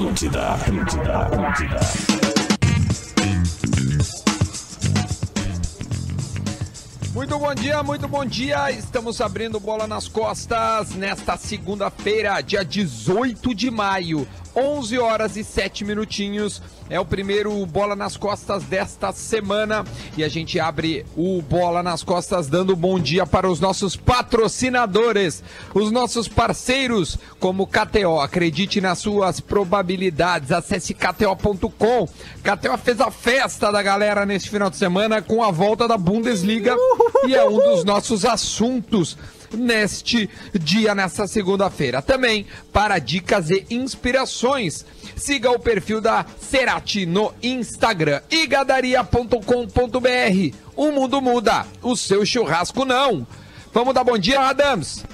Atlântida, 0.00 0.54
Atlântida, 0.54 1.18
Atlântida. 1.18 1.80
Muito 7.12 7.38
bom 7.38 7.54
dia, 7.54 7.82
muito 7.82 8.08
bom 8.08 8.24
dia. 8.24 8.70
Estamos 8.70 9.20
abrindo 9.20 9.60
bola 9.60 9.86
nas 9.86 10.08
costas 10.08 10.94
nesta 10.94 11.36
segunda-feira, 11.36 12.40
dia 12.40 12.64
18 12.64 13.54
de 13.54 13.70
maio. 13.70 14.26
11 14.54 14.98
horas 14.98 15.36
e 15.36 15.44
7 15.44 15.84
minutinhos. 15.84 16.62
É 16.88 16.98
o 16.98 17.04
primeiro 17.04 17.64
Bola 17.66 17.94
nas 17.94 18.16
Costas 18.16 18.64
desta 18.64 19.12
semana. 19.12 19.84
E 20.16 20.24
a 20.24 20.28
gente 20.28 20.58
abre 20.58 21.06
o 21.16 21.40
Bola 21.40 21.82
nas 21.82 22.02
Costas 22.02 22.48
dando 22.48 22.74
bom 22.74 22.98
dia 22.98 23.24
para 23.24 23.48
os 23.48 23.60
nossos 23.60 23.94
patrocinadores, 23.94 25.42
os 25.72 25.90
nossos 25.92 26.26
parceiros, 26.26 27.16
como 27.38 27.66
KTO. 27.66 28.20
Acredite 28.20 28.80
nas 28.80 28.98
suas 28.98 29.38
probabilidades. 29.38 30.50
Acesse 30.50 30.94
KTO.com. 30.94 32.08
KTO 32.42 32.78
fez 32.78 33.00
a 33.00 33.10
festa 33.10 33.70
da 33.70 33.82
galera 33.82 34.26
neste 34.26 34.50
final 34.50 34.68
de 34.68 34.76
semana 34.76 35.22
com 35.22 35.44
a 35.44 35.50
volta 35.50 35.86
da 35.86 35.96
Bundesliga. 35.96 36.74
E 37.26 37.34
é 37.34 37.44
um 37.44 37.56
dos 37.56 37.84
nossos 37.84 38.24
assuntos 38.24 39.16
neste 39.52 40.28
dia, 40.52 40.94
nessa 40.94 41.26
segunda-feira. 41.26 42.02
Também 42.02 42.46
para 42.72 42.98
dicas 42.98 43.50
e 43.50 43.66
inspirações. 43.70 44.84
Siga 45.16 45.50
o 45.50 45.58
perfil 45.58 46.00
da 46.00 46.24
Cerati 46.40 47.06
no 47.06 47.32
Instagram 47.42 48.20
e 48.30 48.46
gadaria.com.br. 48.46 50.56
O 50.76 50.92
mundo 50.92 51.20
muda, 51.20 51.66
o 51.82 51.96
seu 51.96 52.24
churrasco 52.24 52.84
não. 52.84 53.26
Vamos 53.72 53.94
dar 53.94 54.04
bom 54.04 54.18
dia, 54.18 54.40
Adams. 54.40 55.04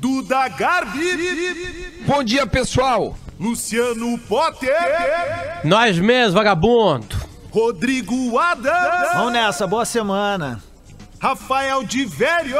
Duda 0.00 0.48
Garbi. 0.48 2.02
Bom 2.06 2.22
dia, 2.22 2.46
pessoal. 2.46 3.16
Luciano 3.38 4.18
Potter. 4.20 4.74
Nós 5.64 5.98
mesmos, 5.98 6.34
vagabundo. 6.34 7.16
Rodrigo 7.50 8.38
Adams. 8.38 9.14
Vamos 9.14 9.32
nessa, 9.32 9.66
boa 9.66 9.84
semana. 9.84 10.62
Rafael 11.18 11.82
de 11.84 12.04
Velho. 12.04 12.56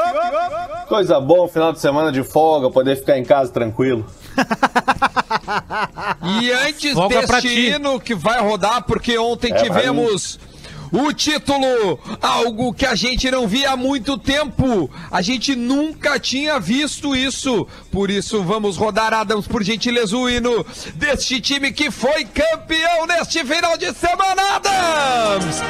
Coisa 0.87 1.19
boa, 1.19 1.47
final 1.47 1.71
de 1.73 1.79
semana 1.79 2.11
de 2.11 2.23
folga, 2.23 2.69
poder 2.71 2.95
ficar 2.97 3.17
em 3.17 3.23
casa 3.25 3.51
tranquilo. 3.51 4.05
E 6.41 6.51
antes 6.51 6.93
Folga 6.93 7.23
pra 7.25 7.39
deste 7.39 7.49
ti. 7.49 7.69
hino 7.69 7.99
que 7.99 8.13
vai 8.13 8.39
rodar, 8.41 8.83
porque 8.83 9.17
ontem 9.17 9.51
É, 9.53 9.63
tivemos 9.63 10.39
o 10.91 11.11
título, 11.13 11.99
algo 12.21 12.73
que 12.73 12.85
a 12.85 12.95
gente 12.95 13.29
não 13.31 13.47
via 13.47 13.71
há 13.71 13.77
muito 13.77 14.17
tempo. 14.17 14.89
A 15.11 15.21
gente 15.21 15.55
nunca 15.55 16.19
tinha 16.19 16.59
visto 16.59 17.15
isso. 17.15 17.67
Por 17.91 18.09
isso, 18.11 18.43
vamos 18.43 18.77
rodar, 18.77 19.13
Adams, 19.13 19.47
por 19.47 19.63
gentileza, 19.63 20.15
o 20.17 20.29
hino 20.29 20.65
deste 20.95 21.39
time 21.41 21.71
que 21.71 21.89
foi 21.91 22.25
campeão 22.25 23.05
neste 23.07 23.43
final 23.45 23.77
de 23.77 23.93
semana, 23.93 24.41
Adams! 24.55 25.61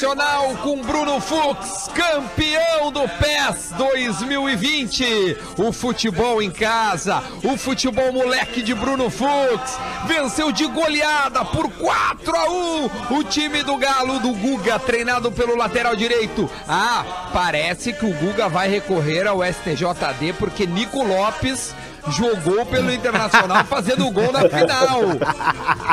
Internacional 0.00 0.56
com 0.62 0.80
Bruno 0.80 1.20
Fux, 1.20 1.90
campeão 1.94 2.90
do 2.90 3.02
PES 3.02 3.72
2020. 3.76 5.36
O 5.58 5.72
futebol 5.72 6.40
em 6.40 6.50
casa, 6.50 7.22
o 7.44 7.54
futebol 7.58 8.10
moleque 8.10 8.62
de 8.62 8.74
Bruno 8.74 9.10
Fux, 9.10 9.78
venceu 10.06 10.50
de 10.50 10.66
goleada 10.66 11.44
por 11.44 11.70
4 11.70 12.34
a 12.34 12.50
1 12.50 12.90
o 13.18 13.24
time 13.24 13.62
do 13.62 13.76
Galo 13.76 14.18
do 14.20 14.32
Guga, 14.32 14.78
treinado 14.78 15.30
pelo 15.30 15.54
lateral 15.54 15.94
direito. 15.94 16.50
Ah, 16.66 17.28
parece 17.30 17.92
que 17.92 18.06
o 18.06 18.14
Guga 18.14 18.48
vai 18.48 18.70
recorrer 18.70 19.26
ao 19.26 19.44
STJD 19.44 20.32
porque 20.38 20.66
Nico 20.66 21.02
Lopes 21.02 21.74
jogou 22.08 22.64
pelo 22.64 22.90
Internacional 22.90 23.66
fazendo 23.66 24.06
o 24.06 24.10
gol 24.10 24.32
na 24.32 24.48
final. 24.48 25.02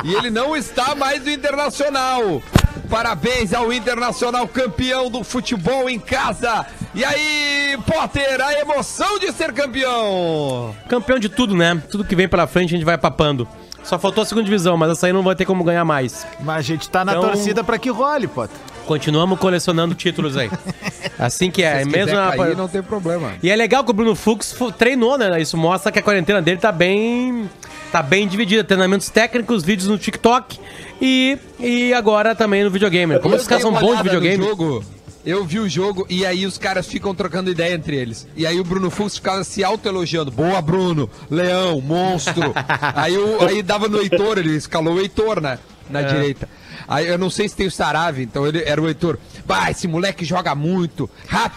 E 0.05 0.15
ele 0.15 0.29
não 0.29 0.55
está 0.55 0.95
mais 0.95 1.25
no 1.25 1.29
Internacional. 1.29 2.41
Parabéns 2.89 3.53
ao 3.53 3.71
Internacional 3.73 4.47
campeão 4.47 5.09
do 5.09 5.23
futebol 5.23 5.89
em 5.89 5.99
casa. 5.99 6.65
E 6.95 7.03
aí, 7.03 7.77
Potter, 7.85 8.41
a 8.41 8.53
emoção 8.53 9.19
de 9.19 9.31
ser 9.31 9.51
campeão. 9.53 10.73
Campeão 10.87 11.19
de 11.19 11.29
tudo, 11.29 11.55
né? 11.55 11.81
Tudo 11.91 12.03
que 12.05 12.15
vem 12.15 12.27
pela 12.27 12.47
frente 12.47 12.73
a 12.73 12.77
gente 12.77 12.85
vai 12.85 12.97
papando. 12.97 13.47
Só 13.83 13.97
faltou 13.97 14.21
a 14.21 14.25
segunda 14.25 14.45
divisão, 14.45 14.75
mas 14.77 14.91
essa 14.91 15.07
aí 15.07 15.13
não 15.13 15.23
vai 15.23 15.35
ter 15.35 15.45
como 15.45 15.63
ganhar 15.63 15.85
mais. 15.85 16.25
Mas 16.41 16.57
a 16.57 16.61
gente 16.61 16.89
tá 16.89 17.05
na 17.05 17.13
Então- 17.13 17.29
torcida 17.29 17.63
pra 17.63 17.77
que 17.77 17.89
role, 17.89 18.27
Potter. 18.27 18.55
Continuamos 18.87 19.37
colecionando 19.37 19.93
títulos 19.93 20.35
aí. 20.37 20.49
Assim 21.19 21.51
que 21.51 21.61
é. 21.61 21.79
Se 21.83 21.89
mesmo 21.89 22.15
na- 22.15 22.35
cair, 22.35 22.55
não 22.55 22.67
tem 22.67 22.81
problema. 22.81 23.33
E 23.43 23.49
é 23.51 23.55
legal 23.55 23.83
que 23.83 23.91
o 23.91 23.93
Bruno 23.93 24.15
Fux 24.15 24.55
treinou, 24.77 25.17
né? 25.17 25.39
Isso 25.41 25.57
mostra 25.57 25.91
que 25.91 25.99
a 25.99 26.01
quarentena 26.01 26.41
dele 26.41 26.57
tá 26.57 26.71
bem. 26.71 27.49
tá 27.91 28.01
bem 28.01 28.27
dividida. 28.27 28.63
Treinamentos 28.63 29.09
técnicos, 29.09 29.63
vídeos 29.63 29.89
no 29.89 29.97
TikTok 29.97 30.57
e, 31.01 31.37
e 31.59 31.93
agora 31.93 32.33
também 32.33 32.63
no 32.63 32.71
videogame. 32.71 33.19
Como 33.19 33.33
Eu 33.33 33.37
esses 33.37 33.47
caras 33.47 33.61
são 33.63 33.73
bons 33.73 33.97
de 33.97 34.03
videogame. 34.03 34.43
Jogo, 34.43 34.83
eu 35.25 35.43
vi 35.43 35.59
o 35.59 35.67
jogo 35.67 36.05
e 36.09 36.25
aí 36.25 36.45
os 36.45 36.57
caras 36.57 36.87
ficam 36.87 37.13
trocando 37.13 37.49
ideia 37.51 37.73
entre 37.73 37.95
eles. 37.97 38.25
E 38.35 38.47
aí 38.47 38.59
o 38.59 38.63
Bruno 38.63 38.89
Fux 38.89 39.15
ficava 39.15 39.43
se 39.43 39.63
autoelogiando. 39.63 40.31
Boa, 40.31 40.61
Bruno. 40.61 41.09
Leão, 41.29 41.81
monstro. 41.81 42.53
aí, 42.95 43.17
o- 43.17 43.43
aí 43.45 43.61
dava 43.61 43.87
no 43.89 43.99
Heitor, 43.99 44.37
ele 44.37 44.55
escalou 44.55 44.93
o 44.95 44.99
Heitor, 45.01 45.41
né? 45.41 45.59
Na 45.89 46.01
É. 46.01 46.03
direita. 46.03 46.47
Aí 46.87 47.07
eu 47.07 47.17
não 47.17 47.29
sei 47.29 47.49
se 47.49 47.55
tem 47.55 47.67
o 47.67 47.71
Sarave, 47.71 48.23
então 48.23 48.47
ele 48.47 48.63
era 48.63 48.81
o 48.81 48.87
Heitor. 48.87 49.17
Bah, 49.45 49.69
esse 49.69 49.87
moleque 49.87 50.23
joga 50.23 50.55
muito. 50.55 51.09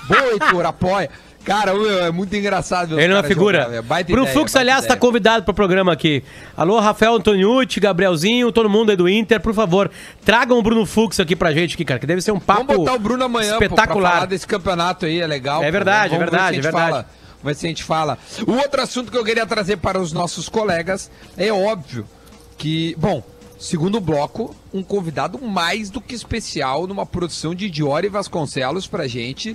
Boa, 0.08 0.32
Heitor, 0.32 0.66
apoia. 0.66 1.10
Cara, 1.44 1.72
é 1.72 2.10
muito 2.10 2.36
engraçado. 2.36 3.00
Ele 3.00 3.12
é 3.12 3.16
uma 3.16 3.22
figura. 3.22 3.62
jogar, 3.62 3.76
é 3.76 3.82
baita 3.82 4.12
Bruno 4.12 4.24
ideia, 4.26 4.38
Fux, 4.38 4.54
aliás, 4.56 4.80
tá 4.80 4.88
ideia. 4.88 5.00
convidado 5.00 5.44
pro 5.44 5.54
programa 5.54 5.92
aqui. 5.92 6.22
Alô, 6.54 6.78
Rafael 6.78 7.14
Antoniucci, 7.14 7.80
Gabrielzinho, 7.80 8.52
todo 8.52 8.69
mundo 8.69 8.90
aí 8.90 8.96
do 8.96 9.08
Inter, 9.08 9.40
por 9.40 9.54
favor, 9.54 9.90
tragam 10.22 10.58
o 10.58 10.62
Bruno 10.62 10.84
Fux 10.84 11.19
aqui 11.19 11.34
pra 11.34 11.52
gente, 11.52 11.74
aqui, 11.74 11.84
cara, 11.84 11.98
que 11.98 12.06
deve 12.06 12.20
ser 12.20 12.32
um 12.32 12.38
papo 12.38 12.64
Vamos 12.64 12.76
botar 12.76 12.94
o 12.94 12.98
Bruno 12.98 13.24
amanhã, 13.24 13.56
pô, 13.56 13.64
espetacular. 13.64 14.12
falar 14.12 14.26
desse 14.26 14.46
campeonato 14.46 15.06
aí, 15.06 15.20
é 15.20 15.26
legal. 15.26 15.62
É 15.62 15.66
pô. 15.66 15.72
verdade, 15.72 16.14
é 16.14 16.19
verdade, 16.19 16.44
a 16.44 16.52
gente 16.52 16.58
é 16.58 16.62
verdade. 16.62 16.90
Fala. 16.90 17.06
Ver 17.42 17.54
se 17.54 17.66
a 17.66 17.69
gente 17.70 17.84
fala. 17.84 18.19
O 18.46 18.52
outro 18.52 18.82
assunto 18.82 19.10
que 19.10 19.16
eu 19.16 19.24
queria 19.24 19.46
trazer 19.46 19.78
para 19.78 19.98
os 19.98 20.12
nossos 20.12 20.46
colegas 20.46 21.10
é 21.38 21.50
óbvio 21.50 22.04
que, 22.58 22.94
bom, 22.98 23.22
segundo 23.60 24.00
bloco, 24.00 24.56
um 24.72 24.82
convidado 24.82 25.38
mais 25.38 25.91
do 25.91 26.00
que 26.00 26.15
especial 26.15 26.87
numa 26.87 27.04
produção 27.04 27.54
de 27.54 27.69
Diori 27.69 28.09
Vasconcelos 28.09 28.87
pra 28.87 29.06
gente, 29.06 29.54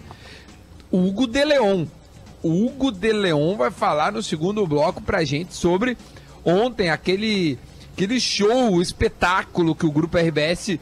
Hugo 0.92 1.26
de 1.26 1.44
Leon. 1.44 1.88
O 2.44 2.68
Hugo 2.68 2.92
de 2.92 3.12
Leon 3.12 3.58
vai 3.58 3.72
falar 3.72 4.12
no 4.12 4.22
segundo 4.22 4.66
bloco 4.68 5.02
pra 5.02 5.24
gente 5.24 5.56
sobre 5.56 5.98
ontem 6.46 6.92
aquele, 6.92 7.58
aquele 7.94 8.20
show, 8.20 8.76
o 8.76 8.82
espetáculo 8.82 9.74
que 9.74 9.88
o 9.88 9.92
Grupo 9.92 10.20
RBS 10.20 10.80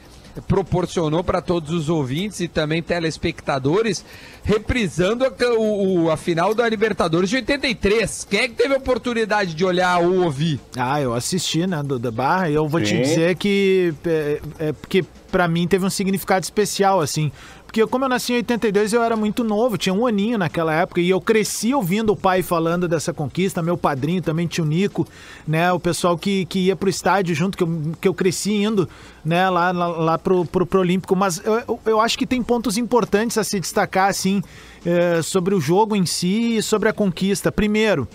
proporcionou 0.47 1.23
para 1.23 1.41
todos 1.41 1.71
os 1.71 1.89
ouvintes 1.89 2.39
e 2.39 2.47
também 2.47 2.81
telespectadores, 2.81 4.03
reprisando 4.44 5.25
a, 5.25 5.31
o- 5.57 6.09
a 6.11 6.17
final 6.17 6.53
da 6.53 6.67
Libertadores 6.67 7.29
de 7.29 7.35
83. 7.38 8.27
Quem 8.29 8.39
é 8.41 8.47
que 8.47 8.55
teve 8.55 8.73
a 8.73 8.77
oportunidade 8.77 9.53
de 9.53 9.63
olhar 9.66 9.99
ou 10.01 10.23
ouvir? 10.23 10.59
Ah, 10.77 11.01
eu 11.01 11.13
assisti, 11.13 11.66
né, 11.67 11.81
do 11.83 11.97
da 11.99 12.11
Barra, 12.11 12.49
e 12.49 12.53
eu 12.55 12.67
vou 12.67 12.81
te 12.81 12.89
Sim. 12.89 13.01
dizer 13.01 13.35
que 13.35 13.94
é, 14.05 14.41
é 14.59 14.71
porque 14.73 15.03
pra 15.31 15.47
mim 15.47 15.67
teve 15.67 15.85
um 15.85 15.89
significado 15.89 16.44
especial, 16.44 17.01
assim. 17.01 17.31
Porque 17.73 17.88
como 17.88 18.06
eu 18.06 18.09
nasci 18.09 18.34
em 18.34 18.35
82, 18.35 18.94
eu 18.94 19.01
era 19.01 19.16
muito 19.16 19.44
novo, 19.44 19.79
tinha 19.79 19.91
um 19.95 20.06
aninho 20.06 20.38
naquela 20.38 20.72
época, 20.75 21.01
e 21.01 21.09
eu 21.09 21.19
cresci 21.19 21.73
ouvindo 21.73 22.13
o 22.13 22.16
pai 22.16 22.44
falando 22.44 22.88
dessa 22.88 23.11
conquista, 23.11 23.63
meu 23.63 23.75
padrinho 23.75 24.22
também, 24.22 24.45
tio 24.45 24.63
Nico, 24.63 25.07
né, 25.47 25.72
o 25.72 25.79
pessoal 25.79 26.16
que, 26.16 26.45
que 26.45 26.67
ia 26.67 26.75
pro 26.75 26.88
estádio 26.88 27.33
junto, 27.33 27.57
que 27.57 27.63
eu, 27.63 27.81
que 28.00 28.07
eu 28.07 28.13
cresci 28.13 28.53
indo, 28.53 28.88
né, 29.25 29.50
lá, 29.50 29.71
lá, 29.71 29.88
lá 29.88 30.18
pro, 30.19 30.45
pro, 30.45 30.68
pro 30.68 30.81
Olímpico. 30.81 31.15
Mas 31.15 31.42
eu, 31.44 31.80
eu- 31.83 32.00
acho 32.00 32.15
que 32.15 32.27
tem 32.27 32.44
pontos 32.44 32.77
importantes 32.77 33.39
a 33.39 33.44
se 33.44 33.59
destacar, 33.59 34.07
assim, 34.07 34.44
é, 34.86 35.24
sobre 35.24 35.56
o 35.56 35.59
jogo 35.59 35.95
em 35.95 36.06
si 36.06 36.57
e 36.57 36.62
sobre 36.62 36.89
a 36.89 36.94
conquista. 36.94 37.51
Primeiro, 37.51 38.07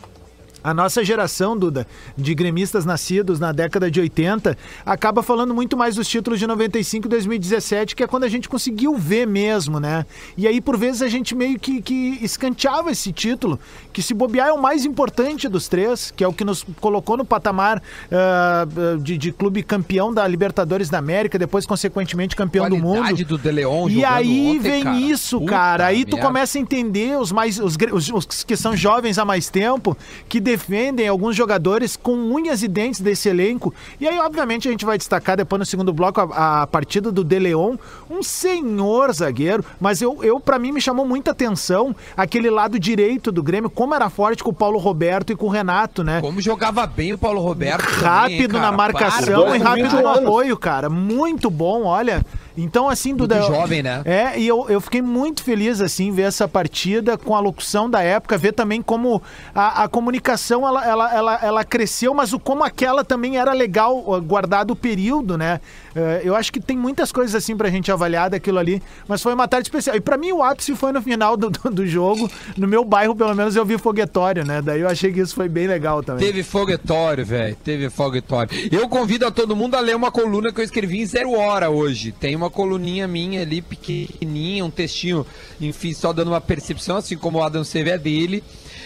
a 0.62 0.74
nossa 0.74 1.04
geração, 1.04 1.56
Duda, 1.56 1.86
de 2.16 2.34
gremistas 2.34 2.84
nascidos 2.84 3.38
na 3.40 3.52
década 3.52 3.90
de 3.90 4.00
80, 4.00 4.56
acaba 4.84 5.22
falando 5.22 5.54
muito 5.54 5.76
mais 5.76 5.94
dos 5.96 6.08
títulos 6.08 6.38
de 6.38 6.46
95 6.46 7.06
e 7.06 7.08
2017, 7.10 7.94
que 7.96 8.02
é 8.02 8.06
quando 8.06 8.24
a 8.24 8.28
gente 8.28 8.48
conseguiu 8.48 8.96
ver 8.96 9.26
mesmo, 9.26 9.78
né? 9.80 10.04
E 10.36 10.46
aí, 10.46 10.60
por 10.60 10.76
vezes, 10.76 11.02
a 11.02 11.08
gente 11.08 11.34
meio 11.34 11.58
que, 11.58 11.80
que 11.80 12.18
escanteava 12.22 12.90
esse 12.90 13.12
título, 13.12 13.58
que 13.92 14.02
se 14.02 14.12
bobear 14.14 14.48
é 14.48 14.52
o 14.52 14.60
mais 14.60 14.84
importante 14.84 15.48
dos 15.48 15.68
três, 15.68 16.10
que 16.14 16.22
é 16.24 16.28
o 16.28 16.32
que 16.32 16.44
nos 16.44 16.64
colocou 16.80 17.16
no 17.16 17.24
patamar 17.24 17.82
ah, 18.10 18.66
de, 19.00 19.16
de 19.18 19.32
clube 19.32 19.62
campeão 19.62 20.12
da 20.12 20.26
Libertadores 20.26 20.88
da 20.90 20.98
América, 20.98 21.38
depois, 21.38 21.66
consequentemente, 21.66 22.34
campeão 22.36 22.68
do 22.68 22.76
mundo. 22.76 23.08
Do 23.28 23.38
De 23.38 23.50
Leon 23.50 23.88
E 23.88 24.04
aí 24.04 24.48
ontem, 24.48 24.58
vem 24.60 24.84
cara. 24.84 24.96
isso, 24.96 25.38
Puta 25.40 25.50
cara. 25.50 25.86
Aí 25.86 26.04
tu 26.04 26.16
merda. 26.16 26.26
começa 26.26 26.58
a 26.58 26.60
entender 26.60 27.18
os 27.18 27.32
mais 27.32 27.58
os, 27.58 27.76
os- 27.92 28.10
os 28.10 28.44
que 28.44 28.56
são 28.56 28.76
jovens 28.76 29.18
há 29.18 29.24
mais 29.24 29.48
tempo 29.48 29.96
que 30.28 30.40
defendem 30.48 31.06
alguns 31.06 31.36
jogadores 31.36 31.94
com 31.94 32.12
unhas 32.12 32.62
e 32.62 32.68
dentes 32.68 33.00
desse 33.00 33.28
elenco. 33.28 33.74
E 34.00 34.08
aí, 34.08 34.18
obviamente, 34.18 34.66
a 34.66 34.70
gente 34.70 34.84
vai 34.84 34.96
destacar 34.96 35.36
depois 35.36 35.58
no 35.60 35.66
segundo 35.66 35.92
bloco 35.92 36.20
a, 36.20 36.62
a 36.62 36.66
partida 36.66 37.12
do 37.12 37.22
De 37.22 37.38
Leon, 37.38 37.76
um 38.10 38.22
senhor 38.22 39.12
zagueiro, 39.12 39.62
mas 39.78 40.00
eu, 40.00 40.24
eu 40.24 40.40
para 40.40 40.58
mim 40.58 40.72
me 40.72 40.80
chamou 40.80 41.06
muita 41.06 41.32
atenção 41.32 41.94
aquele 42.16 42.48
lado 42.48 42.78
direito 42.78 43.30
do 43.30 43.42
Grêmio, 43.42 43.68
como 43.68 43.94
era 43.94 44.08
forte 44.08 44.42
com 44.42 44.50
o 44.50 44.54
Paulo 44.54 44.78
Roberto 44.78 45.32
e 45.32 45.36
com 45.36 45.46
o 45.46 45.50
Renato, 45.50 46.02
né? 46.02 46.22
Como 46.22 46.40
jogava 46.40 46.86
bem 46.86 47.12
o 47.12 47.18
Paulo 47.18 47.42
Roberto. 47.42 47.84
também, 47.84 47.98
hein, 47.98 48.02
rápido 48.02 48.52
cara? 48.54 48.70
na 48.70 48.72
marcação 48.72 49.44
Para. 49.44 49.56
e 49.56 49.58
rápido 49.58 50.00
no 50.00 50.08
apoio, 50.08 50.56
cara. 50.56 50.88
Muito 50.88 51.50
bom, 51.50 51.84
olha. 51.84 52.24
Então, 52.58 52.88
assim, 52.88 53.14
Duda. 53.14 53.36
Muito 53.36 53.52
jovem, 53.52 53.82
né? 53.82 54.02
É, 54.04 54.38
e 54.38 54.46
eu, 54.46 54.66
eu 54.68 54.80
fiquei 54.80 55.00
muito 55.00 55.42
feliz, 55.42 55.80
assim, 55.80 56.10
ver 56.10 56.22
essa 56.22 56.48
partida 56.48 57.16
com 57.16 57.34
a 57.34 57.40
locução 57.40 57.88
da 57.88 58.02
época, 58.02 58.36
ver 58.36 58.52
também 58.52 58.82
como 58.82 59.22
a, 59.54 59.84
a 59.84 59.88
comunicação 59.88 60.66
ela, 60.66 60.84
ela, 60.84 61.14
ela, 61.14 61.38
ela 61.42 61.64
cresceu, 61.64 62.12
mas 62.12 62.32
o 62.32 62.38
como 62.38 62.64
aquela 62.64 63.04
também 63.04 63.38
era 63.38 63.52
legal, 63.52 64.02
guardado 64.22 64.72
o 64.72 64.76
período, 64.76 65.38
né? 65.38 65.60
É, 65.94 66.20
eu 66.22 66.34
acho 66.34 66.52
que 66.52 66.60
tem 66.60 66.76
muitas 66.76 67.10
coisas 67.10 67.34
assim 67.34 67.56
pra 67.56 67.70
gente 67.70 67.90
avaliar 67.90 68.30
daquilo 68.30 68.58
ali, 68.58 68.82
mas 69.06 69.22
foi 69.22 69.34
uma 69.34 69.48
tarde 69.48 69.68
especial. 69.68 69.96
E 69.96 70.00
pra 70.00 70.16
mim 70.16 70.32
o 70.32 70.42
ápice 70.42 70.74
foi 70.74 70.92
no 70.92 71.02
final 71.02 71.36
do, 71.36 71.50
do, 71.50 71.70
do 71.70 71.86
jogo. 71.86 72.30
No 72.56 72.68
meu 72.68 72.84
bairro, 72.84 73.14
pelo 73.14 73.34
menos, 73.34 73.56
eu 73.56 73.64
vi 73.64 73.78
foguetório, 73.78 74.44
né? 74.44 74.62
Daí 74.62 74.80
eu 74.80 74.88
achei 74.88 75.12
que 75.12 75.20
isso 75.20 75.34
foi 75.34 75.48
bem 75.48 75.66
legal 75.66 76.02
também. 76.02 76.24
Teve 76.26 76.42
foguetório, 76.42 77.24
velho. 77.24 77.56
Teve 77.64 77.90
foguetório. 77.90 78.50
Eu 78.70 78.88
convido 78.88 79.26
a 79.26 79.30
todo 79.30 79.56
mundo 79.56 79.74
a 79.74 79.80
ler 79.80 79.96
uma 79.96 80.10
coluna 80.10 80.52
que 80.52 80.60
eu 80.60 80.64
escrevi 80.64 81.00
em 81.00 81.06
zero 81.06 81.32
hora 81.32 81.70
hoje. 81.70 82.12
Tem 82.12 82.36
uma 82.36 82.47
coluninha 82.50 83.06
minha 83.06 83.42
ali, 83.42 83.60
pequenininha, 83.62 84.64
um 84.64 84.70
textinho, 84.70 85.26
enfim, 85.60 85.92
só 85.92 86.12
dando 86.12 86.28
uma 86.28 86.40
percepção, 86.40 86.96
assim 86.96 87.16
como 87.16 87.38
o 87.38 87.42
Adam 87.42 87.62
CV 87.62 87.90
é 87.90 87.98
dele. 87.98 88.44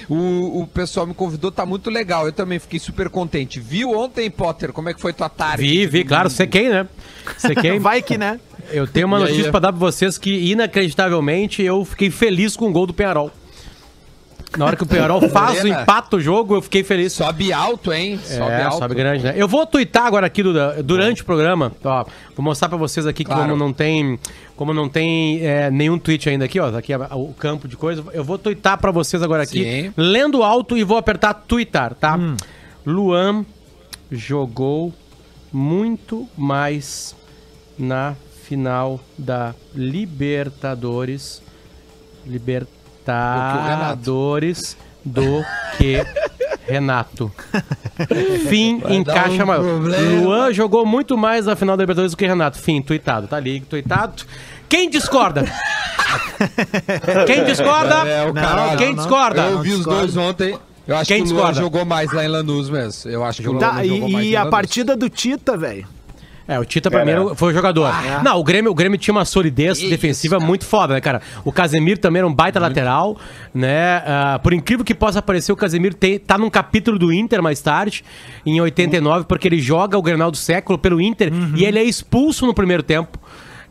O, 0.09 0.63
o 0.63 0.67
pessoal 0.67 1.07
me 1.07 1.15
convidou, 1.15 1.51
tá 1.51 1.65
muito 1.65 1.89
legal. 1.91 2.27
Eu 2.27 2.33
também 2.33 2.59
fiquei 2.59 2.79
super 2.79 3.09
contente. 3.09 3.61
Viu 3.61 3.91
ontem, 3.93 4.31
Potter? 4.31 4.73
Como 4.73 4.89
é 4.89 4.95
que 4.95 5.01
foi 5.01 5.13
tua 5.13 5.29
tarde? 5.29 5.63
Vi, 5.63 5.87
vi, 5.87 6.05
claro, 6.05 6.29
sequei, 6.29 6.69
né? 6.69 6.89
Sequei. 7.39 7.79
Vai 7.81 8.03
que, 8.03 8.19
né? 8.19 8.41
Eu 8.71 8.87
tenho 8.87 9.07
uma 9.07 9.19
notícia 9.19 9.51
pra 9.51 9.61
dar 9.61 9.73
pra 9.73 9.79
vocês 9.79 10.19
que, 10.19 10.51
inacreditavelmente, 10.51 11.63
eu 11.63 11.85
fiquei 11.85 12.11
feliz 12.11 12.57
com 12.57 12.69
o 12.69 12.73
gol 12.73 12.87
do 12.87 12.95
Penharol. 12.95 13.31
Na 14.57 14.67
hora 14.67 14.77
que 14.77 14.83
o 14.83 14.87
Penharol 14.87 15.21
faz 15.31 15.63
o 15.65 15.67
empate 15.69 16.17
o 16.17 16.21
jogo, 16.21 16.55
eu 16.57 16.63
fiquei 16.63 16.83
feliz. 16.85 17.13
Sobe 17.13 17.53
alto, 17.53 17.93
hein? 17.93 18.19
Sobe 18.23 18.51
é, 18.51 18.63
alto. 18.65 18.79
sobe 18.79 18.95
grande, 18.95 19.25
né? 19.25 19.35
Eu 19.37 19.49
vou 19.49 19.67
twittar 19.67 20.07
agora 20.07 20.27
aqui 20.27 20.43
Duda, 20.43 20.83
durante 20.83 21.23
o 21.23 21.25
programa. 21.25 21.73
Ó, 21.83 22.05
vou 22.37 22.45
mostrar 22.45 22.69
pra 22.69 22.77
vocês 22.79 23.07
aqui 23.07 23.25
que 23.25 23.31
Claro. 23.31 23.43
como 23.51 23.57
não 23.57 23.73
tem, 23.73 24.19
como 24.57 24.75
não 24.75 24.89
tem 24.89 25.41
é, 25.47 25.71
nenhum 25.71 25.99
tweet 25.99 26.29
ainda 26.29 26.45
aqui, 26.45 26.61
ó, 26.61 26.71
tá 26.71 26.79
aqui 26.79 26.93
a- 26.93 27.09
o 27.17 27.33
campo 27.35 27.67
de 27.67 27.77
coisa. 27.77 28.05
Eu 28.13 28.23
vou 28.25 28.37
twittar 28.39 28.79
pra 28.79 28.91
vocês 28.91 29.23
agora 29.23 29.43
aqui, 29.43 29.63
Sim. 29.65 29.93
lendo 29.97 30.43
alto 30.43 30.77
e 30.77 30.85
vou 30.85 30.97
apertar 30.99 31.33
twittar, 31.35 31.95
tá? 31.95 32.19
Luan 32.85 33.47
jogou 34.11 34.93
muito 35.53 36.29
mais 36.37 37.15
na 37.79 38.15
final 38.45 39.01
da 39.17 39.55
Libertadores. 39.75 41.41
Libertadores 42.27 42.82
do 45.05 45.45
que 45.77 46.05
Renato. 46.67 47.31
Fim 48.49 48.81
encaixa 48.89 49.43
um 49.43 49.47
maior. 49.47 49.63
problema. 49.65 50.21
Luan 50.23 50.53
jogou 50.53 50.87
muito 50.87 51.17
mais 51.19 51.47
na 51.47 51.57
final 51.57 51.77
da 51.77 51.83
Libertadores 51.83 52.13
do 52.13 52.17
que 52.17 52.27
Renato. 52.27 52.59
Fim, 52.59 52.81
tuitado. 52.81 53.27
Tá 53.27 53.37
ali, 53.37 53.61
tuitado. 53.61 54.23
Quem 54.69 54.89
discorda? 54.89 55.45
Quem 57.27 57.45
discorda? 57.45 57.95
É, 58.09 58.25
o 58.29 58.33
caralho. 58.33 58.79
Quem 58.79 58.95
discorda? 58.95 59.43
Eu 59.43 59.61
vi 59.61 59.73
os 59.73 59.85
dois 59.85 60.17
ontem. 60.17 60.59
Eu 60.87 60.97
acho 60.97 61.07
Quem 61.09 61.23
que 61.25 61.31
o 61.31 61.35
Luan 61.35 61.43
discorda? 61.53 61.61
jogou 61.61 61.85
mais 61.85 62.13
lá 62.13 62.25
em 62.25 62.29
Lanús 62.29 62.69
mesmo. 62.69 63.11
Eu 63.11 63.25
acho 63.25 63.41
que 63.43 63.49
o 63.49 63.53
Luan 63.53 63.61
Tá, 63.61 63.85
jogou 63.85 64.09
mais 64.09 64.25
e, 64.25 64.29
em 64.29 64.31
e 64.31 64.37
a 64.37 64.41
Lanús. 64.41 64.51
partida 64.51 64.97
do 64.97 65.09
Tita, 65.09 65.57
velho. 65.57 65.87
É, 66.53 66.59
o 66.59 66.65
Tita 66.65 66.91
pra 66.91 67.05
mim 67.05 67.11
era- 67.13 67.35
foi 67.35 67.53
o 67.53 67.55
jogador. 67.55 67.91
Não, 68.23 68.39
o 68.39 68.45
Grêmio, 68.45 68.71
o 68.71 68.75
Grêmio 68.75 68.99
tinha 68.99 69.13
uma 69.15 69.25
solidez 69.25 69.79
defensiva 69.79 70.37
cara. 70.37 70.47
muito 70.47 70.65
foda, 70.65 70.95
né, 70.95 71.01
cara? 71.01 71.21
O 71.45 71.53
Casemiro 71.53 71.99
também 71.99 72.21
era 72.21 72.27
um 72.27 72.35
baita 72.35 72.59
lateral, 72.61 73.17
né? 73.55 74.03
Ah, 74.07 74.41
por 74.43 74.53
incrível 74.53 74.85
que 74.85 74.95
possa 74.95 75.23
parecer, 75.23 75.53
o 75.53 75.57
Casemiro 75.57 75.95
tem, 75.95 76.19
tá 76.19 76.37
num 76.37 76.51
capítulo 76.51 76.99
do 76.99 77.13
Inter 77.13 77.43
mais 77.43 77.61
tarde, 77.61 78.05
em 78.45 78.61
89, 78.61 79.25
porque 79.25 79.49
ele 79.49 79.61
joga 79.61 79.97
o 79.97 80.03
Grenal 80.03 80.31
do 80.31 80.37
século 80.37 80.79
pelo 80.79 81.01
Inter 81.01 81.33
e 81.57 81.65
ele 81.65 81.79
é 81.79 81.85
expulso 81.85 82.47
no 82.47 82.55
primeiro 82.55 82.83
tempo. 82.83 83.19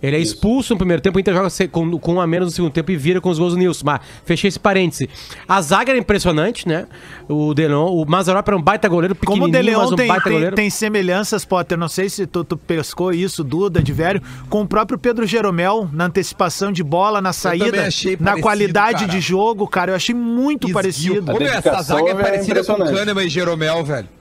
Ele 0.02 0.16
é 0.16 0.20
expulso 0.20 0.74
no 0.74 0.78
primeiro 0.78 1.02
tempo, 1.02 1.18
o 1.18 1.20
Inter 1.20 1.34
joga 1.34 1.50
com, 1.70 1.98
com 2.00 2.14
um 2.16 2.22
a 2.22 2.26
menos 2.26 2.48
no 2.48 2.52
segundo 2.52 2.72
tempo 2.72 2.92
e 2.92 2.98
vira 2.98 3.22
com 3.22 3.30
os 3.30 3.38
gols 3.38 3.54
do 3.54 3.60
Nilson. 3.60 3.86
Mas 3.86 4.02
fechei 4.26 4.48
esse 4.48 4.60
parêntese. 4.60 5.10
A 5.48 5.62
zaga 5.62 5.92
era 5.92 6.00
impressionante, 6.00 6.68
né? 6.68 6.88
O 7.30 7.54
Delon, 7.54 7.88
o 7.94 8.06
Mazarop 8.10 8.48
era 8.48 8.58
um 8.58 8.62
baita 8.62 8.88
goleiro, 8.88 9.16
Como 9.16 9.46
o 9.46 9.48
pequenininho, 9.48 9.74
De 9.74 9.78
mas 9.78 9.92
um 9.92 9.96
tem, 9.96 10.08
baita 10.08 10.24
tem, 10.24 10.34
goleiro. 10.34 10.56
tem 10.56 10.70
semelhanças, 10.70 11.46
Potter, 11.46 11.78
não 11.78 11.88
sei 11.88 12.10
se 12.10 12.26
tu, 12.26 12.44
tu 12.44 12.58
pescou 12.58 13.14
isso, 13.14 13.44
Duda, 13.44 13.82
de 13.82 13.94
velho, 13.94 14.22
com 14.50 14.62
o 14.62 14.68
próprio 14.68 14.98
Pedro 14.98 15.26
Jeromel, 15.26 15.90
na 15.94 16.06
antecipação 16.06 16.72
de 16.72 16.84
bola, 16.84 17.22
na 17.22 17.34
saída, 17.34 17.66
na 17.66 17.72
parecido, 17.72 18.42
qualidade 18.42 19.06
cara. 19.06 19.08
de 19.08 19.20
jogo, 19.22 19.68
cara, 19.68 19.92
eu 19.92 19.96
achei 19.96 20.16
muito 20.16 20.68
Esguio. 20.68 20.74
parecido. 20.74 21.32
Ô, 21.32 21.38
meu, 21.40 21.48
essa 21.48 21.82
zaga 21.82 22.08
é 22.08 22.12
é 22.12 22.16
parecida 22.16 22.64
com 22.64 22.74
impressionante. 22.74 22.94
Kahneman 22.98 23.26
e 23.26 23.30
Jeromel, 23.30 23.84
velho. 23.84 24.21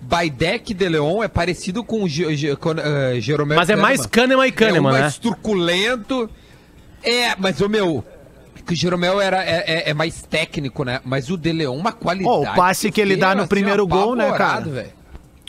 Baidec 0.00 0.72
De 0.72 0.88
Leon 0.88 1.22
é 1.22 1.28
parecido 1.28 1.82
com 1.82 2.04
o 2.04 2.06
eh, 2.06 3.20
Jeromel 3.20 3.56
Mas 3.56 3.68
e 3.68 3.72
é 3.72 3.76
mais 3.76 4.06
Kahneman 4.06 4.46
e 4.46 4.52
Kahneman, 4.52 4.78
é 4.78 4.80
um 4.80 4.94
né? 4.94 5.00
mais 5.02 5.18
turculento. 5.18 6.30
É, 7.02 7.34
mas 7.38 7.60
o 7.60 7.68
meu... 7.68 8.04
Que 8.66 8.74
o 8.74 8.76
Jeromel 8.76 9.18
era, 9.20 9.42
é, 9.42 9.64
é- 9.66 9.90
é 9.90 9.94
mais 9.94 10.20
técnico, 10.22 10.84
né? 10.84 11.00
Mas 11.02 11.30
o 11.30 11.38
De 11.38 11.52
Leon, 11.52 11.74
uma 11.74 11.90
qualidade. 11.90 12.36
Ó, 12.36 12.42
o 12.42 12.54
passe 12.54 12.90
que 12.92 13.00
ele 13.00 13.16
dá 13.16 13.34
no 13.34 13.40
assim, 13.42 13.48
primeiro 13.48 13.86
gol, 13.86 14.14
né, 14.14 14.30
cara? 14.32 14.60
velho. 14.60 14.92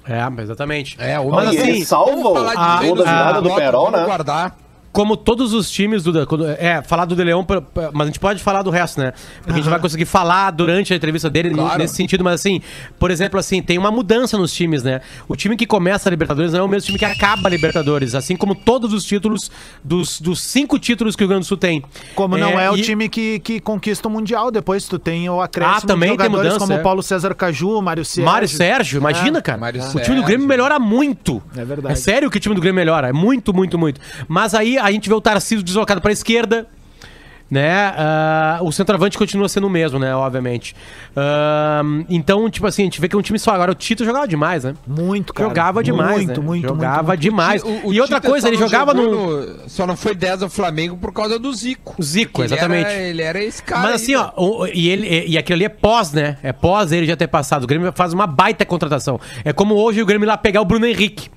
É, 0.08 0.42
exatamente. 0.42 0.96
É, 1.00 1.20
o 1.20 1.30
Mas 1.30 1.50
assim, 1.50 1.84
salva 1.84 2.56
da 2.56 2.80
Deus, 2.80 2.98
virada 3.00 3.42
do 3.42 3.54
Perol, 3.54 3.92
né? 3.92 4.06
guardar. 4.06 4.58
Como 5.00 5.16
todos 5.16 5.54
os 5.54 5.72
times 5.72 6.04
do. 6.04 6.28
quando- 6.28 6.46
É, 6.46 6.82
falar 6.82 7.06
do 7.06 7.16
De 7.16 7.24
pra- 7.46 7.62
mas 7.94 8.02
a 8.02 8.06
gente 8.08 8.20
pode 8.20 8.44
falar 8.44 8.64
do 8.64 8.70
resto, 8.70 9.00
né? 9.00 9.14
Porque 9.38 9.54
a 9.54 9.56
gente 9.56 9.70
vai 9.70 9.80
conseguir 9.80 10.04
falar 10.04 10.52
durante 10.52 10.92
a 10.92 10.96
entrevista 10.98 11.30
dele 11.30 11.52
Claro. 11.52 11.78
nesse 11.80 11.96
sentido, 11.96 12.22
mas 12.22 12.34
assim, 12.34 12.62
por 13.00 13.10
exemplo, 13.10 13.40
assim, 13.40 13.62
tem 13.62 13.78
uma 13.78 13.92
mudança 13.92 14.38
nos 14.38 14.54
times, 14.54 14.84
né? 14.84 15.00
O 15.26 15.38
time 15.38 15.56
que 15.56 15.66
começa 15.66 16.10
a 16.10 16.12
Libertadores 16.12 16.52
não 16.52 16.60
é 16.60 16.64
o 16.64 16.68
mesmo 16.68 16.88
time 16.88 17.00
que 17.00 17.06
acaba 17.06 17.48
a 17.48 17.50
Libertadores, 17.50 18.14
assim 18.14 18.36
como 18.36 18.54
todos 18.54 18.92
os 18.92 19.06
títulos, 19.06 19.50
dos, 19.82 20.20
dos 20.20 20.42
cinco 20.42 20.78
títulos 20.78 21.16
que 21.16 21.24
o 21.24 21.26
Rio 21.26 21.30
Grande 21.30 21.46
do 21.46 21.48
Sul 21.48 21.56
tem. 21.56 21.82
Como 22.14 22.38
não 22.38 22.60
é, 22.60 22.70
o 22.70 22.76
e- 22.76 22.82
time 22.82 23.08
que, 23.08 23.40
que 23.40 23.62
conquista 23.62 24.10
o 24.10 24.12
Mundial, 24.12 24.52
depois 24.52 24.86
tu 24.86 25.00
tem 25.00 25.30
o 25.30 25.40
acréscimo 25.40 25.78
Ah, 25.78 25.82
também 25.88 26.12
de 26.12 26.18
tem 26.18 26.28
mudança, 26.30 26.60
como 26.60 26.74
é. 26.74 26.76
o 26.78 26.84
Paulo 26.84 27.02
César 27.02 27.34
Caju, 27.36 27.82
Mário 27.82 28.04
Sérgio. 28.04 28.26
Mário 28.30 28.50
Sérgio, 28.50 28.98
imagina, 29.00 29.42
cara. 29.42 29.58
Mário 29.58 29.82
o 29.96 30.00
time 30.02 30.18
do 30.18 30.24
Grêmio 30.24 30.46
melhora 30.46 30.78
muito. 30.78 31.42
É 31.56 31.64
verdade. 31.64 31.94
É 31.94 31.96
sério 31.96 32.30
que 32.30 32.36
o 32.36 32.40
time 32.42 32.54
do 32.54 32.60
Grêmio 32.60 32.76
melhora. 32.76 33.08
É 33.08 33.14
muito, 33.14 33.54
muito, 33.54 33.78
muito. 33.78 34.02
Mas 34.28 34.54
aí 34.54 34.78
a 34.90 34.94
gente 34.94 35.08
vê 35.10 35.16
o 35.16 35.22
Tarcísio 35.22 35.64
deslocado 35.64 36.02
pra 36.02 36.12
esquerda. 36.12 36.68
Né? 37.52 37.68
Ah, 37.98 38.60
o 38.62 38.72
centroavante 38.72 39.18
continua 39.18 39.50
sendo 39.50 39.66
o 39.66 39.72
mesmo, 39.72 39.98
né? 39.98 40.14
Obviamente. 40.16 40.76
Ah, 41.18 41.82
então, 42.08 42.48
tipo 42.48 42.68
assim, 42.68 42.84
a 42.84 42.86
gente 42.86 43.02
vê 43.02 43.10
que 43.10 43.16
é 43.16 43.18
um 43.20 43.24
time 43.24 43.40
só. 43.40 43.50
Agora 43.50 43.72
o 43.72 43.74
Tito 43.74 44.06
jogava 44.06 44.28
demais, 44.28 44.66
né? 44.66 44.76
Muito, 44.86 45.34
cara. 45.34 45.50
Jogava 45.50 45.84
demais. 45.84 46.26
Muito, 46.26 46.42
né? 46.42 46.46
muito, 46.46 46.68
Jogava 46.68 47.08
muito. 47.08 47.20
demais. 47.22 47.64
O- 47.64 47.88
o 47.88 47.92
e 47.94 48.00
outra 48.00 48.18
Tite 48.20 48.30
coisa, 48.30 48.48
ele 48.48 48.56
jogava 48.58 48.94
no. 48.94 49.42
no- 49.48 49.68
Só 49.68 49.88
não 49.88 49.98
foi 49.98 50.14
10 50.14 50.44
ao 50.44 50.50
Flamengo 50.50 50.96
por 50.98 51.12
causa 51.12 51.40
do 51.40 51.52
Zico. 51.52 51.96
Zico, 52.00 52.42
ele 52.44 52.54
exatamente. 52.54 52.86
era- 52.88 53.02
Ele 53.02 53.22
era, 53.24 53.44
esse 53.44 53.64
cara. 53.64 53.82
Mas 53.82 53.90
aí, 53.90 53.96
assim, 53.96 54.12
velho. 54.16 54.32
ó, 54.38 54.44
o- 54.62 54.68
e, 54.68 54.88
ele, 54.88 55.08
e, 55.08 55.32
e 55.32 55.38
aquilo 55.40 55.56
ali 55.56 55.66
é 55.66 55.70
pós, 55.70 56.14
né? 56.14 56.38
É 56.44 56.54
pós 56.54 56.92
ele 56.92 57.08
já 57.08 57.16
ter 57.18 57.26
passado. 57.28 57.64
O 57.64 57.68
Grêmio 57.68 57.92
faz 57.96 58.14
uma 58.14 58.28
baita 58.28 58.64
contratação. 58.64 59.20
É 59.44 59.52
como 59.52 59.74
hoje 59.74 60.04
o 60.04 60.06
Grêmio 60.06 60.26
ir 60.26 60.28
lá 60.28 60.38
pegar 60.38 60.62
o 60.62 60.66
Bruno 60.66 60.86
Henrique. 60.86 61.32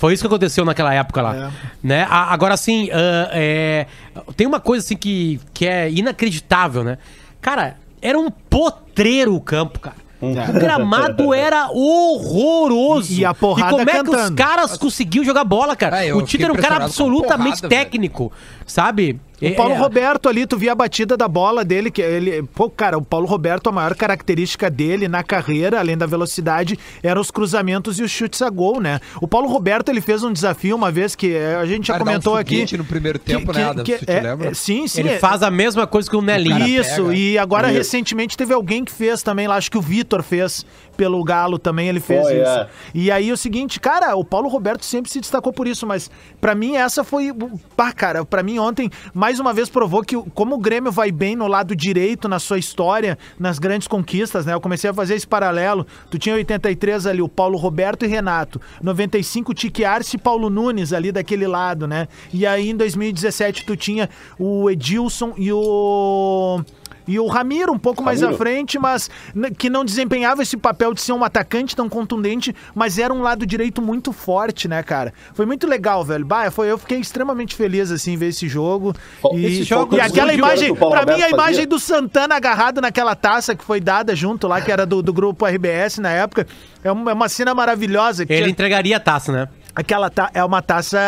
Foi 0.00 0.14
isso 0.14 0.22
que 0.22 0.26
aconteceu 0.28 0.64
naquela 0.64 0.94
época 0.94 1.20
lá. 1.20 1.36
É. 1.36 1.50
Né? 1.82 2.06
A- 2.08 2.32
agora, 2.32 2.54
assim, 2.54 2.88
ah, 2.90 3.28
é, 3.32 3.86
tem 4.34 4.46
uma 4.46 4.58
coisa 4.58 4.82
assim 4.82 4.96
que, 4.96 5.38
que 5.52 5.66
é 5.66 5.90
inacreditável, 5.90 6.82
né? 6.82 6.96
Cara, 7.38 7.76
era 8.00 8.18
um 8.18 8.30
potreiro 8.30 9.34
o 9.34 9.40
campo, 9.42 9.78
cara. 9.78 9.96
O 10.22 10.32
gramado 10.54 11.34
era 11.34 11.68
horroroso. 11.70 13.12
E 13.12 13.24
a 13.26 13.34
porrada 13.34 13.70
como 13.70 13.82
é 13.90 13.92
que 13.92 14.00
os 14.10 14.16
cantando. 14.16 14.36
caras 14.36 14.76
conseguiam 14.78 15.22
jogar 15.22 15.44
bola, 15.44 15.76
cara? 15.76 16.06
Eu 16.06 16.16
o 16.16 16.22
Tito 16.22 16.44
era 16.44 16.52
um 16.52 16.56
cara 16.56 16.84
absolutamente 16.84 17.56
porrada, 17.60 17.68
velho. 17.68 17.84
técnico, 17.84 18.32
sabe? 18.66 19.20
O 19.42 19.54
Paulo 19.54 19.72
É- 19.74 19.78
Roberto 19.78 20.28
ali, 20.28 20.46
tu 20.46 20.56
via 20.58 20.72
a 20.72 20.74
batida 20.74 21.16
da 21.16 21.26
bola 21.26 21.64
dele, 21.64 21.90
que 21.90 22.02
ele. 22.02 22.42
Pô, 22.54 22.68
cara, 22.68 22.98
o 22.98 23.02
Paulo 23.02 23.26
Roberto, 23.26 23.68
a 23.68 23.72
maior 23.72 23.94
característica 23.94 24.68
dele 24.70 25.08
na 25.08 25.22
carreira, 25.22 25.78
além 25.78 25.96
da 25.96 26.04
velocidade, 26.06 26.78
eram 27.02 27.20
os 27.20 27.30
cruzamentos 27.30 27.98
e 27.98 28.02
os 28.02 28.10
chutes 28.10 28.42
a 28.42 28.50
gol, 28.50 28.80
né? 28.80 29.00
O 29.20 29.26
Paulo 29.26 29.48
Roberto, 29.48 29.88
ele 29.88 30.00
fez 30.00 30.22
um 30.22 30.32
desafio 30.32 30.76
uma 30.76 30.90
vez 30.90 31.14
que 31.14 31.36
a 31.36 31.64
gente 31.64 31.86
já 31.88 31.94
Cara, 31.94 32.04
dá 32.04 32.10
um 32.10 32.14
comentou 32.14 32.36
aqui. 32.36 32.76
no 32.76 32.84
primeiro 32.84 33.18
tempo, 33.18 33.52
né, 33.52 33.64
Adam? 33.64 33.84
Se 33.84 33.98
tu 33.98 34.06
te 34.06 34.10
é- 34.12 34.20
lembra? 34.20 34.48
é- 34.48 34.54
sim, 34.54 34.86
sim. 34.86 35.00
Ele 35.00 35.08
é- 35.10 35.18
faz 35.18 35.42
a 35.42 35.50
mesma 35.50 35.86
coisa 35.86 36.08
que 36.10 36.16
o 36.16 36.22
Nelinho. 36.22 36.66
Isso, 36.66 37.04
pega. 37.04 37.14
e 37.14 37.38
agora 37.38 37.68
Isso. 37.68 37.78
recentemente 37.78 38.36
teve 38.36 38.52
alguém 38.52 38.84
que 38.84 38.92
fez 38.92 39.22
também 39.22 39.46
lá, 39.48 39.56
acho 39.56 39.70
que 39.70 39.78
o 39.78 39.82
Vitor 39.82 40.22
fez 40.22 40.64
pelo 40.96 41.22
Galo 41.24 41.58
também, 41.58 41.88
ele 41.88 42.00
fez 42.00 42.22
Foi, 42.24 42.34
isso. 42.42 42.50
é. 42.50 42.68
E 42.94 43.10
aí 43.10 43.32
o 43.32 43.36
seguinte, 43.36 43.80
cara, 43.80 44.14
o 44.16 44.24
Paulo 44.24 44.48
Roberto 44.48 44.84
sempre 44.84 45.10
se 45.10 45.18
destacou 45.20 45.50
por 45.52 45.66
isso, 45.66 45.86
mas 45.86 46.10
pra 46.40 46.54
mim 46.54 46.76
essa 46.76 47.02
foi, 47.02 47.30
pá, 47.74 47.90
cara, 47.92 48.22
pra 48.24 48.42
mim 48.42 48.58
ontem, 48.58 48.90
mais 49.14 49.29
mais 49.30 49.38
uma 49.38 49.54
vez 49.54 49.70
provou 49.70 50.02
que 50.02 50.16
como 50.34 50.56
o 50.56 50.58
Grêmio 50.58 50.90
vai 50.90 51.12
bem 51.12 51.36
no 51.36 51.46
lado 51.46 51.76
direito 51.76 52.28
na 52.28 52.40
sua 52.40 52.58
história, 52.58 53.16
nas 53.38 53.60
grandes 53.60 53.86
conquistas, 53.86 54.44
né? 54.44 54.54
Eu 54.54 54.60
comecei 54.60 54.90
a 54.90 54.92
fazer 54.92 55.14
esse 55.14 55.26
paralelo. 55.26 55.86
Tu 56.10 56.18
tinha 56.18 56.34
83 56.34 57.06
ali 57.06 57.22
o 57.22 57.28
Paulo 57.28 57.56
Roberto 57.56 58.04
e 58.04 58.08
Renato, 58.08 58.60
95 58.82 59.54
Tique 59.54 59.84
Arce 59.84 60.16
e 60.16 60.18
Paulo 60.18 60.50
Nunes 60.50 60.92
ali 60.92 61.12
daquele 61.12 61.46
lado, 61.46 61.86
né? 61.86 62.08
E 62.34 62.44
aí 62.44 62.70
em 62.70 62.76
2017 62.76 63.64
tu 63.64 63.76
tinha 63.76 64.10
o 64.36 64.68
Edilson 64.68 65.32
e 65.36 65.52
o 65.52 66.64
e 67.10 67.18
o 67.18 67.26
Ramiro 67.26 67.72
um 67.72 67.78
pouco 67.78 68.02
mais 68.02 68.22
à 68.22 68.26
Ramiro. 68.26 68.38
frente, 68.38 68.78
mas 68.78 69.10
que 69.58 69.68
não 69.68 69.84
desempenhava 69.84 70.42
esse 70.42 70.56
papel 70.56 70.94
de 70.94 71.00
ser 71.00 71.12
um 71.12 71.24
atacante 71.24 71.74
tão 71.74 71.88
contundente, 71.88 72.54
mas 72.74 72.98
era 72.98 73.12
um 73.12 73.20
lado 73.22 73.44
direito 73.44 73.82
muito 73.82 74.12
forte, 74.12 74.68
né, 74.68 74.82
cara? 74.82 75.12
Foi 75.34 75.44
muito 75.46 75.66
legal, 75.66 76.04
velho. 76.04 76.24
Bah, 76.24 76.50
foi, 76.50 76.70
eu 76.70 76.78
fiquei 76.78 76.98
extremamente 76.98 77.54
feliz, 77.54 77.90
assim, 77.90 78.16
ver 78.16 78.28
esse 78.28 78.48
jogo. 78.48 78.94
Bom, 79.22 79.36
E, 79.36 79.44
esse 79.46 79.62
jogo 79.64 79.96
e 79.96 80.00
aquela 80.00 80.30
20 80.30 80.38
imagem, 80.38 80.74
pra 80.74 81.04
mim, 81.04 81.22
a 81.22 81.28
imagem 81.30 81.36
fazia. 81.54 81.66
do 81.66 81.78
Santana 81.80 82.36
agarrado 82.36 82.80
naquela 82.80 83.14
taça 83.14 83.54
que 83.54 83.64
foi 83.64 83.80
dada 83.80 84.14
junto 84.14 84.46
lá, 84.46 84.60
que 84.60 84.70
era 84.70 84.86
do, 84.86 85.02
do 85.02 85.12
grupo 85.12 85.44
RBS 85.46 85.98
na 85.98 86.10
época, 86.10 86.46
é 86.84 86.92
uma, 86.92 87.10
é 87.10 87.14
uma 87.14 87.28
cena 87.28 87.54
maravilhosa. 87.54 88.24
que 88.24 88.32
Ele 88.32 88.42
tinha- 88.42 88.50
entregaria 88.52 88.96
a 88.96 89.00
taça, 89.00 89.32
né? 89.32 89.48
Aquela 89.74 90.10
ta- 90.10 90.30
é 90.34 90.42
uma 90.44 90.60
taça 90.60 90.98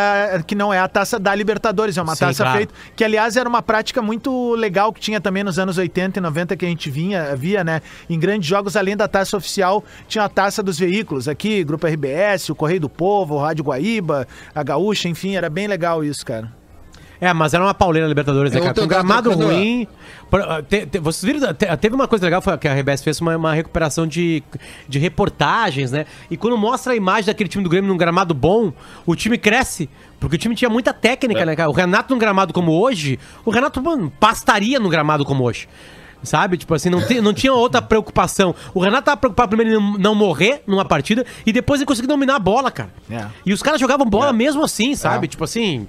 que 0.46 0.54
não 0.54 0.72
é 0.72 0.78
a 0.78 0.86
taça 0.88 1.18
da 1.18 1.34
Libertadores, 1.34 1.96
é 1.98 2.02
uma 2.02 2.14
Sim, 2.14 2.26
taça 2.26 2.42
claro. 2.44 2.58
feita. 2.58 2.74
Que, 2.94 3.04
aliás, 3.04 3.36
era 3.36 3.48
uma 3.48 3.60
prática 3.62 4.00
muito 4.00 4.54
legal 4.54 4.92
que 4.92 5.00
tinha 5.00 5.20
também 5.20 5.42
nos 5.42 5.58
anos 5.58 5.78
80 5.78 6.18
e 6.18 6.22
90 6.22 6.56
que 6.56 6.64
a 6.64 6.68
gente 6.68 6.90
vinha, 6.90 7.34
via, 7.34 7.64
né? 7.64 7.82
Em 8.08 8.18
grandes 8.18 8.48
jogos, 8.48 8.76
além 8.76 8.96
da 8.96 9.08
taça 9.08 9.36
oficial, 9.36 9.82
tinha 10.06 10.24
a 10.24 10.28
taça 10.28 10.62
dos 10.62 10.78
veículos 10.78 11.26
aqui, 11.28 11.64
Grupo 11.64 11.86
RBS, 11.86 12.50
o 12.50 12.54
Correio 12.54 12.80
do 12.80 12.88
Povo, 12.88 13.34
o 13.34 13.38
Rádio 13.38 13.64
Guaíba, 13.64 14.26
a 14.54 14.62
Gaúcha, 14.62 15.08
enfim, 15.08 15.34
era 15.36 15.50
bem 15.50 15.66
legal 15.66 16.04
isso, 16.04 16.24
cara. 16.24 16.61
É, 17.24 17.32
mas 17.32 17.54
era 17.54 17.62
uma 17.62 17.72
pauleira 17.72 18.08
Libertadores, 18.08 18.50
né, 18.52 18.58
Eu 18.58 18.62
cara? 18.62 18.74
tô 18.74 18.80
Com 18.80 18.84
um 18.86 18.88
gramado 18.88 19.30
ruim. 19.32 19.86
Por- 20.28 20.40
ah, 20.40 20.60
te- 20.60 20.86
te- 20.86 20.98
vocês 20.98 21.22
viram? 21.32 21.54
te- 21.54 21.76
Teve 21.76 21.94
uma 21.94 22.08
coisa 22.08 22.24
legal, 22.24 22.42
foi 22.42 22.58
que 22.58 22.66
a 22.66 22.72
RBS 22.74 23.00
fez 23.04 23.20
uma, 23.20 23.36
uma 23.36 23.54
recuperação 23.54 24.08
de, 24.08 24.42
de 24.88 24.98
reportagens, 24.98 25.92
né? 25.92 26.04
E 26.28 26.36
quando 26.36 26.58
mostra 26.58 26.94
a 26.94 26.96
imagem 26.96 27.26
daquele 27.26 27.48
time 27.48 27.62
do 27.62 27.70
Grêmio 27.70 27.88
num 27.88 27.96
gramado 27.96 28.34
bom, 28.34 28.72
o 29.06 29.14
time 29.14 29.38
cresce. 29.38 29.88
Porque 30.18 30.34
o 30.34 30.38
time 30.38 30.56
tinha 30.56 30.68
muita 30.68 30.92
técnica, 30.92 31.46
né, 31.46 31.54
cara? 31.54 31.70
O 31.70 31.72
Renato 31.72 32.12
num 32.12 32.18
gramado 32.18 32.52
como 32.52 32.72
hoje, 32.72 33.20
o 33.44 33.50
Renato, 33.52 33.80
mano, 33.80 34.12
pastaria 34.18 34.80
num 34.80 34.88
gramado 34.88 35.24
como 35.24 35.44
hoje. 35.44 35.68
Sabe? 36.24 36.56
Tipo 36.56 36.74
assim, 36.74 36.90
não, 36.90 37.00
te- 37.06 37.20
não 37.20 37.32
tinha 37.32 37.52
outra 37.52 37.80
preocupação. 37.80 38.52
O 38.74 38.80
Renato 38.80 39.04
tava 39.04 39.16
preocupado 39.16 39.56
primeiro 39.56 39.80
em 39.80 39.98
não, 39.98 40.14
morrer 40.14 40.62
numa 40.66 40.84
partida 40.84 41.24
e 41.46 41.52
depois 41.52 41.80
em 41.80 41.84
conseguir 41.84 42.08
dominar 42.08 42.34
a 42.34 42.38
bola, 42.40 42.70
cara. 42.70 42.90
É. 43.08 43.26
E 43.46 43.52
os 43.52 43.62
caras 43.62 43.80
jogavam 43.80 44.06
bola 44.08 44.32
mesmo 44.32 44.64
assim, 44.64 44.94
sabe? 44.96 45.28
Tipo 45.28 45.44
assim, 45.44 45.86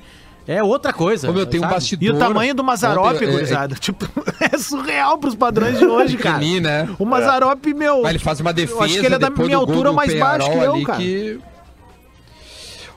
é 0.48 0.62
outra 0.64 0.92
coisa. 0.94 1.28
Como 1.28 1.40
eu 1.40 1.46
tenho 1.46 1.64
um 1.64 1.68
bastidor. 1.70 2.08
E 2.08 2.12
o 2.12 2.18
tamanho 2.20 2.54
do 2.54 2.64
Mazarop, 2.64 3.16
Ontem, 3.16 3.26
é, 3.28 3.32
gurizada, 3.32 3.76
tipo, 3.76 4.06
é 4.40 4.58
surreal 4.58 5.18
pros 5.18 5.36
padrões 5.36 5.78
de 5.80 5.86
hoje, 5.86 6.18
cara. 6.20 6.36
Pequenininho, 6.40 6.62
né? 6.64 6.90
O 7.00 7.06
Mazarop, 7.06 7.66
meu... 7.74 8.02
Mas 8.02 8.10
ele 8.12 8.20
faz 8.20 8.40
uma 8.40 8.52
defesa. 8.54 8.78
Eu 8.80 8.84
acho 8.84 9.00
que 9.00 9.06
ele 9.06 9.16
é 9.16 9.20
da 9.20 9.30
minha 9.30 9.58
altura 9.58 9.92
mais 9.94 10.14
baixo 10.20 10.50
que 10.50 10.58
eu, 10.58 10.84
cara. 10.84 11.00
Que... 11.00 11.40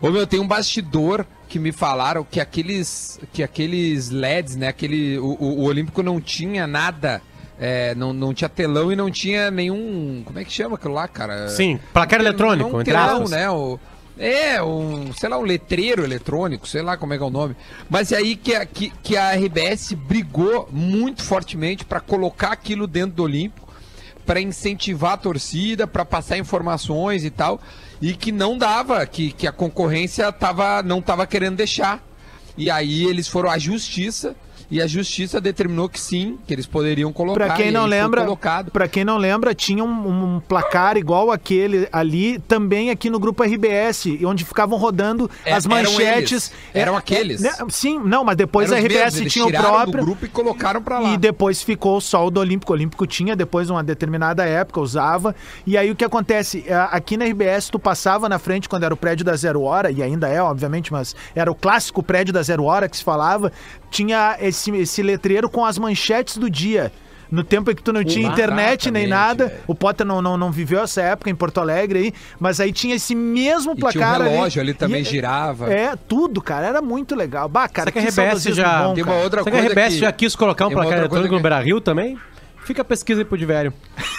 Ô, 0.00 0.10
meu, 0.10 0.26
tem 0.26 0.38
um 0.40 0.46
bastidor 0.46 1.24
que 1.48 1.58
me 1.58 1.72
falaram 1.72 2.24
que 2.28 2.38
aqueles, 2.40 3.18
que 3.32 3.42
aqueles 3.42 4.10
LEDs, 4.10 4.56
né? 4.56 4.68
Aquele, 4.68 5.18
o, 5.18 5.36
o- 5.40 5.58
o 5.60 5.62
Olímpico 5.64 6.02
não 6.02 6.20
tinha 6.20 6.66
nada, 6.66 7.22
é, 7.58 7.94
não, 7.94 8.12
não 8.12 8.34
tinha 8.34 8.48
telão 8.48 8.92
e 8.92 8.96
não 8.96 9.10
tinha 9.10 9.50
nenhum. 9.50 10.22
Como 10.24 10.38
é 10.38 10.44
que 10.44 10.52
chama 10.52 10.74
aquilo 10.74 10.92
lá, 10.92 11.08
cara? 11.08 11.48
Sim, 11.48 11.78
placar 11.94 12.20
eletrônico, 12.20 12.70
Não 12.72 12.80
entre 12.82 12.92
telão, 12.92 13.24
né? 13.28 13.48
O, 13.48 13.78
é, 14.18 14.62
um, 14.62 15.12
sei 15.12 15.28
lá, 15.28 15.38
um 15.38 15.42
letreiro 15.42 16.02
eletrônico, 16.02 16.66
sei 16.66 16.82
lá 16.82 16.96
como 16.96 17.12
é 17.12 17.18
que 17.18 17.22
é 17.22 17.26
o 17.26 17.30
nome. 17.30 17.54
Mas 17.88 18.12
é 18.12 18.16
aí 18.16 18.34
que 18.34 18.54
a, 18.54 18.64
que, 18.64 18.90
que 19.02 19.16
a 19.16 19.32
RBS 19.34 19.92
brigou 19.92 20.68
muito 20.72 21.22
fortemente 21.22 21.84
para 21.84 22.00
colocar 22.00 22.52
aquilo 22.52 22.86
dentro 22.86 23.16
do 23.16 23.22
Olímpico, 23.22 23.68
para 24.24 24.40
incentivar 24.40 25.12
a 25.12 25.18
torcida, 25.18 25.86
para 25.86 26.04
passar 26.04 26.38
informações 26.38 27.24
e 27.24 27.30
tal, 27.30 27.60
e 28.00 28.14
que 28.14 28.32
não 28.32 28.58
dava, 28.58 29.06
que, 29.06 29.32
que 29.32 29.46
a 29.46 29.52
concorrência 29.52 30.32
tava, 30.32 30.82
não 30.82 30.98
estava 30.98 31.26
querendo 31.26 31.56
deixar. 31.56 32.02
E 32.56 32.70
aí 32.70 33.04
eles 33.04 33.28
foram 33.28 33.50
à 33.50 33.58
justiça 33.58 34.34
e 34.70 34.80
a 34.82 34.86
justiça 34.86 35.40
determinou 35.40 35.88
que 35.88 36.00
sim, 36.00 36.38
que 36.46 36.52
eles 36.54 36.66
poderiam 36.66 37.12
colocar. 37.12 37.46
Pra 37.46 37.54
quem 37.54 37.70
não 37.70 37.86
lembra, 37.86 38.26
para 38.72 38.88
quem 38.88 39.04
não 39.04 39.16
lembra, 39.16 39.54
tinha 39.54 39.84
um, 39.84 40.34
um 40.36 40.40
placar 40.40 40.96
igual 40.96 41.30
aquele 41.30 41.88
ali, 41.92 42.38
também 42.40 42.90
aqui 42.90 43.08
no 43.10 43.18
grupo 43.18 43.42
RBS, 43.42 44.06
onde 44.24 44.44
ficavam 44.44 44.78
rodando 44.78 45.30
É, 45.44 45.52
as 45.52 45.64
eram 45.66 45.76
manchetes. 45.76 46.32
eles, 46.32 46.52
eram 46.74 46.96
aqueles. 46.96 47.40
né, 47.40 47.52
sim, 47.68 47.98
não, 47.98 48.24
mas 48.24 48.36
depois 48.36 48.70
Eram 48.70 48.82
a 48.82 48.84
RBS 48.84 49.14
mesmos, 49.14 49.32
tinha 49.32 49.46
o 49.46 49.52
próprio. 49.52 50.04
grupo 50.04 50.24
e 50.24 50.28
colocaram 50.28 50.82
pra 50.82 50.98
lá. 50.98 51.10
E 51.10 51.16
depois 51.16 51.62
ficou 51.62 52.00
só 52.00 52.26
o 52.26 52.30
do 52.30 52.40
Olímpico. 52.40 52.72
O 52.72 52.76
Olímpico 52.76 53.06
tinha 53.06 53.36
depois 53.36 53.70
uma 53.70 53.82
determinada 53.84 54.44
época, 54.44 54.80
usava. 54.80 55.34
E 55.66 55.76
aí 55.76 55.90
o 55.90 55.94
que 55.96 56.04
acontece? 56.04 56.64
É, 56.66 56.74
Aqui 56.96 57.16
na 57.16 57.24
RBS, 57.26 57.68
tu 57.70 57.78
passava 57.78 58.28
na 58.28 58.38
frente 58.38 58.68
quando 58.68 58.84
era 58.84 58.94
o 58.94 58.96
prédio 58.96 59.24
da 59.24 59.34
Zero 59.36 59.62
Hora, 59.62 59.90
e 59.90 60.02
ainda 60.02 60.28
é, 60.28 60.40
obviamente, 60.42 60.92
mas 60.92 61.14
era 61.34 61.50
o 61.50 61.54
clássico 61.54 62.02
prédio 62.02 62.32
da 62.32 62.42
Zero 62.42 62.64
Hora 62.64 62.88
que 62.88 62.96
se 62.96 63.04
falava. 63.04 63.52
Tinha 63.90 64.36
esse, 64.40 64.70
esse 64.76 65.02
letreiro 65.02 65.48
com 65.48 65.64
as 65.64 65.78
manchetes 65.78 66.36
do 66.36 66.50
dia. 66.50 66.92
No 67.28 67.42
tempo 67.42 67.72
em 67.72 67.74
que 67.74 67.82
tu 67.82 67.92
não 67.92 68.04
tinha 68.04 68.28
internet 68.28 68.88
nem 68.88 69.04
Exatamente, 69.04 69.38
nada, 69.48 69.60
o 69.66 69.74
Potter 69.74 70.06
não, 70.06 70.22
não, 70.22 70.36
não 70.38 70.52
viveu 70.52 70.80
essa 70.80 71.02
época 71.02 71.28
em 71.28 71.34
Porto 71.34 71.58
Alegre 71.58 71.98
aí, 71.98 72.12
mas 72.38 72.60
aí 72.60 72.70
tinha 72.72 72.94
esse 72.94 73.16
mesmo 73.16 73.72
E 73.72 73.80
placar 73.80 74.14
tinha 74.18 74.28
um 74.28 74.30
relógio 74.32 74.62
ali, 74.62 74.70
E- 74.70 74.74
também 74.74 75.02
girava. 75.02 75.68
É, 75.72 75.96
tudo, 75.96 76.40
cara, 76.40 76.68
era 76.68 76.80
muito 76.80 77.16
legal. 77.16 77.48
Bah, 77.48 77.68
cara, 77.68 77.90
Será 77.90 77.92
que 77.92 77.98
a 78.20 78.24
RBS 78.24 78.44
já- 78.54 78.92
Tem 78.94 79.02
uma 79.02 79.14
outra 79.16 79.42
Será 79.42 79.50
que 79.56 79.58
a 79.58 79.60
coisa 79.64 79.66
RBS 79.74 79.94
que- 79.94 80.00
já 80.00 80.12
quis 80.12 80.36
colocar 80.36 80.66
um 80.68 80.70
placar 80.70 80.84
coisa 80.90 81.00
eletrônico 81.02 81.32
no 81.34 81.38
que- 81.38 81.42
Beira 81.42 81.58
Rio 81.60 81.80
também? 81.80 82.16
Fica 82.66 82.82
a 82.82 82.84
pesquisa 82.84 83.20
aí 83.20 83.24
pro 83.24 83.38
Divério. 83.38 83.72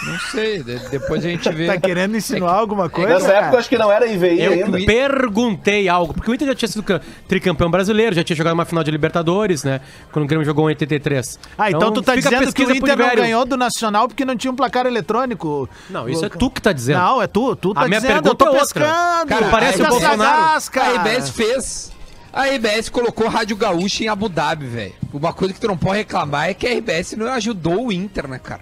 Não 0.06 0.18
sei, 0.30 0.62
de- 0.62 0.78
depois 0.88 1.22
a 1.24 1.28
gente 1.28 1.48
vê. 1.50 1.66
Tá 1.66 1.76
querendo 1.78 2.16
insinuar 2.16 2.54
alguma 2.54 2.88
coisa? 2.88 3.10
Nessa 3.14 3.32
época 3.34 3.54
eu 3.56 3.58
acho 3.58 3.68
que 3.68 3.76
não 3.76 3.92
era 3.92 4.06
IVI 4.06 4.40
Eu 4.42 4.52
ainda. 4.52 4.78
perguntei 4.86 5.86
algo, 5.88 6.14
porque 6.14 6.30
o 6.30 6.34
Inter 6.34 6.48
já 6.48 6.54
tinha 6.54 6.68
sido 6.68 6.82
ca- 6.82 7.00
tricampeão 7.28 7.70
brasileiro, 7.70 8.14
já 8.16 8.24
tinha 8.24 8.36
jogado 8.36 8.54
uma 8.54 8.64
final 8.64 8.82
de 8.82 8.90
Libertadores, 8.90 9.64
né? 9.64 9.80
Quando 10.10 10.24
o 10.24 10.28
Grêmio 10.28 10.46
jogou 10.46 10.64
em 10.64 10.72
83. 10.72 11.38
Ah, 11.58 11.70
então, 11.70 11.92
tu 11.92 12.00
tá 12.00 12.14
fica 12.14 12.28
a 12.28 12.32
dizendo 12.32 12.52
que 12.54 12.62
o 12.62 12.66
pro 12.66 12.76
Inter 12.76 12.88
não 12.88 12.96
Divério. 12.96 13.22
ganhou 13.22 13.44
do 13.44 13.56
Nacional 13.56 14.08
porque 14.08 14.24
não 14.24 14.34
tinha 14.36 14.50
um 14.50 14.56
placar 14.56 14.86
eletrônico. 14.86 15.68
Não, 15.90 16.08
isso 16.08 16.24
é 16.24 16.28
tu 16.30 16.50
que 16.50 16.62
tá 16.62 16.72
dizendo. 16.72 16.98
Não, 17.00 17.20
é 17.20 17.26
tu, 17.26 17.54
tu 17.54 17.74
tá 17.74 17.82
A 17.82 17.88
minha 17.88 18.00
dizendo, 18.00 18.22
pergunta 18.22 18.30
eu 18.30 18.34
tô 18.34 18.44
é 18.46 18.48
outra. 18.60 18.62
pescando. 18.64 19.28
Cara, 19.28 19.46
parece 19.50 19.82
o 19.82 19.86
Bolsonaro. 19.88 20.42
A 20.42 20.56
RBS 21.02 21.30
fez. 21.30 21.97
A 22.32 22.44
RBS 22.46 22.88
colocou 22.90 23.26
Rádio 23.28 23.56
Gaúcha 23.56 24.04
em 24.04 24.08
Abu 24.08 24.28
Dhabi, 24.28 24.66
velho. 24.66 24.94
Uma 25.12 25.32
coisa 25.32 25.54
que 25.54 25.60
tu 25.60 25.66
não 25.66 25.76
pode 25.76 25.98
reclamar 25.98 26.48
é 26.50 26.54
que 26.54 26.66
a 26.66 26.70
RBS 26.74 27.12
não 27.16 27.26
ajudou 27.32 27.86
o 27.86 27.92
Inter, 27.92 28.28
né, 28.28 28.38
cara? 28.38 28.60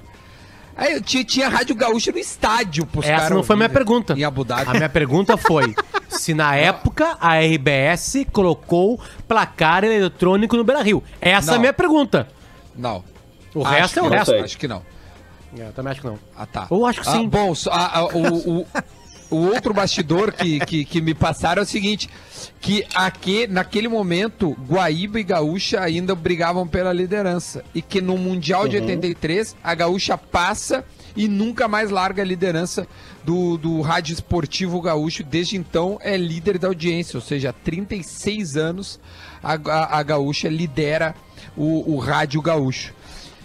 Aí 0.76 0.92
eu 0.92 1.02
tinha, 1.02 1.24
tinha 1.24 1.48
Rádio 1.48 1.74
Gaúcha 1.74 2.12
no 2.12 2.18
estádio 2.18 2.84
pros 2.86 3.06
Essa 3.06 3.30
não 3.34 3.42
foi 3.42 3.54
a 3.54 3.56
minha 3.56 3.68
pergunta. 3.68 4.14
Em 4.16 4.24
Abu 4.24 4.44
Dhabi. 4.44 4.64
A 4.70 4.74
minha 4.74 4.88
pergunta 4.88 5.36
foi 5.36 5.74
se 6.08 6.32
na 6.34 6.54
época 6.54 7.16
a 7.20 7.38
RBS 7.40 8.26
colocou 8.32 9.00
placar 9.26 9.84
eletrônico 9.84 10.56
no 10.56 10.62
Beira 10.64 10.82
Rio. 10.82 11.02
Essa 11.20 11.50
é 11.50 11.52
a 11.52 11.54
Não. 11.54 11.60
minha 11.60 11.72
pergunta. 11.72 12.28
Não. 12.74 13.02
O 13.54 13.62
Acho 13.64 13.70
resto 13.74 13.98
é 13.98 14.02
o 14.02 14.04
não. 14.04 14.10
resto. 14.12 14.34
Acho 14.34 14.58
que 14.58 14.68
não. 14.68 14.82
É, 15.58 15.62
Eu 15.68 15.72
também 15.72 15.90
acho 15.92 16.02
que 16.02 16.06
não. 16.06 16.18
Ah, 16.36 16.44
tá. 16.44 16.66
Eu 16.70 16.84
acho 16.86 17.00
que 17.00 17.08
Ah, 17.08 17.12
sim. 17.12 17.26
bom, 17.28 17.54
só- 17.54 17.70
ah, 17.72 17.90
ah, 17.94 18.04
o, 18.04 18.60
o, 18.60 18.66
o 19.30 19.36
outro 19.36 19.74
bastidor 19.74 20.32
que, 20.32 20.60
que, 20.60 20.84
que 20.84 21.00
me 21.00 21.14
passaram 21.14 21.60
é 21.60 21.64
o 21.64 21.66
seguinte: 21.66 22.08
que 22.60 22.84
aqui, 22.94 23.46
naquele 23.46 23.88
momento, 23.88 24.56
Guaíba 24.68 25.20
e 25.20 25.24
Gaúcha 25.24 25.80
ainda 25.80 26.14
brigavam 26.14 26.66
pela 26.66 26.92
liderança. 26.92 27.64
E 27.74 27.82
que 27.82 28.00
no 28.00 28.16
Mundial 28.16 28.68
de 28.68 28.76
83, 28.76 29.56
a 29.62 29.74
Gaúcha 29.74 30.16
passa 30.16 30.84
e 31.16 31.28
nunca 31.28 31.66
mais 31.66 31.90
larga 31.90 32.22
a 32.22 32.26
liderança 32.26 32.86
do, 33.24 33.56
do 33.56 33.80
Rádio 33.80 34.14
Esportivo 34.14 34.80
Gaúcho. 34.80 35.24
Desde 35.24 35.56
então 35.56 35.98
é 36.02 36.16
líder 36.16 36.58
da 36.58 36.68
audiência, 36.68 37.16
ou 37.16 37.22
seja, 37.22 37.50
há 37.50 37.52
36 37.52 38.56
anos 38.56 39.00
a, 39.42 39.54
a, 39.54 39.98
a 39.98 40.02
Gaúcha 40.02 40.48
lidera 40.48 41.14
o, 41.56 41.94
o 41.94 41.98
Rádio 41.98 42.40
Gaúcho. 42.42 42.94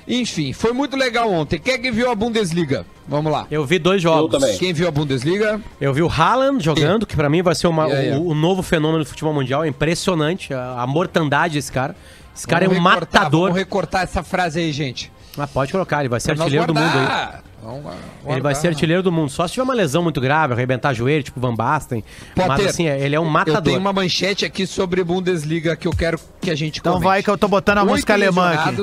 Enfim, 0.07 0.51
foi 0.51 0.73
muito 0.73 0.97
legal 0.97 1.31
ontem. 1.31 1.59
Quem 1.59 1.75
é 1.75 1.77
que 1.77 1.91
viu 1.91 2.09
a 2.09 2.15
Bundesliga? 2.15 2.85
Vamos 3.11 3.29
lá. 3.31 3.45
Eu 3.51 3.65
vi 3.65 3.77
dois 3.77 4.01
jogos. 4.01 4.33
Eu 4.33 4.39
também. 4.39 4.57
Quem 4.57 4.71
viu 4.73 4.87
a 4.87 4.91
Bundesliga? 4.91 5.59
Eu 5.81 5.93
vi 5.93 6.01
o 6.01 6.07
Haaland 6.09 6.63
jogando, 6.63 7.05
que 7.05 7.13
pra 7.15 7.29
mim 7.29 7.41
vai 7.43 7.53
ser 7.53 7.67
uma- 7.67 7.85
aí, 7.85 8.13
ó? 8.13 8.15
o, 8.17 8.29
o 8.29 8.33
novo 8.33 8.63
fenômeno 8.63 9.03
do 9.03 9.09
futebol 9.09 9.33
mundial. 9.33 9.65
É 9.65 9.67
impressionante 9.67 10.53
a, 10.53 10.81
a 10.81 10.87
mortandade 10.87 11.55
desse 11.55 11.69
cara. 11.71 11.93
Esse 12.33 12.47
cara 12.47 12.63
Vamos 12.65 12.77
é 12.77 12.81
um 12.81 12.83
recortar, 12.85 13.19
matador. 13.21 13.41
Vamos 13.49 13.57
recortar 13.57 14.03
essa 14.03 14.23
frase 14.23 14.61
aí, 14.61 14.71
gente. 14.71 15.11
Ah, 15.37 15.45
pode 15.45 15.71
colocar, 15.73 15.99
ele 15.99 16.07
vai 16.07 16.19
ser 16.21 16.31
artilheiro 16.31 16.67
do 16.67 16.73
mundo 16.73 16.85
aí. 16.97 17.39
Vamos 17.61 17.83
guardar. 17.83 18.03
Ele 18.27 18.41
vai 18.41 18.55
ser 18.55 18.69
artilheiro 18.69 19.03
do 19.03 19.11
mundo. 19.11 19.29
Só 19.29 19.45
se 19.45 19.53
tiver 19.53 19.63
uma 19.63 19.73
lesão 19.73 20.01
muito 20.01 20.19
grave, 20.21 20.53
arrebentar 20.53 20.93
joelho, 20.93 21.21
tipo 21.23 21.39
Van 21.39 21.53
Basten. 21.53 22.03
Mas 22.35 22.47
Potter, 22.47 22.67
assim, 22.69 22.87
ele 22.87 23.13
é 23.15 23.19
um 23.19 23.25
Eu 23.25 23.29
matador. 23.29 23.61
tenho 23.61 23.79
uma 23.79 23.91
manchete 23.93 24.45
aqui 24.45 24.65
sobre 24.65 25.03
Bundesliga 25.03 25.75
que 25.75 25.87
eu 25.87 25.91
quero 25.91 26.17
que 26.39 26.49
a 26.49 26.55
gente 26.55 26.79
Então 26.79 26.93
comente. 26.93 27.07
vai 27.09 27.21
que 27.23 27.29
eu 27.29 27.37
tô 27.37 27.47
botando 27.49 27.79
a 27.79 27.81
Oito 27.81 27.91
música 27.91 28.13
alemã 28.13 28.51
aqui. 28.53 28.81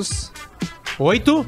Oito? 0.98 1.46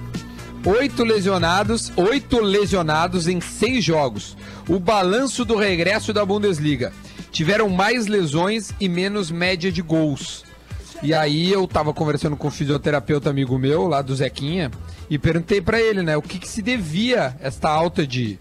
Oito 0.65 1.05
lesionados, 1.05 1.91
oito 1.97 2.39
lesionados 2.39 3.27
em 3.27 3.41
seis 3.41 3.83
jogos. 3.83 4.37
O 4.69 4.79
balanço 4.79 5.43
do 5.43 5.57
regresso 5.57 6.13
da 6.13 6.23
Bundesliga. 6.25 6.93
Tiveram 7.33 7.71
mais 7.71 8.07
lesões 8.07 8.71
e 8.79 8.87
menos 8.87 9.31
média 9.31 9.73
de 9.73 9.81
gols. 9.81 10.45
E 11.03 11.15
aí 11.15 11.51
eu 11.51 11.67
tava 11.67 11.95
conversando 11.95 12.37
com 12.37 12.49
um 12.49 12.51
fisioterapeuta 12.51 13.31
amigo 13.31 13.59
meu, 13.59 13.89
lá 13.89 14.03
do 14.03 14.15
Zequinha, 14.15 14.71
e 15.09 15.17
perguntei 15.17 15.63
pra 15.63 15.81
ele, 15.81 16.03
né, 16.03 16.15
o 16.19 16.21
que, 16.21 16.39
que 16.39 16.49
se 16.49 16.61
devia 16.61 17.35
esta 17.41 17.71
alta 17.71 18.07
de. 18.07 18.39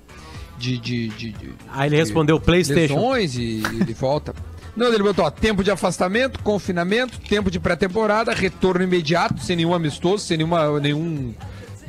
de, 0.57 0.77
de, 0.77 1.07
de, 1.07 1.31
de 1.31 1.49
Aí 1.71 1.87
ele 1.87 1.95
respondeu 1.95 2.37
PlayStation. 2.37 2.95
lesões 2.95 3.35
e 3.35 3.63
ele 3.79 3.93
volta. 3.93 4.35
Não, 4.75 4.93
ele 4.93 5.03
botou, 5.03 5.23
ó, 5.23 5.31
tempo 5.31 5.63
de 5.63 5.71
afastamento, 5.71 6.39
confinamento, 6.43 7.17
tempo 7.21 7.49
de 7.49 7.59
pré-temporada, 7.61 8.33
retorno 8.33 8.83
imediato, 8.83 9.41
sem 9.41 9.55
nenhum 9.55 9.73
amistoso, 9.73 10.25
sem 10.25 10.37
nenhuma, 10.37 10.79
nenhum 10.81 11.33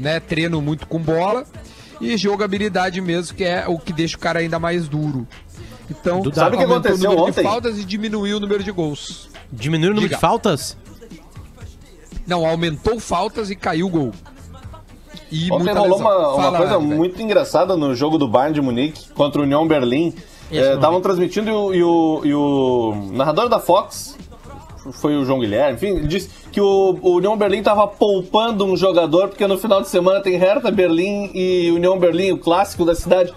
né, 0.01 0.19
treino 0.21 0.61
muito 0.61 0.87
com 0.87 0.99
bola. 0.99 1.45
E 2.01 2.17
jogabilidade 2.17 2.99
mesmo, 3.01 3.37
que 3.37 3.45
é 3.45 3.69
o 3.69 3.79
que 3.79 3.93
deixa 3.93 4.17
o 4.17 4.21
cara 4.21 4.39
ainda 4.39 4.59
mais 4.59 4.89
duro. 4.89 5.29
Então, 5.91 6.23
Duda, 6.23 6.37
Sabe 6.37 6.57
o 6.57 6.59
que 6.59 6.65
aumentou 6.65 6.79
aconteceu 6.91 7.11
o 7.11 7.13
número 7.15 7.31
ontem? 7.31 7.43
de 7.43 7.49
faltas 7.49 7.79
e 7.79 7.85
diminuiu 7.85 8.37
o 8.39 8.41
número 8.41 8.63
de 8.65 8.71
gols. 8.73 9.29
Diminuiu 9.53 9.91
o 9.91 9.95
número 9.95 10.09
Diga. 10.09 10.17
de 10.17 10.21
faltas? 10.21 10.77
Não, 12.27 12.47
aumentou 12.47 12.99
faltas 13.01 13.51
e 13.51 13.57
caiu 13.57 13.87
o 13.87 13.91
gol. 13.91 14.13
E 15.31 15.51
Ontem 15.53 15.65
muita 15.65 15.79
rolou 15.79 15.99
uma, 15.99 16.29
uma 16.35 16.43
Fala, 16.43 16.59
coisa 16.59 16.79
velho. 16.79 16.91
muito 16.91 17.21
engraçada 17.21 17.77
no 17.77 17.95
jogo 17.95 18.19
do 18.19 18.27
Bayern 18.27 18.55
de 18.55 18.61
Munique 18.61 19.11
contra 19.13 19.41
o 19.41 19.45
União 19.45 19.67
Berlim. 19.67 20.15
Estavam 20.51 21.01
transmitindo 21.01 21.51
e 21.51 21.53
o, 21.53 21.75
e, 21.75 21.83
o, 21.85 22.21
e 22.25 22.35
o 22.35 23.11
narrador 23.13 23.49
da 23.49 23.61
Fox, 23.61 24.17
foi 24.93 25.17
o 25.17 25.25
João 25.25 25.39
Guilherme, 25.41 25.75
enfim, 25.75 25.89
ele 25.99 26.09
disse 26.09 26.31
que 26.53 26.61
o, 26.61 26.99
o 27.01 27.17
União 27.17 27.37
Berlim 27.37 27.59
estava 27.59 27.87
poupando 27.87 28.65
um 28.65 28.77
jogador 28.77 29.29
porque 29.29 29.47
no 29.47 29.57
final 29.59 29.81
de 29.81 29.89
semana 29.89 30.21
tem 30.21 30.37
Hertha 30.37 30.71
Berlim 30.71 31.31
e 31.35 31.71
União 31.73 31.99
Berlim, 31.99 32.33
o 32.33 32.39
clássico 32.39 32.85
da 32.85 32.95
cidade. 32.95 33.33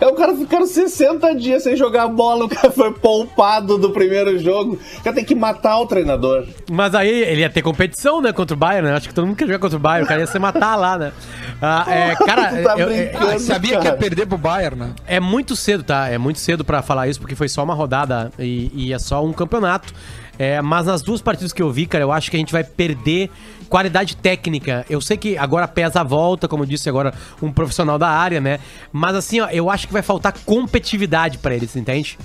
Aí 0.00 0.06
o 0.06 0.14
cara 0.14 0.32
ficaram 0.36 0.64
60 0.64 1.34
dias 1.34 1.64
sem 1.64 1.76
jogar 1.76 2.06
bola, 2.06 2.44
o 2.46 2.48
cara 2.48 2.70
foi 2.70 2.92
poupado 2.92 3.76
do 3.76 3.90
primeiro 3.90 4.38
jogo. 4.38 4.78
O 4.98 5.02
cara 5.02 5.16
tem 5.16 5.24
que 5.24 5.34
matar 5.34 5.76
o 5.80 5.86
treinador. 5.86 6.46
Mas 6.70 6.94
aí 6.94 7.08
ele 7.08 7.40
ia 7.40 7.50
ter 7.50 7.62
competição, 7.62 8.20
né, 8.22 8.32
contra 8.32 8.54
o 8.54 8.56
Bayern, 8.56 8.86
né? 8.90 8.94
Acho 8.96 9.08
que 9.08 9.14
todo 9.14 9.26
mundo 9.26 9.34
quer 9.36 9.46
jogar 9.46 9.58
contra 9.58 9.76
o 9.76 9.80
Bayern, 9.80 10.04
o 10.04 10.08
cara 10.08 10.20
ia 10.20 10.26
se 10.28 10.38
matar 10.38 10.76
lá, 10.76 10.96
né? 10.96 11.12
Ah, 11.60 11.84
é, 11.88 12.14
cara, 12.24 12.62
Tá 12.62 12.78
eu- 12.78 12.88
é- 12.90 13.06
brincando. 13.06 13.32
Ah, 13.32 13.38
sabia 13.40 13.70
que 13.70 13.76
ia 13.76 13.82
cara. 13.82 13.96
perder 13.96 14.26
pro 14.26 14.38
Bayern, 14.38 14.76
né? 14.78 14.90
É 15.04 15.18
muito 15.18 15.56
cedo, 15.56 15.82
tá? 15.82 16.08
É 16.08 16.16
muito 16.16 16.38
cedo 16.38 16.64
pra 16.64 16.80
falar 16.80 17.08
isso, 17.08 17.18
porque 17.18 17.34
foi 17.34 17.48
só 17.48 17.64
uma 17.64 17.74
rodada 17.74 18.30
e, 18.38 18.70
e 18.72 18.92
é 18.92 18.98
só 19.00 19.24
um 19.24 19.32
campeonato. 19.32 19.92
É, 20.38 20.62
mas 20.62 20.86
nas 20.86 21.02
duas 21.02 21.20
partidas 21.20 21.52
que 21.52 21.60
eu 21.60 21.70
vi, 21.70 21.86
cara, 21.86 22.04
eu 22.04 22.12
acho 22.12 22.30
que 22.30 22.36
a 22.36 22.40
gente 22.40 22.52
vai 22.52 22.62
perder 22.62 23.30
qualidade 23.68 24.16
técnica. 24.16 24.86
Eu 24.88 25.00
sei 25.00 25.16
que 25.16 25.36
agora 25.36 25.66
pesa 25.66 26.00
a 26.00 26.04
volta, 26.04 26.46
como 26.46 26.64
disse 26.64 26.88
agora, 26.88 27.12
um 27.42 27.50
profissional 27.50 27.98
da 27.98 28.08
área, 28.08 28.40
né? 28.40 28.60
Mas 28.92 29.16
assim, 29.16 29.40
ó, 29.40 29.48
eu 29.48 29.68
acho 29.68 29.86
que 29.86 29.92
vai 29.92 30.02
faltar 30.02 30.32
competitividade 30.46 31.38
pra 31.38 31.54
eles, 31.54 31.74
entende? 31.74 32.18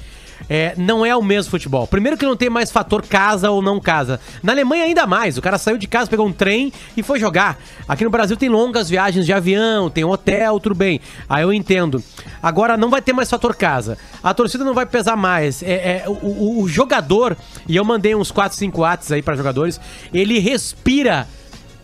É, 0.50 0.74
não 0.78 1.06
é 1.06 1.16
o 1.16 1.22
mesmo 1.22 1.50
futebol. 1.50 1.88
Primeiro 1.88 2.18
que 2.18 2.26
não 2.26 2.36
tem 2.36 2.50
mais 2.50 2.70
fator 2.70 3.02
casa 3.06 3.50
ou 3.50 3.62
não 3.62 3.80
casa. 3.80 4.20
Na 4.44 4.52
Alemanha 4.52 4.84
ainda 4.84 5.08
mais. 5.08 5.38
O 5.38 5.42
cara 5.42 5.58
saiu 5.58 5.78
de 5.78 5.88
casa, 5.88 6.10
pegou 6.10 6.28
um 6.28 6.34
trem 6.34 6.72
e 6.98 7.02
foi 7.02 7.20
jogar. 7.20 7.58
Aqui 7.88 8.04
no 8.04 8.10
Brasil 8.10 8.36
tem 8.36 8.50
longas 8.50 8.90
viagens 8.90 9.26
de 9.26 9.32
avião, 9.34 9.90
tem 9.90 10.04
hotel, 10.04 10.60
tudo 10.60 10.76
bem. 10.76 11.00
Aí 11.30 11.44
eu 11.44 11.54
entendo. 11.54 12.04
Agora 12.42 12.76
não 12.76 12.90
vai 12.90 13.02
ter 13.02 13.14
mais 13.14 13.30
fator 13.30 13.56
casa. 13.56 13.98
A 14.22 14.34
torcida 14.34 14.64
não 14.66 14.74
vai 14.74 14.86
pesar 14.86 15.16
mais. 15.16 15.64
É, 15.64 16.04
é, 16.04 16.04
o, 16.08 16.62
o- 16.62 16.68
jogador, 16.68 17.38
e 17.68 17.76
eu 17.76 17.86
mandei 17.86 18.14
uns 18.14 18.30
4, 18.32 18.58
5 18.58 18.84
atos 18.84 19.12
aí 19.12 19.22
para 19.22 19.36
jogadores, 19.36 19.80
ele 20.14 20.40
respira 20.40 21.28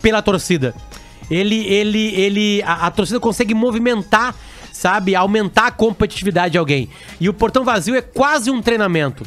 pela 0.02 0.20
torcida. 0.22 0.74
Ele, 1.30 1.64
ele, 1.66 2.08
ele, 2.14 2.62
a, 2.62 2.86
a 2.86 2.90
torcida 2.90 3.20
consegue 3.20 3.54
movimentar, 3.54 4.34
sabe, 4.80 5.14
aumentar 5.14 5.66
a 5.66 5.70
competitividade 5.70 6.52
de 6.52 6.58
alguém. 6.58 6.88
E 7.20 7.28
o 7.28 7.34
portão 7.34 7.64
vazio 7.64 7.94
é 7.94 8.00
quase 8.00 8.50
um 8.50 8.62
treinamento. 8.62 9.26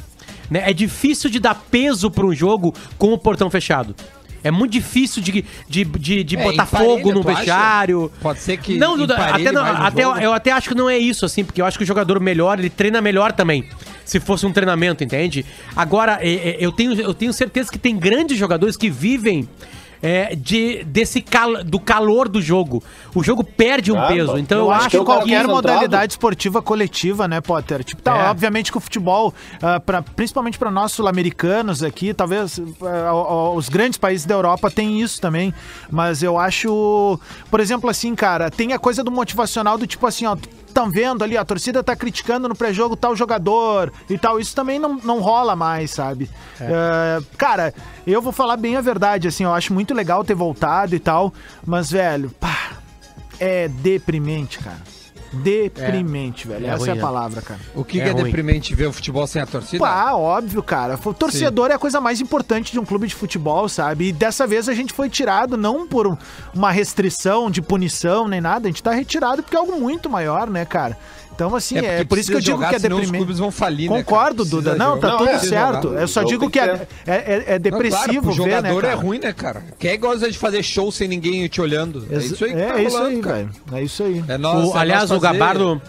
Né? 0.49 0.63
É 0.65 0.73
difícil 0.73 1.29
de 1.29 1.39
dar 1.39 1.53
peso 1.53 2.09
para 2.09 2.25
um 2.25 2.33
jogo 2.33 2.73
com 2.97 3.13
o 3.13 3.17
portão 3.19 3.51
fechado. 3.51 3.95
É 4.43 4.49
muito 4.49 4.71
difícil 4.71 5.21
de, 5.21 5.45
de, 5.69 5.85
de, 5.85 6.23
de 6.23 6.37
É, 6.37 6.43
botar 6.43 6.65
fogo 6.65 7.13
no 7.13 7.21
vestiário. 7.21 8.11
Pode 8.19 8.39
ser 8.39 8.57
que 8.57 8.79
Não, 8.79 8.97
Duda, 8.97 9.15
até, 9.15 9.51
não, 9.51 9.63
até, 9.63 10.01
jogo. 10.01 10.19
eu 10.19 10.33
até 10.33 10.51
acho 10.51 10.69
que 10.69 10.75
não 10.75 10.89
é 10.89 10.97
isso, 10.97 11.23
assim, 11.23 11.45
porque 11.45 11.61
eu 11.61 11.65
acho 11.67 11.77
que 11.77 11.83
o 11.83 11.87
jogador 11.87 12.19
melhor, 12.19 12.57
ele 12.57 12.71
treina 12.71 12.99
melhor 12.99 13.31
também. 13.31 13.63
Se 14.03 14.19
fosse 14.19 14.47
um 14.47 14.51
treinamento, 14.51 15.03
entende? 15.03 15.45
Agora, 15.75 16.17
é, 16.19 16.33
é, 16.33 16.57
eu, 16.59 16.71
tenho, 16.71 16.99
eu 16.99 17.13
tenho 17.13 17.31
certeza 17.31 17.71
que 17.71 17.77
tem 17.77 17.95
grandes 17.95 18.39
jogadores 18.39 18.75
que 18.75 18.89
vivem 18.89 19.47
é, 20.03 20.35
de, 20.35 20.83
desse 20.83 21.21
cal, 21.21 21.63
do 21.63 21.79
calor 21.79 22.27
do 22.27 22.41
jogo. 22.41 22.83
O 23.15 23.23
jogo 23.23 23.41
perde 23.41 23.89
um 23.89 24.05
peso. 24.07 24.37
Então 24.37 24.57
eu, 24.57 24.65
Eu 24.65 24.71
acho 24.71 24.89
que 24.89 24.99
qualquer 24.99 25.47
modalidade 25.47 26.11
esportiva 26.11 26.61
coletiva, 26.61 27.25
né, 27.25 27.39
Potter? 27.39 27.85
Tipo, 27.85 28.01
tá, 28.01 28.17
É. 28.17 28.29
obviamente 28.29 28.69
que 28.69 28.77
o 28.77 28.81
futebol, 28.81 29.33
ah, 29.61 29.79
pra, 29.79 30.01
principalmente 30.01 30.59
para 30.59 30.69
nós 30.69 30.91
sul-americanos 30.91 31.81
aqui, 31.81 32.13
talvez 32.13 32.59
ó, 32.81 33.55
os 33.55 33.69
grandes 33.69 33.97
países 33.97 34.25
da 34.25 34.35
Europa 34.35 34.69
têm 34.69 34.99
isso 34.99 35.21
também, 35.21 35.53
mas 35.89 36.21
eu 36.21 36.37
acho, 36.37 37.17
por 37.49 37.61
exemplo, 37.61 37.89
assim, 37.89 38.13
cara, 38.13 38.51
tem 38.51 38.73
a 38.73 38.79
coisa 38.79 39.03
do 39.05 39.11
motivacional 39.11 39.77
do 39.77 39.87
tipo 39.87 40.05
assim, 40.05 40.25
ó, 40.25 40.35
estão 40.73 40.89
vendo 40.89 41.23
ali, 41.23 41.37
a 41.37 41.45
torcida 41.45 41.83
tá 41.83 41.95
criticando 41.95 42.49
no 42.49 42.55
pré-jogo 42.55 42.95
tal 42.95 43.15
jogador 43.15 43.93
e 44.09 44.17
tal, 44.17 44.39
isso 44.39 44.55
também 44.55 44.79
não, 44.79 44.95
não 44.95 45.21
rola 45.21 45.55
mais, 45.55 45.91
sabe? 45.91 46.29
Ah, 46.59 47.21
cara, 47.37 47.73
eu 48.05 48.21
vou 48.21 48.31
falar 48.33 48.57
bem 48.57 48.75
a 48.75 48.81
verdade, 48.81 49.27
assim, 49.27 49.43
eu 49.43 49.53
acho 49.53 49.73
muito 49.73 49.93
legal 49.93 50.23
ter 50.23 50.33
voltado 50.33 50.95
e 50.95 50.99
tal, 50.99 51.33
mas, 51.65 51.91
velho, 51.91 52.29
pá, 52.39 52.71
é 53.39 53.67
deprimente, 53.67 54.59
cara. 54.59 54.81
Deprimente, 55.33 56.47
velho. 56.47 56.65
É 56.65 56.69
Essa 56.69 56.77
ruim, 56.79 56.89
é 56.89 56.91
a 56.91 56.95
né? 56.95 57.01
palavra, 57.01 57.41
cara. 57.41 57.59
O 57.75 57.83
que, 57.83 57.99
É 57.99 58.03
que 58.03 58.09
é 58.09 58.13
ruim. 58.13 58.23
deprimente 58.25 58.75
ver 58.75 58.87
o 58.87 58.93
futebol 58.93 59.25
sem 59.27 59.41
a 59.41 59.45
torcida? 59.45 59.83
Pá, 59.83 60.13
óbvio, 60.13 60.61
cara. 60.63 60.99
O 61.03 61.13
torcedor 61.13 61.71
é 61.71 61.73
a 61.73 61.79
coisa 61.79 61.99
mais 61.99 62.21
importante 62.21 62.71
de 62.71 62.79
um 62.79 62.85
clube 62.85 63.07
de 63.07 63.15
futebol, 63.15 63.67
sabe? 63.67 64.09
E 64.09 64.11
dessa 64.13 64.45
vez 64.47 64.69
a 64.69 64.73
gente 64.73 64.93
foi 64.93 65.09
tirado 65.09 65.57
não 65.57 65.87
por 65.87 66.07
um- 66.07 66.17
uma 66.53 66.71
restrição 66.71 67.49
de 67.49 67.61
punição 67.61 68.27
nem 68.27 68.41
nada, 68.41 68.67
a 68.67 68.71
gente 68.71 68.83
tá 68.83 68.91
retirado 68.91 69.41
porque 69.43 69.55
é 69.55 69.59
algo 69.59 69.79
muito 69.79 70.09
maior, 70.09 70.49
né, 70.49 70.65
cara? 70.65 70.97
Então, 71.35 71.55
assim, 71.55 71.77
é, 71.77 71.81
porque 71.81 72.05
por 72.05 72.17
isso 72.17 72.29
que 72.31 72.37
eu 72.37 72.41
digo 72.41 72.57
jogar, 72.57 72.69
que 72.69 72.75
é 72.75 72.79
deprimente. 72.79 73.11
Os 73.11 73.17
clubes 73.17 73.39
vão 73.39 73.51
falir, 73.51 73.89
né, 73.89 73.97
Concordo, 74.03 74.43
cara? 74.43 74.49
Duda. 74.49 74.75
Não, 74.75 74.99
tá 74.99 75.07
jogar. 75.07 75.17
tudo 75.17 75.29
Precisa 75.29 75.49
certo. 75.49 75.87
jogar. 75.89 76.01
Eu 76.01 76.07
só 76.07 76.23
digo 76.23 76.49
que 76.49 76.59
é, 76.59 76.87
é, 77.07 77.11
é- 77.11 77.43
é 77.47 77.53
Não, 77.53 77.59
depressivo 77.59 78.21
claro, 78.21 78.43
ver, 78.43 78.61
né, 78.61 78.69
jogador 78.69 78.83
é 78.85 78.93
ruim, 78.93 79.19
né, 79.19 79.33
cara? 79.33 79.63
Quem 79.79 79.99
gosta 79.99 80.31
de 80.31 80.37
fazer 80.37 80.61
show 80.63 80.91
sem 80.91 81.07
ninguém 81.07 81.47
te 81.47 81.59
olhando? 81.61 82.05
É 82.11 82.17
isso 82.17 82.45
aí 82.45 82.53
que 82.53 82.59
é, 82.59 82.67
tá 82.67 82.81
isso 82.81 82.95
rolando, 82.97 83.15
aí, 83.15 83.21
cara. 83.21 83.35
velho. 83.35 83.49
É 83.73 83.83
isso 83.83 84.03
aí. 84.03 84.23
É 84.27 84.37
nós, 84.37 84.69
O- 84.69 84.77
é 84.77 84.79
aliás, 84.79 85.11
o 85.11 85.19
Gabardo. 85.19 85.81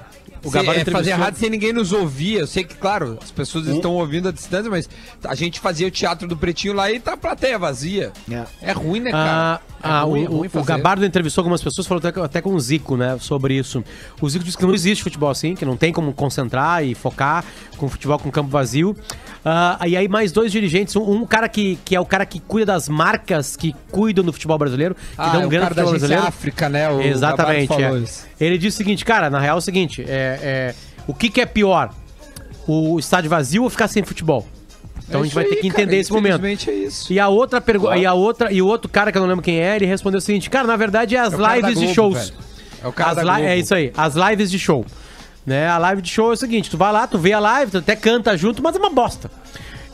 O 0.43 0.51
Gabardo 0.51 0.81
é 0.83 0.85
fazer 0.85 1.13
rádio 1.13 1.41
sem 1.41 1.49
ninguém 1.49 1.73
nos 1.73 1.91
ouvir. 1.91 2.35
Eu 2.41 2.47
sei 2.47 2.65
que, 2.65 2.75
claro, 2.75 3.19
as 3.23 3.31
pessoas 3.31 3.67
estão 3.67 3.93
ouvindo 3.93 4.29
à 4.29 4.33
distância, 4.33 4.71
mas 4.71 4.87
a 5.25 5.35
gente 5.35 5.59
fazia 5.59 5.87
o 5.87 5.91
teatro 5.91 6.29
do 6.29 6.37
Pretinho 6.37 6.75
lá 6.75 6.91
e 6.93 7.01
tá 7.01 7.15
a 7.15 7.17
plateia 7.17 7.59
vazia. 7.59 8.13
É. 8.31 8.43
É 8.61 8.73
ruim, 8.73 9.01
né, 9.01 9.11
cara? 9.11 9.31
Ah, 9.33 9.61
É 9.74 9.74
ah, 9.85 10.03
ruim, 10.03 10.25
é 10.25 10.29
o, 10.29 10.37
ruim 10.39 10.51
o. 10.53 10.65
Gabardo 10.65 11.05
entrevistou 11.05 11.43
algumas 11.43 11.63
pessoas, 11.63 11.87
falou 11.87 12.03
até, 12.05 12.21
até 12.21 12.41
com 12.41 12.55
o 12.55 12.61
Zico, 12.61 12.97
né, 12.97 13.17
sobre 13.21 13.55
isso. 13.55 13.85
O 14.21 14.29
Zico 14.29 14.45
disse 14.45 14.57
que 14.57 14.65
não 14.65 14.75
existe 14.75 15.05
futebol 15.05 15.31
assim, 15.31 15.55
que 15.55 15.65
não 15.65 15.77
tem 15.77 15.93
como 15.93 16.13
concentrar 16.13 16.85
e 16.85 16.95
focar 16.95 17.45
com 17.77 17.89
futebol 17.89 18.19
com 18.19 18.31
campo 18.31 18.51
vazio. 18.51 18.97
Ah, 19.45 19.79
e 19.87 19.97
aí 19.97 20.09
mais 20.09 20.33
dois 20.33 20.51
dirigentes, 20.51 20.97
um, 20.97 21.03
um 21.03 21.27
cara 21.27 21.49
que, 21.49 21.79
que 21.85 21.95
é 21.95 22.01
o 22.01 22.07
cara 22.07 22.25
que 22.25 22.41
cuida 22.41 22.73
das 22.73 22.89
marcas 22.89 23.57
que 23.57 23.75
cuidam 23.91 24.25
do 24.25 24.33
futebol 24.33 24.57
brasileiro, 24.57 24.95
que 24.95 25.01
Ah, 25.19 25.33
dão 25.33 25.43
é 25.43 25.47
pro 25.47 25.51
da 25.51 25.67
futebol 25.67 25.83
agência 25.83 25.99
brasileiro. 25.99 26.27
África, 26.27 26.69
né? 26.69 26.91
O 26.91 27.01
Exatamente. 27.01 27.73
É. 27.75 28.03
Ele 28.41 28.59
disse 28.59 28.77
o 28.77 28.79
seguinte, 28.79 29.05
cara, 29.05 29.29
na 29.29 29.39
real 29.39 29.57
é 29.57 29.59
o 29.59 29.63
seguinte, 29.63 30.03
é, 30.03 30.39
é, 30.43 30.75
o 31.07 31.13
que, 31.13 31.29
que 31.29 31.41
é 31.41 31.47
pior? 31.47 31.91
O 32.67 32.99
estádio 32.99 33.29
vazio 33.29 33.63
ou 33.65 33.71
ficar 33.71 33.89
sem 33.89 34.03
futebol? 34.03 34.47
Então 35.09 35.21
É 35.21 35.23
a 35.23 35.25
gente 35.25 35.35
vai 35.35 35.45
ter 35.45 35.55
aí, 35.57 35.61
que 35.61 35.67
entender 35.69 35.85
cara, 35.87 35.97
esse 35.97 36.13
momento. 36.13 36.35
infelizmente 36.39 36.71
é 36.71 36.75
isso. 36.75 37.13
E 37.13 37.21
a 37.21 37.29
outra 37.29 37.61
pergunta, 37.61 37.97
e 37.97 38.07
a 38.07 38.15
outra, 38.15 38.51
e 38.53 38.63
o 38.63 38.67
outro 38.67 38.91
cara 38.91 39.13
que 39.13 39.19
eu 39.19 39.23
não 39.23 39.29
lembro 39.29 39.43
quem 39.45 39.61
é, 39.61 39.77
ele 39.77 39.87
respondeu 39.87 40.19
o 40.19 40.21
seguinte: 40.21 40.49
"Cara, 40.49 40.67
na 40.67 40.77
verdade 40.77 41.15
é 41.15 41.21
as 41.21 41.35
É 41.35 41.37
lives 41.37 41.63
da 41.63 41.69
de 41.69 41.75
Globo, 41.75 41.95
shows. 41.95 42.15
velho. 42.31 42.33
É 42.83 42.89
o 42.89 42.93
cara 42.93 43.11
As 43.11 43.19
Globo. 43.23 43.39
é 43.41 43.59
isso 43.59 43.75
aí, 43.75 43.93
as 43.97 44.15
lives 44.15 44.51
de 44.51 44.59
show. 44.59 44.85
Né? 45.47 45.69
A 45.69 45.77
live 45.77 46.01
de 46.01 46.09
show 46.11 46.31
é 46.31 46.33
o 46.33 46.37
seguinte, 46.37 46.71
tu 46.71 46.79
vai 46.79 46.91
lá, 46.91 47.07
tu 47.07 47.19
vê 47.19 47.35
a 47.35 47.39
live, 47.39 47.71
tu 47.73 47.79
até 47.79 47.95
canta 47.95 48.35
junto, 48.37 48.63
mas 48.63 48.75
é 48.75 48.79
uma 48.79 48.89
bosta. 48.89 49.31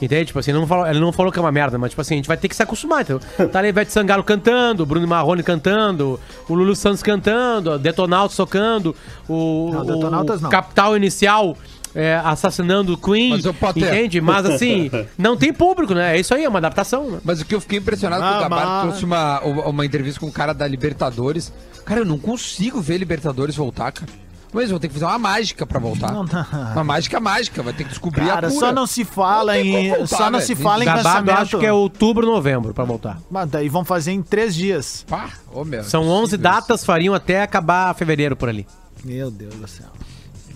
Entende? 0.01 0.27
Tipo 0.27 0.39
assim, 0.39 0.53
não 0.53 0.67
falou, 0.67 0.87
ele 0.87 0.99
não 1.01 1.13
falou 1.13 1.31
que 1.31 1.39
é 1.39 1.43
uma 1.43 1.53
merda, 1.53 1.77
mas 1.77 1.91
tipo 1.91 2.01
assim, 2.01 2.15
a 2.15 2.17
gente 2.19 2.27
vai 2.29 2.37
ter 2.37 2.49
que 2.49 2.57
se 2.57 2.63
acostumar, 2.63 3.03
entendeu? 3.03 3.21
Tá 3.49 3.59
ali 3.59 3.69
Ivete 3.69 3.93
Sangalo 3.93 4.23
cantando, 4.25 4.83
o 4.85 4.87
Bruno 4.87 5.07
Marrone 5.07 5.43
cantando, 5.43 6.19
o 6.49 6.55
Lulu 6.55 6.75
Santos 6.75 7.03
cantando, 7.03 7.73
o 7.73 7.79
Detonautas 7.79 8.35
tocando, 8.37 8.97
o, 9.29 9.71
Não, 9.75 9.85
Detonautas 9.85 10.39
o 10.41 10.43
não. 10.45 10.51
Capital 10.51 10.97
Inicial 10.97 11.55
é, 11.95 12.17
assassinando 12.25 12.95
o 12.95 12.97
Queen, 12.99 13.31
Mas, 13.31 13.45
entende? 13.77 14.21
Mas 14.21 14.47
assim, 14.47 14.91
não 15.19 15.37
tem 15.37 15.53
público, 15.53 15.95
né? 15.95 16.17
É 16.17 16.21
isso 16.21 16.35
aí, 16.35 16.45
é 16.45 16.49
uma 16.49 16.59
adaptação, 16.59 17.11
né? 17.11 17.21
Mas 17.25 17.41
o 17.41 17.45
que 17.45 17.55
eu 17.55 17.61
fiquei 17.61 17.79
impressionado 17.79 18.23
Ah, 18.23 18.31
com 18.33 18.37
o 18.39 18.41
Gabardo 18.43 18.67
mas- 18.71 18.83
trouxe 18.83 19.05
uma, 19.05 19.41
uma 19.41 19.85
entrevista 19.87 20.21
com 20.21 20.27
um 20.27 20.31
cara 20.33 20.53
da 20.53 20.67
Libertadores. 20.67 21.53
Cara, 21.85 22.01
eu 22.01 22.05
não 22.07 22.19
consigo 22.19 22.81
ver 22.81 22.99
Libertadores 22.99 23.57
voltar, 23.57 23.91
cara. 23.93 24.11
Mas 24.53 24.69
vou 24.69 24.81
ter 24.81 24.89
que 24.89 24.95
fazer 24.95 25.05
uma 25.07 25.17
mágica 25.19 25.65
pra 25.65 25.79
voltar. 25.79 26.11
Não, 26.11 26.25
não. 26.25 26.73
Uma 26.73 26.83
mágica 26.83 27.21
mágica, 27.21 27.63
vai 27.63 27.73
ter 27.73 27.85
que 27.85 27.91
descobrir 27.91 28.27
Cara, 28.27 28.49
a 28.49 28.51
cura. 28.51 28.67
só 28.67 28.73
não 28.73 28.85
se 28.85 29.05
fala 29.05 29.55
Não 29.55 29.61
em. 29.61 29.89
voltar, 29.91 30.07
só 30.09 30.25
não 30.29 30.41
velho. 30.41 30.43
se 30.47 30.57
fala 30.57 30.83
em 30.83 30.87
Gabardo, 30.87 31.09
cancelamento. 31.09 31.41
acho 31.43 31.59
que 31.61 31.67
é 31.67 31.73
outubro, 31.73 32.27
novembro 32.27 32.75
pra 32.75 32.83
voltar. 32.83 33.21
Mas 33.31 33.49
daí 33.49 33.69
vão 33.69 33.85
fazer 33.85 34.11
em 34.11 34.21
três 34.23 34.53
dias. 34.53 35.05
Pá, 35.09 35.31
ô, 35.53 35.65
meu, 35.65 35.85
São 35.85 36.03
é 36.03 36.07
11 36.07 36.21
possível 36.23 36.39
datas, 36.43 36.85
fariam 36.85 37.15
até 37.15 37.43
acabar 37.43 37.95
fevereiro 37.95 38.35
por 38.35 38.49
ali. 38.49 38.67
Meu 39.05 39.31
Deus 39.31 39.55
do 39.55 39.69
céu. 39.69 39.87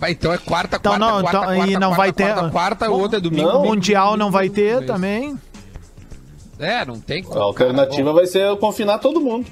Então 0.09 0.33
é 0.33 0.37
quarta, 0.37 0.77
Então 0.77 0.91
quarta, 0.91 1.05
não, 1.05 1.21
quarta, 1.21 1.29
então- 1.29 1.55
quarta, 1.55 1.67
e 1.71 1.73
não 1.73 1.79
quarta, 1.89 1.95
vai 1.97 2.13
ter- 2.13 2.33
quarta, 2.33 2.49
quarta, 2.51 2.91
o 2.91 2.99
outro 2.99 3.17
é 3.17 3.19
domingo. 3.21 3.47
Não. 3.47 3.63
Mundial 3.65 4.15
não 4.17 4.29
vai 4.31 4.49
ter 4.49 4.85
também. 4.85 5.37
É, 6.59 6.85
não 6.85 6.99
tem 6.99 7.23
como. 7.23 7.39
A 7.39 7.43
alternativa 7.43 8.13
vai 8.13 8.25
ser 8.25 8.55
confinar 8.57 8.99
todo 8.99 9.19
mundo. 9.19 9.45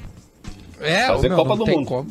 É, 0.79 1.07
fazer 1.07 1.29
meu, 1.29 1.37
Copa 1.37 1.49
não 1.49 1.57
do 1.57 1.65
tem 1.65 1.77
Mundo. 1.77 1.87
como. 1.87 2.07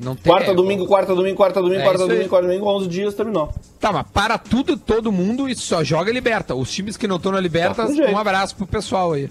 Não 0.00 0.16
tem, 0.16 0.32
Quarta, 0.32 0.50
é, 0.50 0.54
domingo, 0.54 0.86
quarta, 0.86 1.14
domingo, 1.14 1.36
quarta, 1.36 1.60
domingo, 1.60 1.80
É 1.80 1.84
quarta, 1.84 2.06
domingo, 2.06 2.28
quarta, 2.28 2.46
domingo, 2.48 2.66
11 2.66 2.88
dias, 2.88 3.14
terminou. 3.14 3.52
Tá, 3.78 3.92
mas 3.92 4.04
para 4.12 4.38
tudo, 4.38 4.76
todo 4.76 5.12
mundo 5.12 5.48
e 5.48 5.54
só 5.54 5.84
joga 5.84 6.10
Liberta. 6.10 6.54
Os 6.54 6.72
times 6.72 6.96
que 6.96 7.06
não 7.06 7.16
estão 7.16 7.30
na 7.30 7.40
Liberta, 7.40 7.82
Tá 7.82 7.86
com 7.86 7.94
jeito. 7.94 8.10
um 8.12 8.18
abraço 8.18 8.56
pro 8.56 8.66
pessoal 8.66 9.12
aí. 9.12 9.28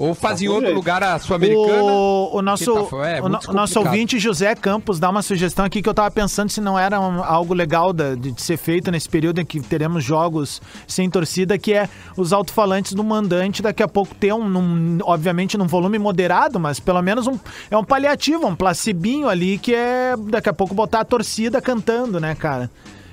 Ou 0.00 0.14
faz 0.14 0.38
Tá 0.38 0.44
em 0.44 0.48
com 0.48 0.52
outro 0.54 0.66
jeito. 0.68 0.76
lugar 0.76 1.02
a 1.02 1.18
Sul-Americana. 1.18 1.82
O, 1.82 2.36
o 2.38 2.40
nosso, 2.42 2.86
tá- 2.86 3.06
é 3.06 3.20
o, 3.20 3.28
no- 3.28 3.38
nosso 3.52 3.78
ouvinte 3.80 4.18
José 4.18 4.54
Campos 4.54 4.98
dá 4.98 5.10
uma 5.10 5.20
sugestão 5.20 5.62
aqui 5.66 5.82
que 5.82 5.88
eu 5.90 5.92
tava 5.92 6.10
pensando 6.10 6.48
se 6.48 6.58
não 6.58 6.78
era 6.78 6.98
um- 6.98 7.22
algo 7.22 7.52
legal 7.52 7.92
da- 7.92 8.14
de, 8.14 8.32
de 8.32 8.40
ser 8.40 8.56
feito 8.56 8.90
nesse 8.90 9.06
período 9.10 9.42
em 9.42 9.44
que 9.44 9.60
teremos 9.60 10.02
jogos 10.02 10.62
sem 10.88 11.10
torcida, 11.10 11.58
que 11.58 11.74
é 11.74 11.86
os 12.16 12.32
alto-falantes 12.32 12.94
do 12.94 13.04
mandante 13.04 13.60
daqui 13.60 13.82
a 13.82 13.88
pouco 13.88 14.14
ter 14.14 14.32
um, 14.32 14.48
num- 14.48 14.98
obviamente 15.04 15.58
num 15.58 15.66
volume 15.66 15.98
moderado, 15.98 16.58
mas 16.58 16.80
pelo 16.80 17.02
menos 17.02 17.26
um, 17.26 17.38
é 17.70 17.76
um 17.76 17.84
paliativo, 17.84 18.46
um 18.46 18.56
placebinho 18.56 19.28
ali 19.28 19.58
que 19.58 19.74
é 19.74 20.14
daqui 20.16 20.48
a 20.48 20.52
pouco 20.54 20.74
botar 20.74 21.00
a 21.00 21.04
torcida 21.04 21.60
cantando, 21.60 22.18
né, 22.18 22.34
cara? 22.34 22.70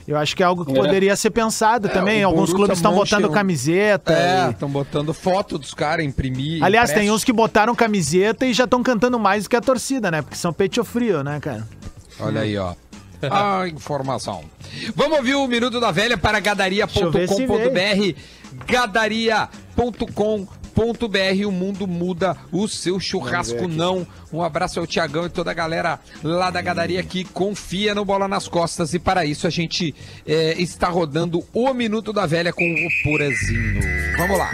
Eu 0.08 0.16
acho 0.18 0.36
que 0.38 0.42
é 0.42 0.46
algo 0.46 0.64
que 0.66 0.72
É. 0.72 0.76
poderia 0.76 1.16
ser 1.18 1.32
pensado 1.32 1.90
também. 1.90 2.24
o 2.24 2.28
Alguns 2.30 2.54
clubes 2.54 2.78
estão 2.78 2.94
botando 2.96 3.24
Mönchen- 3.24 3.34
camiseta. 3.36 4.14
É, 4.14 4.48
e- 4.48 4.52
estão 4.52 4.70
botando 4.70 5.14
foto 5.14 5.58
dos 5.58 5.74
caras, 5.74 6.06
imprimir. 6.06 6.64
Aliás, 6.64 6.90
tem 6.92 7.00
impresso. 7.00 7.16
uns 7.16 7.24
que 7.26 7.34
botaram 7.34 7.76
camiseta 7.76 8.46
e 8.46 8.54
já 8.54 8.64
estão 8.64 8.82
cantando 8.82 9.20
mais 9.20 9.44
do 9.44 9.50
que 9.50 9.56
a 9.58 9.62
torcida, 9.62 10.10
né? 10.10 10.22
Porque 10.22 10.38
são 10.38 10.54
peito 10.54 10.76
frio, 10.86 11.24
né, 11.24 11.40
cara? 11.42 11.68
Olha 12.22 12.42
aí, 12.42 12.58
ó. 12.58 12.74
A 13.30 13.68
informação. 13.68 14.44
Vamos 14.96 15.18
ouvir 15.18 15.34
o 15.36 15.46
Minuto 15.48 15.80
da 15.80 15.90
Velha 15.92 16.18
para 16.18 16.40
se 16.40 16.44
gadaria.com.br. 18.66 20.57
Gadaria.com.br. 20.78 21.48
O 21.48 21.52
mundo 21.52 21.88
muda, 21.88 22.38
o 22.52 22.68
seu 22.68 23.00
churrasco 23.00 23.68
não. 23.68 24.06
Um 24.32 24.44
abraço 24.44 24.80
ao 24.80 24.86
Tiagão 24.88 25.26
e 25.26 25.30
toda 25.30 25.52
a 25.52 25.54
galera 25.54 26.00
lá 26.24 26.52
da 26.52 26.62
Gadaria 26.62 27.02
que 27.04 27.24
confia 27.24 27.96
no 27.96 28.06
Bola 28.06 28.28
nas 28.28 28.48
Costas. 28.48 28.94
E 28.94 29.00
para 29.00 29.26
isso 29.26 29.48
a 29.48 29.50
gente 29.50 29.96
eh, 30.26 30.56
está 30.60 30.88
rodando 30.88 31.44
o 31.54 31.74
Minuto 31.74 32.14
da 32.14 32.26
Velha 32.26 32.54
com 32.54 32.64
o 32.64 33.04
Porazinho. 33.04 33.82
Vamos 34.18 34.38
lá. 34.38 34.52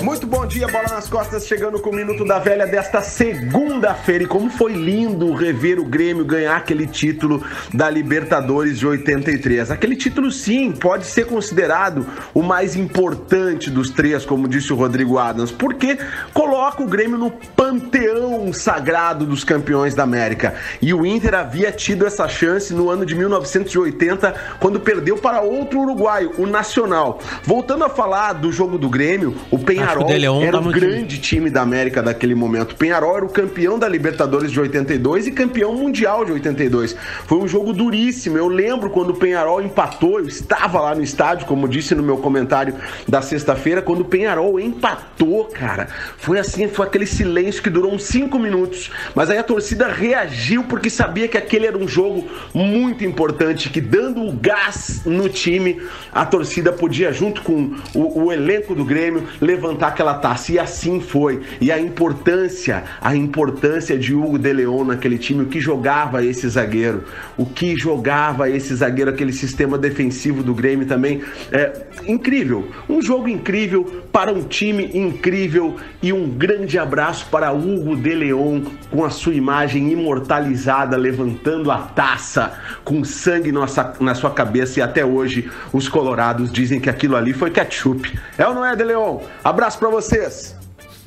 Muito 0.00 0.28
bom 0.28 0.46
dia, 0.46 0.68
bola 0.68 0.86
nas 0.88 1.08
costas, 1.08 1.44
chegando 1.44 1.80
com 1.80 1.90
o 1.90 1.94
Minuto 1.94 2.24
da 2.24 2.38
Velha 2.38 2.66
desta 2.66 3.00
segunda-feira. 3.02 4.22
E 4.22 4.26
como 4.26 4.48
foi 4.48 4.72
lindo 4.72 5.34
rever 5.34 5.80
o 5.80 5.84
Grêmio 5.84 6.24
ganhar 6.24 6.56
aquele 6.56 6.86
título 6.86 7.42
da 7.74 7.90
Libertadores 7.90 8.78
de 8.78 8.86
83. 8.86 9.72
Aquele 9.72 9.96
título, 9.96 10.30
sim, 10.30 10.70
pode 10.70 11.06
ser 11.06 11.26
considerado 11.26 12.06
o 12.32 12.42
mais 12.42 12.76
importante 12.76 13.68
dos 13.68 13.90
três, 13.90 14.24
como 14.24 14.46
disse 14.46 14.72
o 14.72 14.76
Rodrigo 14.76 15.18
Adams, 15.18 15.50
porque 15.50 15.98
coloca 16.32 16.82
o 16.82 16.86
Grêmio 16.86 17.18
no 17.18 17.32
panteão 17.32 18.52
sagrado 18.52 19.26
dos 19.26 19.42
campeões 19.42 19.96
da 19.96 20.04
América. 20.04 20.54
E 20.80 20.94
o 20.94 21.04
Inter 21.04 21.34
havia 21.34 21.72
tido 21.72 22.06
essa 22.06 22.28
chance 22.28 22.72
no 22.72 22.88
ano 22.88 23.04
de 23.04 23.16
1980, 23.16 24.32
quando 24.60 24.78
perdeu 24.78 25.16
para 25.16 25.40
outro 25.40 25.80
uruguaio, 25.80 26.32
o 26.38 26.46
Nacional. 26.46 27.18
Voltando 27.42 27.84
a 27.84 27.88
falar 27.88 28.34
do 28.34 28.52
jogo 28.52 28.78
do 28.78 28.88
Grêmio, 28.88 29.34
o 29.56 29.58
Penharol 29.58 30.06
De 30.06 30.18
Leon 30.18 30.42
era 30.42 30.60
o 30.60 30.70
grande 30.70 31.18
time 31.18 31.48
da 31.48 31.62
América 31.62 32.02
daquele 32.02 32.34
momento. 32.34 32.72
O 32.72 32.76
Penharol 32.76 33.16
era 33.16 33.24
o 33.24 33.28
campeão 33.28 33.78
da 33.78 33.88
Libertadores 33.88 34.52
de 34.52 34.60
82 34.60 35.26
e 35.26 35.32
campeão 35.32 35.74
mundial 35.74 36.24
de 36.24 36.32
82. 36.32 36.94
Foi 37.26 37.38
um 37.38 37.48
jogo 37.48 37.72
duríssimo. 37.72 38.36
Eu 38.36 38.48
lembro 38.48 38.90
quando 38.90 39.10
o 39.10 39.14
Penharol 39.14 39.62
empatou, 39.62 40.20
eu 40.20 40.26
estava 40.26 40.80
lá 40.80 40.94
no 40.94 41.02
estádio, 41.02 41.46
como 41.46 41.66
disse 41.66 41.94
no 41.94 42.02
meu 42.02 42.18
comentário 42.18 42.74
da 43.08 43.22
sexta-feira, 43.22 43.80
quando 43.80 44.00
o 44.00 44.04
Penharol 44.04 44.60
empatou, 44.60 45.46
cara. 45.46 45.88
Foi 46.18 46.38
assim, 46.38 46.68
foi 46.68 46.86
aquele 46.86 47.06
silêncio 47.06 47.62
que 47.62 47.70
durou 47.70 47.92
uns 47.92 48.04
cinco 48.04 48.38
minutos. 48.38 48.90
Mas 49.14 49.30
aí 49.30 49.38
a 49.38 49.42
torcida 49.42 49.88
reagiu 49.88 50.64
porque 50.64 50.90
sabia 50.90 51.28
que 51.28 51.38
aquele 51.38 51.66
era 51.66 51.78
um 51.78 51.88
jogo 51.88 52.28
muito 52.52 53.04
importante, 53.04 53.70
que 53.70 53.80
dando 53.80 54.22
o 54.22 54.32
gás 54.32 55.02
no 55.06 55.28
time, 55.28 55.80
a 56.12 56.26
torcida 56.26 56.72
podia, 56.72 57.12
junto 57.12 57.40
com 57.40 57.74
o, 57.94 58.24
o 58.24 58.32
elenco 58.32 58.74
do 58.74 58.84
Grêmio, 58.84 59.26
levantar 59.46 59.88
aquela 59.88 60.14
taça. 60.14 60.52
E 60.52 60.58
assim 60.58 61.00
foi. 61.00 61.40
E 61.60 61.70
a 61.70 61.78
importância, 61.78 62.84
a 63.00 63.14
importância 63.14 63.96
de 63.96 64.14
Hugo 64.14 64.38
de 64.38 64.52
Leon 64.52 64.84
naquele 64.84 65.18
time, 65.18 65.42
o 65.42 65.46
que 65.46 65.60
jogava 65.60 66.24
esse 66.24 66.48
zagueiro, 66.48 67.04
o 67.36 67.46
que 67.46 67.76
jogava 67.76 68.50
esse 68.50 68.74
zagueiro, 68.74 69.10
aquele 69.10 69.32
sistema 69.32 69.78
defensivo 69.78 70.42
do 70.42 70.54
Grêmio 70.54 70.86
também. 70.86 71.22
É 71.52 71.86
incrível. 72.06 72.68
Um 72.88 73.00
jogo 73.00 73.28
incrível 73.28 74.04
para 74.12 74.32
um 74.32 74.42
time 74.42 74.90
incrível 74.94 75.76
e 76.02 76.12
um 76.12 76.28
grande 76.28 76.78
abraço 76.78 77.26
para 77.30 77.52
Hugo 77.52 77.96
de 77.96 78.14
Leon 78.14 78.62
com 78.90 79.04
a 79.04 79.10
sua 79.10 79.34
imagem 79.34 79.90
imortalizada 79.92 80.96
levantando 80.96 81.70
a 81.70 81.78
taça 81.78 82.54
com 82.84 83.04
sangue 83.04 83.52
nossa, 83.52 83.94
na 84.00 84.14
sua 84.14 84.30
cabeça 84.30 84.80
e 84.80 84.82
até 84.82 85.04
hoje 85.04 85.50
os 85.72 85.88
colorados 85.88 86.50
dizem 86.52 86.80
que 86.80 86.88
aquilo 86.88 87.16
ali 87.16 87.32
foi 87.32 87.50
ketchup. 87.50 88.18
É 88.38 88.46
ou 88.46 88.54
não 88.54 88.64
é, 88.64 88.74
de 88.74 88.84
Leon? 88.84 89.18
Abraço 89.48 89.78
para 89.78 89.88
vocês. 89.88 90.56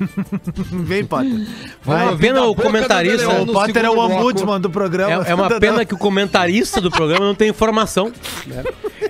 Vem, 0.72 1.04
Potter. 1.04 1.46
Vamos 1.84 2.02
É 2.02 2.04
uma 2.06 2.16
pena 2.16 2.42
o 2.44 2.54
comentarista- 2.54 3.28
O 3.42 3.46
Potter 3.52 3.84
é 3.84 3.90
o 3.90 3.98
ombudsman 3.98 4.58
do 4.58 4.70
programa. 4.70 5.26
É, 5.26 5.32
é 5.32 5.34
uma 5.34 5.50
pena 5.60 5.84
que 5.84 5.92
o 5.92 5.98
comentarista 5.98 6.80
do 6.80 6.90
programa 6.90 7.26
não 7.26 7.34
tem 7.34 7.50
informação. 7.50 8.10
né? 8.46 8.64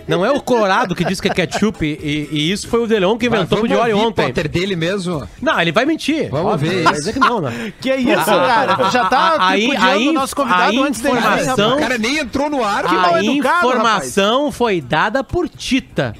Não 0.09 0.27
é 0.27 0.33
o 0.33 0.41
Colorado 0.41 0.93
que 0.97 1.05
diz 1.05 1.21
que 1.21 1.29
é 1.29 1.33
ketchup, 1.33 1.87
e, 1.87 2.29
e 2.33 2.51
isso 2.51 2.67
foi 2.67 2.83
o 2.83 2.89
Delon 2.89 3.17
que 3.17 3.27
inventou 3.27 3.59
vamos 3.59 3.69
Diori 3.69 3.93
ontem. 3.93 4.27
Potter 4.27 4.49
dele 4.49 4.75
mesmo. 4.75 5.29
Não, 5.41 5.61
ele 5.61 5.71
vai 5.71 5.87
mentir. 5.87 6.29
Vamos 6.29 6.55
Óbvio, 6.55 6.69
ver 6.73 6.83
Vai 6.83 6.95
dizer 6.95 7.13
que 7.13 7.21
não, 7.21 7.41
né? 7.41 7.73
Que 7.81 7.91
é 7.93 7.97
isso, 7.97 8.19
A- 8.23 8.25
cara? 8.25 8.87
a- 8.87 8.91
Já 8.91 9.05
tá 9.05 9.19
a- 9.19 9.51
a- 9.51 9.93
a- 9.93 9.97
o 9.97 10.13
nosso 10.13 10.35
convidado 10.35 10.83
a 10.83 10.87
antes 10.89 11.01
dele. 11.01 11.19
informação- 11.19 11.77
O 11.77 11.79
cara 11.81 11.99
nem 11.99 12.19
entrou 12.19 12.51
no 12.51 12.65
ar. 12.65 12.83
Que 12.83 12.95
mal 12.97 13.15
A 13.15 13.25
educado, 13.25 13.67
informação 13.69 14.51
foi 14.51 14.81
dada 14.81 15.23
por 15.23 15.49
Tita. 15.49 16.15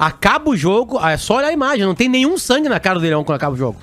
Acaba 0.00 0.48
o 0.48 0.56
jogo, 0.56 0.98
é 1.06 1.18
só 1.18 1.36
olhar 1.36 1.48
a 1.48 1.52
imagem, 1.52 1.84
não 1.84 1.94
tem 1.94 2.08
nenhum 2.08 2.38
sangue 2.38 2.70
na 2.70 2.80
cara 2.80 2.98
do 2.98 3.04
Leão 3.04 3.22
quando 3.22 3.36
acaba 3.36 3.54
o 3.54 3.58
jogo. 3.58 3.76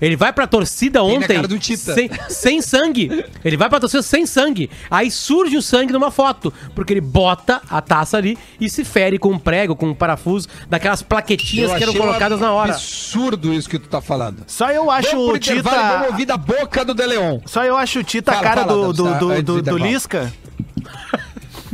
Ele 0.00 0.16
vai 0.16 0.32
pra 0.32 0.46
torcida 0.46 1.00
Tem 1.00 1.16
ontem 1.16 1.34
cara 1.34 1.48
do 1.48 1.58
Tita. 1.58 1.94
Sem, 1.94 2.10
sem 2.28 2.62
sangue. 2.62 3.24
Ele 3.44 3.56
vai 3.56 3.68
pra 3.68 3.80
torcida 3.80 4.02
sem 4.02 4.24
sangue. 4.24 4.70
Aí 4.90 5.10
surge 5.10 5.56
o 5.56 5.62
sangue 5.62 5.92
numa 5.92 6.12
foto, 6.12 6.52
porque 6.74 6.92
ele 6.92 7.00
bota 7.00 7.60
a 7.68 7.80
taça 7.80 8.16
ali 8.16 8.38
e 8.60 8.70
se 8.70 8.84
fere 8.84 9.18
com 9.18 9.30
um 9.30 9.38
prego, 9.38 9.74
com 9.74 9.88
um 9.88 9.94
parafuso, 9.94 10.46
daquelas 10.68 11.02
plaquetinhas 11.02 11.74
que 11.74 11.82
eram 11.82 11.94
colocadas 11.94 12.38
na 12.38 12.52
hora. 12.52 12.74
Absurdo 12.74 13.52
isso 13.52 13.68
que 13.68 13.78
tu 13.78 13.88
tá 13.88 14.00
falando. 14.00 14.44
Só 14.46 14.70
eu 14.70 14.88
acho 14.90 15.16
o 15.16 15.36
e 15.36 15.40
Vamos 15.40 15.40
Tita. 15.40 16.06
ouvir 16.08 16.24
da 16.24 16.36
boca 16.36 16.84
do 16.84 16.94
De 16.94 17.04
Leon. 17.04 17.40
Só 17.46 17.64
eu 17.64 17.76
acho 17.76 17.98
o 17.98 18.04
Tita 18.04 18.32
a 18.32 18.40
cara 18.40 18.64
fala, 18.64 18.72
do, 18.72 18.92
do, 18.92 19.04
tá? 19.04 19.18
do, 19.18 19.42
do 19.42 19.62
do. 19.62 19.76
Lisca. 19.76 20.32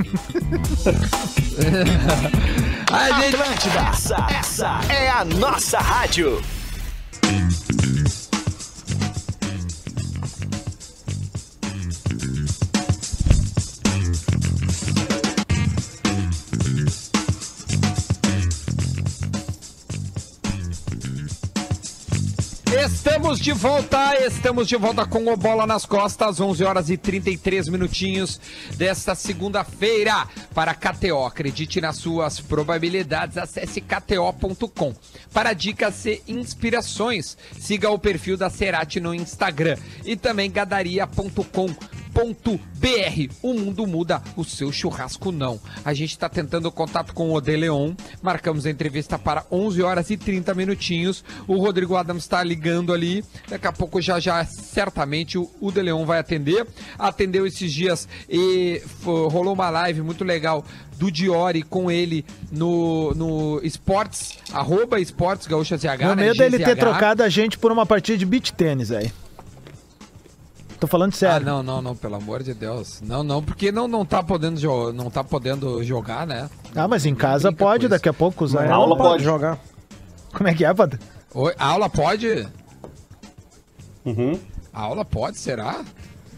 A 2.92 3.20
gente... 3.20 3.36
Atlântida, 3.36 3.80
essa, 3.80 4.26
essa 4.30 4.80
é 4.88 5.08
a 5.10 5.24
nossa 5.24 5.78
rádio. 5.78 6.42
Estamos 22.72 23.40
de 23.40 23.50
volta, 23.52 24.14
estamos 24.24 24.68
de 24.68 24.76
volta 24.76 25.04
com 25.04 25.26
o 25.26 25.36
Bola 25.36 25.66
nas 25.66 25.84
Costas, 25.84 26.38
11 26.38 26.62
horas 26.62 26.88
e 26.88 26.96
33 26.96 27.68
minutinhos 27.68 28.40
desta 28.76 29.16
segunda-feira 29.16 30.28
para 30.54 30.72
KTO. 30.72 31.26
Acredite 31.26 31.80
nas 31.80 31.96
suas 31.96 32.38
probabilidades, 32.38 33.36
acesse 33.38 33.80
kto.com. 33.80 34.94
Para 35.32 35.52
dicas 35.52 36.06
e 36.06 36.22
inspirações, 36.28 37.36
siga 37.58 37.90
o 37.90 37.98
perfil 37.98 38.36
da 38.36 38.48
Cerati 38.48 39.00
no 39.00 39.12
Instagram 39.12 39.76
e 40.04 40.14
também 40.14 40.48
gadaria.com.br. 42.10 43.34
O 43.42 43.54
mundo 43.54 43.86
muda, 43.86 44.22
o 44.36 44.44
seu 44.44 44.72
churrasco 44.72 45.32
não. 45.32 45.60
A 45.84 45.94
gente 45.94 46.10
está 46.10 46.28
tentando 46.28 46.70
contato 46.70 47.14
com 47.14 47.32
o 47.32 47.40
De 47.40 47.56
Leon, 47.56 47.94
marcamos 48.22 48.66
a 48.66 48.70
entrevista 48.70 49.18
para 49.18 49.44
11 49.50 49.82
horas 49.82 50.10
e 50.10 50.16
30 50.16 50.54
minutinhos. 50.54 51.24
O 51.46 51.56
Rodrigo 51.58 51.96
Adams 51.96 52.24
está 52.24 52.42
ligando 52.42 52.92
ali, 52.92 53.24
daqui 53.48 53.66
a 53.66 53.72
pouco 53.72 54.00
já 54.00 54.18
já 54.20 54.44
certamente 54.44 55.38
o, 55.38 55.50
o 55.60 55.70
De 55.70 55.80
Leon 55.80 56.04
vai 56.04 56.18
atender. 56.18 56.66
Atendeu 56.98 57.46
esses 57.46 57.72
dias 57.72 58.08
e 58.28 58.82
rolou 59.04 59.54
uma 59.54 59.70
live 59.70 60.02
muito 60.02 60.24
legal 60.24 60.64
do 60.98 61.10
Diori 61.10 61.62
com 61.62 61.90
ele 61.90 62.26
no, 62.52 63.14
no 63.14 63.60
Esportes, 63.62 64.38
arroba 64.52 65.00
Esportes 65.00 65.46
Gaúcha 65.46 65.78
ZH. 65.78 65.98
Meu 65.98 66.14
né, 66.14 66.26
medo 66.26 66.42
é 66.42 66.46
ele 66.46 66.58
ter 66.58 66.76
trocado 66.76 67.22
a 67.22 67.28
gente 67.28 67.56
por 67.56 67.72
uma 67.72 67.86
partida 67.86 68.18
de 68.18 68.26
beach 68.26 68.52
tênis, 68.52 68.92
aí. 68.92 69.10
Tô 70.80 70.86
falando 70.86 71.12
Ah, 71.12 71.16
sério. 71.16 71.46
não, 71.46 71.62
não, 71.62 71.82
não, 71.82 71.94
pelo 71.94 72.14
amor 72.16 72.42
de 72.42 72.54
Deus. 72.54 73.02
Não, 73.02 73.22
não, 73.22 73.42
porque 73.42 73.70
não, 73.70 73.86
não, 73.86 74.02
tá, 74.04 74.22
podendo 74.22 74.58
jo- 74.58 74.92
não 74.94 75.10
tá 75.10 75.22
podendo 75.22 75.84
jogar, 75.84 76.26
né? 76.26 76.48
Ah, 76.74 76.88
mas 76.88 77.04
em 77.04 77.14
casa 77.14 77.52
pode 77.52 77.86
daqui 77.86 78.08
a 78.08 78.12
pouco 78.14 78.44
usar. 78.44 78.66
Na 78.66 78.74
aula 78.76 78.96
pode. 78.96 79.22
jogar. 79.22 79.58
Como 80.32 80.48
é 80.48 80.54
que 80.54 80.64
é, 80.64 80.72
Potter? 80.72 80.98
Oi, 81.34 81.54
a 81.58 81.66
aula 81.66 81.90
pode? 81.90 82.48
Uhum. 84.06 84.38
A 84.72 84.80
aula 84.82 85.04
pode, 85.04 85.36
será? 85.36 85.84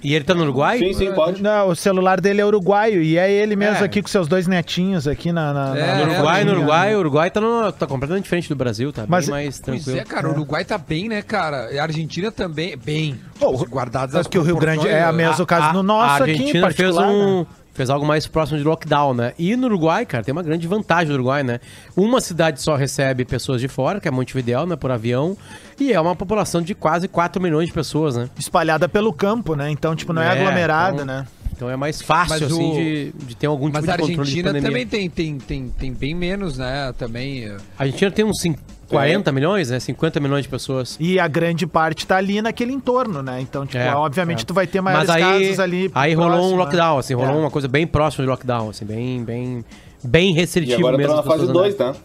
E 0.04 0.14
ele 0.14 0.24
tá 0.24 0.34
no 0.34 0.42
Uruguai? 0.42 0.78
Sim, 0.78 0.92
sim, 0.94 1.12
pode. 1.12 1.40
Não, 1.42 1.68
o 1.68 1.76
celular 1.76 2.20
dele 2.20 2.40
é 2.40 2.44
uruguaio 2.44 3.02
e 3.02 3.16
é 3.16 3.30
ele 3.30 3.54
mesmo 3.54 3.82
É. 3.82 3.84
aqui 3.84 4.02
com 4.02 4.08
seus 4.08 4.26
dois 4.26 4.46
netinhos 4.48 5.06
aqui 5.06 5.30
na. 5.30 5.52
na- 5.52 5.78
É, 5.78 5.86
na- 5.86 6.04
No 6.06 6.12
Uruguai, 6.12 6.44
no 6.44 6.50
na- 6.52 6.58
Uruguai, 6.58 6.94
o 6.94 6.98
Uruguai 6.98 7.30
tá, 7.30 7.40
no- 7.40 7.70
tá 7.72 7.86
completamente 7.86 8.24
diferente 8.24 8.48
do 8.48 8.56
Brasil, 8.56 8.92
tá 8.92 9.04
Mas- 9.06 9.26
bem 9.26 9.30
mais 9.34 9.60
Pois 9.60 9.82
tranquilo. 9.84 9.98
é, 10.00 10.04
cara, 10.04 10.28
o 10.28 10.32
Uruguai 10.32 10.64
tá 10.64 10.76
bem, 10.76 11.08
né, 11.08 11.22
cara? 11.22 11.72
E 11.72 11.78
a 11.78 11.82
Argentina 11.84 12.32
também, 12.32 12.76
bem. 12.76 13.18
Pô, 13.38 13.52
guardados 13.66 14.16
Acho 14.16 14.28
que 14.28 14.38
o 14.38 14.42
Rio 14.42 14.56
Grande 14.56 14.88
é 14.88 15.02
a 15.04 15.12
mesmo 15.12 15.46
caso 15.46 15.72
no 15.72 15.82
nosso 15.82 16.10
a 16.10 16.16
aqui, 16.16 16.30
em 16.30 16.34
Argentina 16.34 16.52
fez 16.72 16.94
particular. 16.94 17.08
um 17.08 17.38
né? 17.40 17.46
Fez 17.74 17.88
algo 17.90 18.06
mais 18.06 18.26
próximo 18.26 18.58
de 18.58 18.64
lockdown, 18.64 19.14
né? 19.14 19.32
E 19.38 19.56
no 19.56 19.66
Uruguai, 19.66 20.04
cara, 20.04 20.22
tem 20.22 20.32
uma 20.32 20.42
grande 20.42 20.66
vantagem 20.66 21.08
no 21.08 21.14
Uruguai, 21.14 21.42
né? 21.42 21.58
Uma 21.96 22.20
cidade 22.20 22.60
só 22.60 22.76
recebe 22.76 23.24
pessoas 23.24 23.60
de 23.60 23.68
fora, 23.68 24.00
que 24.00 24.06
é 24.06 24.10
Montevidéu, 24.10 24.66
né, 24.66 24.76
por 24.76 24.90
avião, 24.90 25.36
e 25.80 25.92
é 25.92 26.00
uma 26.00 26.14
população 26.14 26.60
de 26.62 26.74
quase 26.74 27.08
4 27.08 27.40
milhões 27.42 27.68
de 27.68 27.72
pessoas, 27.72 28.16
né? 28.16 28.28
Espalhada 28.38 28.88
pelo 28.88 29.12
campo, 29.12 29.54
né? 29.54 29.70
Então, 29.70 29.96
tipo, 29.96 30.12
não 30.12 30.20
é, 30.22 30.26
É, 30.26 30.30
aglomerada, 30.40 30.94
então- 31.02 31.06
né? 31.06 31.26
Então 31.62 31.70
é 31.70 31.76
mais 31.76 32.02
fácil, 32.02 32.40
Mas 32.40 32.42
assim, 32.52 32.70
o- 32.72 32.74
de, 32.74 33.12
de 33.24 33.36
ter 33.36 33.46
algum 33.46 33.66
tipo 33.66 33.74
Mas 33.78 33.84
de 33.84 33.90
a 33.90 33.92
controle 33.96 34.14
de 34.14 34.20
Argentina 34.20 34.48
pandemia. 34.48 34.68
também 34.68 34.86
tem, 35.08 35.38
tem, 35.38 35.68
tem, 35.68 35.92
bem 35.92 36.12
menos, 36.12 36.58
né? 36.58 36.92
Também. 36.98 37.44
eh, 37.44 37.56
A 37.78 37.84
Argentina 37.84 38.10
tem 38.10 38.24
uns 38.24 38.40
cin- 38.40 38.56
40 38.88 39.30
milhões, 39.30 39.70
né? 39.70 39.78
50 39.78 40.18
milhões 40.18 40.42
de 40.42 40.48
pessoas. 40.48 40.96
E 40.98 41.20
a 41.20 41.28
grande 41.28 41.64
parte 41.64 42.04
tá 42.04 42.16
ali 42.16 42.42
naquele 42.42 42.72
entorno, 42.72 43.22
né? 43.22 43.40
Então, 43.40 43.64
tipo, 43.64 43.78
É, 43.78 43.94
obviamente 43.94 44.42
é. 44.42 44.44
tu 44.44 44.52
vai 44.52 44.66
ter 44.66 44.80
maiores 44.80 45.06
Mas 45.08 45.16
aí, 45.16 45.22
casos 45.46 45.60
ali. 45.60 45.88
aí 45.94 46.14
rolou 46.14 46.30
um 46.30 46.34
próximo, 46.34 46.56
né? 46.56 46.64
lockdown, 46.64 46.98
assim, 46.98 47.14
rolou 47.14 47.36
É. 47.36 47.38
uma 47.38 47.50
coisa 47.50 47.68
bem 47.68 47.86
próxima 47.86 48.24
de 48.24 48.30
lockdown, 48.30 48.70
assim, 48.70 48.84
bem, 48.84 49.22
bem, 49.24 49.64
bem 50.02 50.30
E 50.32 50.34
restritivo 50.34 50.78
agora 50.80 50.98
mesmo. 50.98 51.12
entrou 51.12 51.16
na 51.24 51.32
as 51.32 51.38
fase 51.38 51.46
pessoas 51.46 51.74
2, 51.74 51.78
né? 51.78 51.86
andarem. 51.86 52.00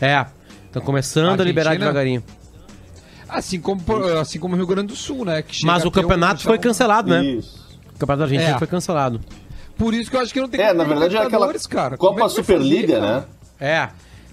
É, 0.00 0.26
estão 0.66 0.82
começando 0.82 1.40
a 1.40 1.44
liberar 1.44 1.70
Argentina? 1.70 1.90
devagarinho. 1.90 2.22
Assim 3.28 3.60
como, 3.60 3.80
assim 4.20 4.38
como 4.38 4.54
o 4.54 4.56
Rio 4.56 4.66
Grande 4.68 4.88
do 4.88 4.96
Sul, 4.96 5.24
né? 5.24 5.42
que 5.42 5.54
chega 5.56 5.66
Mas 5.72 5.84
a 5.84 5.88
o 5.88 5.90
ter 5.90 5.98
um- 5.98 6.02
campeonato 6.02 6.42
foi 6.42 6.58
cancelado, 6.58 7.10
né? 7.10 7.24
Isso. 7.24 7.59
O 8.00 8.06
campeonato 8.06 8.18
da 8.20 8.24
Argentina 8.24 8.56
É. 8.56 8.58
foi 8.58 8.66
cancelado. 8.66 9.20
Por 9.76 9.92
isso 9.92 10.10
que 10.10 10.16
eu 10.16 10.20
acho 10.20 10.32
que 10.32 10.40
não 10.40 10.48
tem 10.48 10.60
É, 10.60 10.72
na 10.72 10.84
verdade 10.84 11.16
é 11.16 11.20
aquela 11.20 11.52
cara. 11.68 11.96
Como 11.98 12.12
Copa 12.12 12.20
é 12.20 12.22
fazer, 12.28 12.34
Superliga, 12.36 12.98
cara? 13.00 13.16
né? 13.18 13.24
É, 13.60 13.88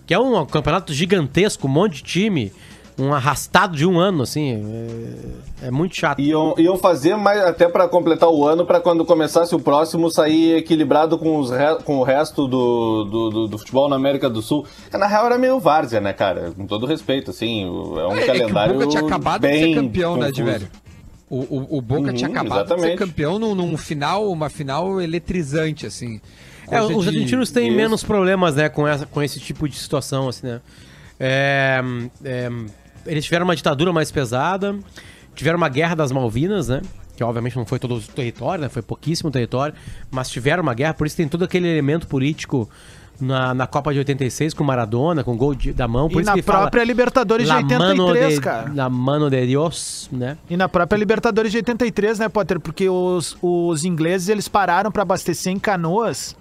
que 0.05 0.13
é 0.13 0.19
um 0.19 0.45
campeonato 0.45 0.93
gigantesco, 0.93 1.67
um 1.67 1.69
monte 1.69 1.95
de 1.97 2.03
time, 2.03 2.51
um 2.97 3.13
arrastado 3.13 3.75
de 3.77 3.85
um 3.85 3.99
ano, 3.99 4.23
assim, 4.23 4.53
é, 5.61 5.67
é 5.67 5.71
muito 5.71 5.95
chato. 5.95 6.19
Iam, 6.19 6.55
iam 6.57 6.77
fazer 6.77 7.15
mais 7.15 7.39
até 7.41 7.67
pra 7.69 7.87
completar 7.87 8.27
o 8.29 8.47
ano, 8.47 8.65
pra 8.65 8.79
quando 8.79 9.05
começasse 9.05 9.53
o 9.53 9.59
próximo 9.59 10.09
sair 10.09 10.55
equilibrado 10.57 11.17
com, 11.17 11.37
os 11.37 11.51
re- 11.51 11.75
com 11.83 11.97
o 11.97 12.03
resto 12.03 12.47
do, 12.47 13.03
do, 13.03 13.29
do- 13.29 13.47
do 13.49 13.57
futebol 13.57 13.87
na 13.89 13.95
América 13.97 14.29
do 14.29 14.41
Sul. 14.41 14.65
Que, 14.89 14.97
na 14.97 15.07
real 15.07 15.25
era 15.27 15.37
meio 15.37 15.59
várzea, 15.59 15.99
né, 16.01 16.11
cara? 16.13 16.51
Com 16.57 16.65
todo 16.65 16.85
respeito, 16.87 17.31
assim, 17.31 17.63
é 17.65 17.67
um 18.07 18.13
É, 18.13 18.15
é 18.15 18.17
que 18.17 18.23
o 18.23 18.25
calendário 18.27 18.73
Boca 18.75 18.87
tinha 18.87 19.03
acabado 19.03 19.41
de 19.41 19.47
bem 19.47 19.73
ser 19.75 19.81
campeão, 19.81 20.15
né, 20.17 20.31
de 20.31 20.41
confuso. 20.41 20.59
velho? 20.59 20.71
O, 21.29 21.39
o, 21.39 21.77
o 21.77 21.81
Boca 21.81 22.09
Uhum, 22.09 22.13
tinha 22.15 22.29
acabado 22.29 22.63
de 22.63 22.67
ser 22.69 22.75
exatamente. 22.75 22.97
campeão 22.97 23.37
num, 23.37 23.53
num 23.53 23.75
final, 23.77 24.31
uma 24.31 24.49
final 24.49 25.01
eletrizante, 25.01 25.85
assim. 25.85 26.21
É, 26.71 26.81
os 26.81 27.03
de- 27.03 27.09
argentinos 27.09 27.51
têm 27.51 27.67
Isso. 27.67 27.75
menos 27.75 28.03
problemas, 28.03 28.55
né, 28.55 28.69
com, 28.69 28.87
essa, 28.87 29.05
com 29.05 29.21
esse 29.21 29.39
tipo 29.39 29.67
de 29.67 29.75
situação, 29.77 30.27
assim, 30.29 30.47
né? 30.47 30.61
É, 31.19 31.81
é, 32.23 32.49
eles 33.05 33.25
tiveram 33.25 33.45
uma 33.45 33.55
ditadura 33.55 33.91
mais 33.91 34.11
pesada, 34.11 34.77
tiveram 35.35 35.57
uma 35.57 35.69
guerra 35.69 35.95
das 35.95 36.11
Malvinas, 36.11 36.67
né? 36.69 36.81
Que 37.15 37.23
obviamente 37.23 37.55
não 37.57 37.65
foi 37.65 37.79
todo 37.79 37.95
o 37.95 38.01
território, 38.01 38.61
né? 38.61 38.69
Foi 38.69 38.81
pouquíssimo 38.81 39.31
território, 39.31 39.73
mas 40.11 40.29
tiveram 40.29 40.61
uma 40.63 40.73
guerra, 40.73 40.93
por 40.93 41.07
isso 41.07 41.17
tem 41.17 41.27
todo 41.27 41.43
aquele 41.43 41.67
elemento 41.67 42.05
político 42.07 42.69
na, 43.19 43.53
na 43.53 43.65
Copa 43.67 43.91
de 43.93 43.99
86 43.99 44.53
com 44.53 44.63
Maradona, 44.63 45.23
com 45.23 45.35
gol 45.35 45.55
de- 45.55 45.73
da 45.73 45.87
mão. 45.87 46.07
Por 46.09 46.21
E 46.21 46.25
na 46.25 46.37
própria 46.41 46.83
Libertadores 46.83 47.47
de 47.47 47.53
"La 47.53 47.61
mano 47.61 48.03
83, 48.05 48.35
de- 48.35 48.41
cara. 48.41 48.71
La 48.75 48.89
mano 48.89 49.29
de 49.29 49.47
Dios, 49.47 50.09
né? 50.11 50.37
E 50.49 50.55
na 50.55 50.69
própria 50.69 50.97
Libertadores 50.97 51.51
de 51.51 51.57
83, 51.57 52.19
né, 52.19 52.29
Potter? 52.29 52.59
Porque 52.59 52.87
os, 52.89 53.35
os 53.41 53.83
ingleses 53.85 54.29
eles 54.29 54.47
pararam 54.47 54.91
para 54.91 55.01
abastecer 55.01 55.51
em 55.51 55.59
canoas 55.59 56.35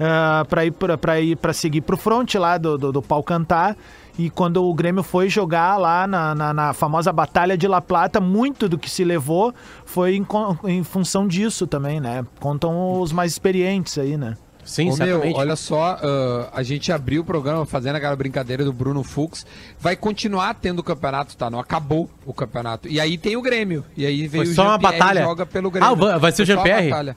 ah, 0.00 0.44
pra 0.48 0.64
ir 0.64 0.72
pra 0.72 1.20
ir 1.20 1.36
para 1.36 1.52
seguir 1.52 1.80
pro 1.80 1.96
front 1.96 2.34
lá 2.34 2.58
do, 2.58 2.76
do, 2.76 2.92
do 2.92 3.02
pau 3.02 3.22
cantar. 3.22 3.76
E 4.18 4.30
quando 4.30 4.64
o 4.64 4.72
Grêmio 4.72 5.02
foi 5.02 5.28
jogar 5.28 5.76
lá 5.76 6.06
na, 6.06 6.34
na, 6.34 6.54
na 6.54 6.72
famosa 6.72 7.12
Batalha 7.12 7.54
de 7.56 7.68
La 7.68 7.82
Plata, 7.82 8.18
muito 8.18 8.66
do 8.66 8.78
que 8.78 8.88
se 8.88 9.04
levou 9.04 9.54
foi 9.84 10.16
em, 10.16 10.26
em 10.64 10.82
função 10.82 11.28
disso 11.28 11.66
também, 11.66 12.00
né? 12.00 12.24
Contam 12.40 12.98
os 13.00 13.12
mais 13.12 13.32
experientes 13.32 13.98
aí, 13.98 14.16
né? 14.16 14.34
Sim, 14.66 14.90
Ô, 14.90 14.96
meu, 14.96 15.22
olha 15.36 15.54
só, 15.54 15.98
ah, 16.02 16.50
a 16.52 16.62
gente 16.62 16.90
abriu 16.92 17.22
o 17.22 17.24
programa 17.24 17.64
fazendo 17.64 17.96
aquela 17.96 18.16
brincadeira 18.16 18.64
do 18.64 18.72
Bruno 18.72 19.02
Fux. 19.04 19.46
Vai 19.78 19.94
continuar 19.96 20.54
tendo 20.54 20.80
o 20.80 20.82
campeonato, 20.82 21.36
tá? 21.36 21.48
Não 21.48 21.60
acabou 21.60 22.10
o 22.26 22.34
campeonato. 22.34 22.88
E 22.88 23.00
aí 23.00 23.16
tem 23.16 23.36
o 23.36 23.42
Grêmio. 23.42 23.84
E 23.96 24.04
aí 24.04 24.26
veio 24.26 24.44
Foi 24.44 24.52
o 24.52 24.54
só 24.56 24.64
uma 24.64 24.78
batalha. 24.78 25.22
joga 25.22 25.46
pelo 25.46 25.70
Grêmio. 25.70 25.88
Ah, 25.88 25.94
vai- 25.94 26.32
ser 26.32 26.42
o 26.42 26.90
batalha. 26.90 27.16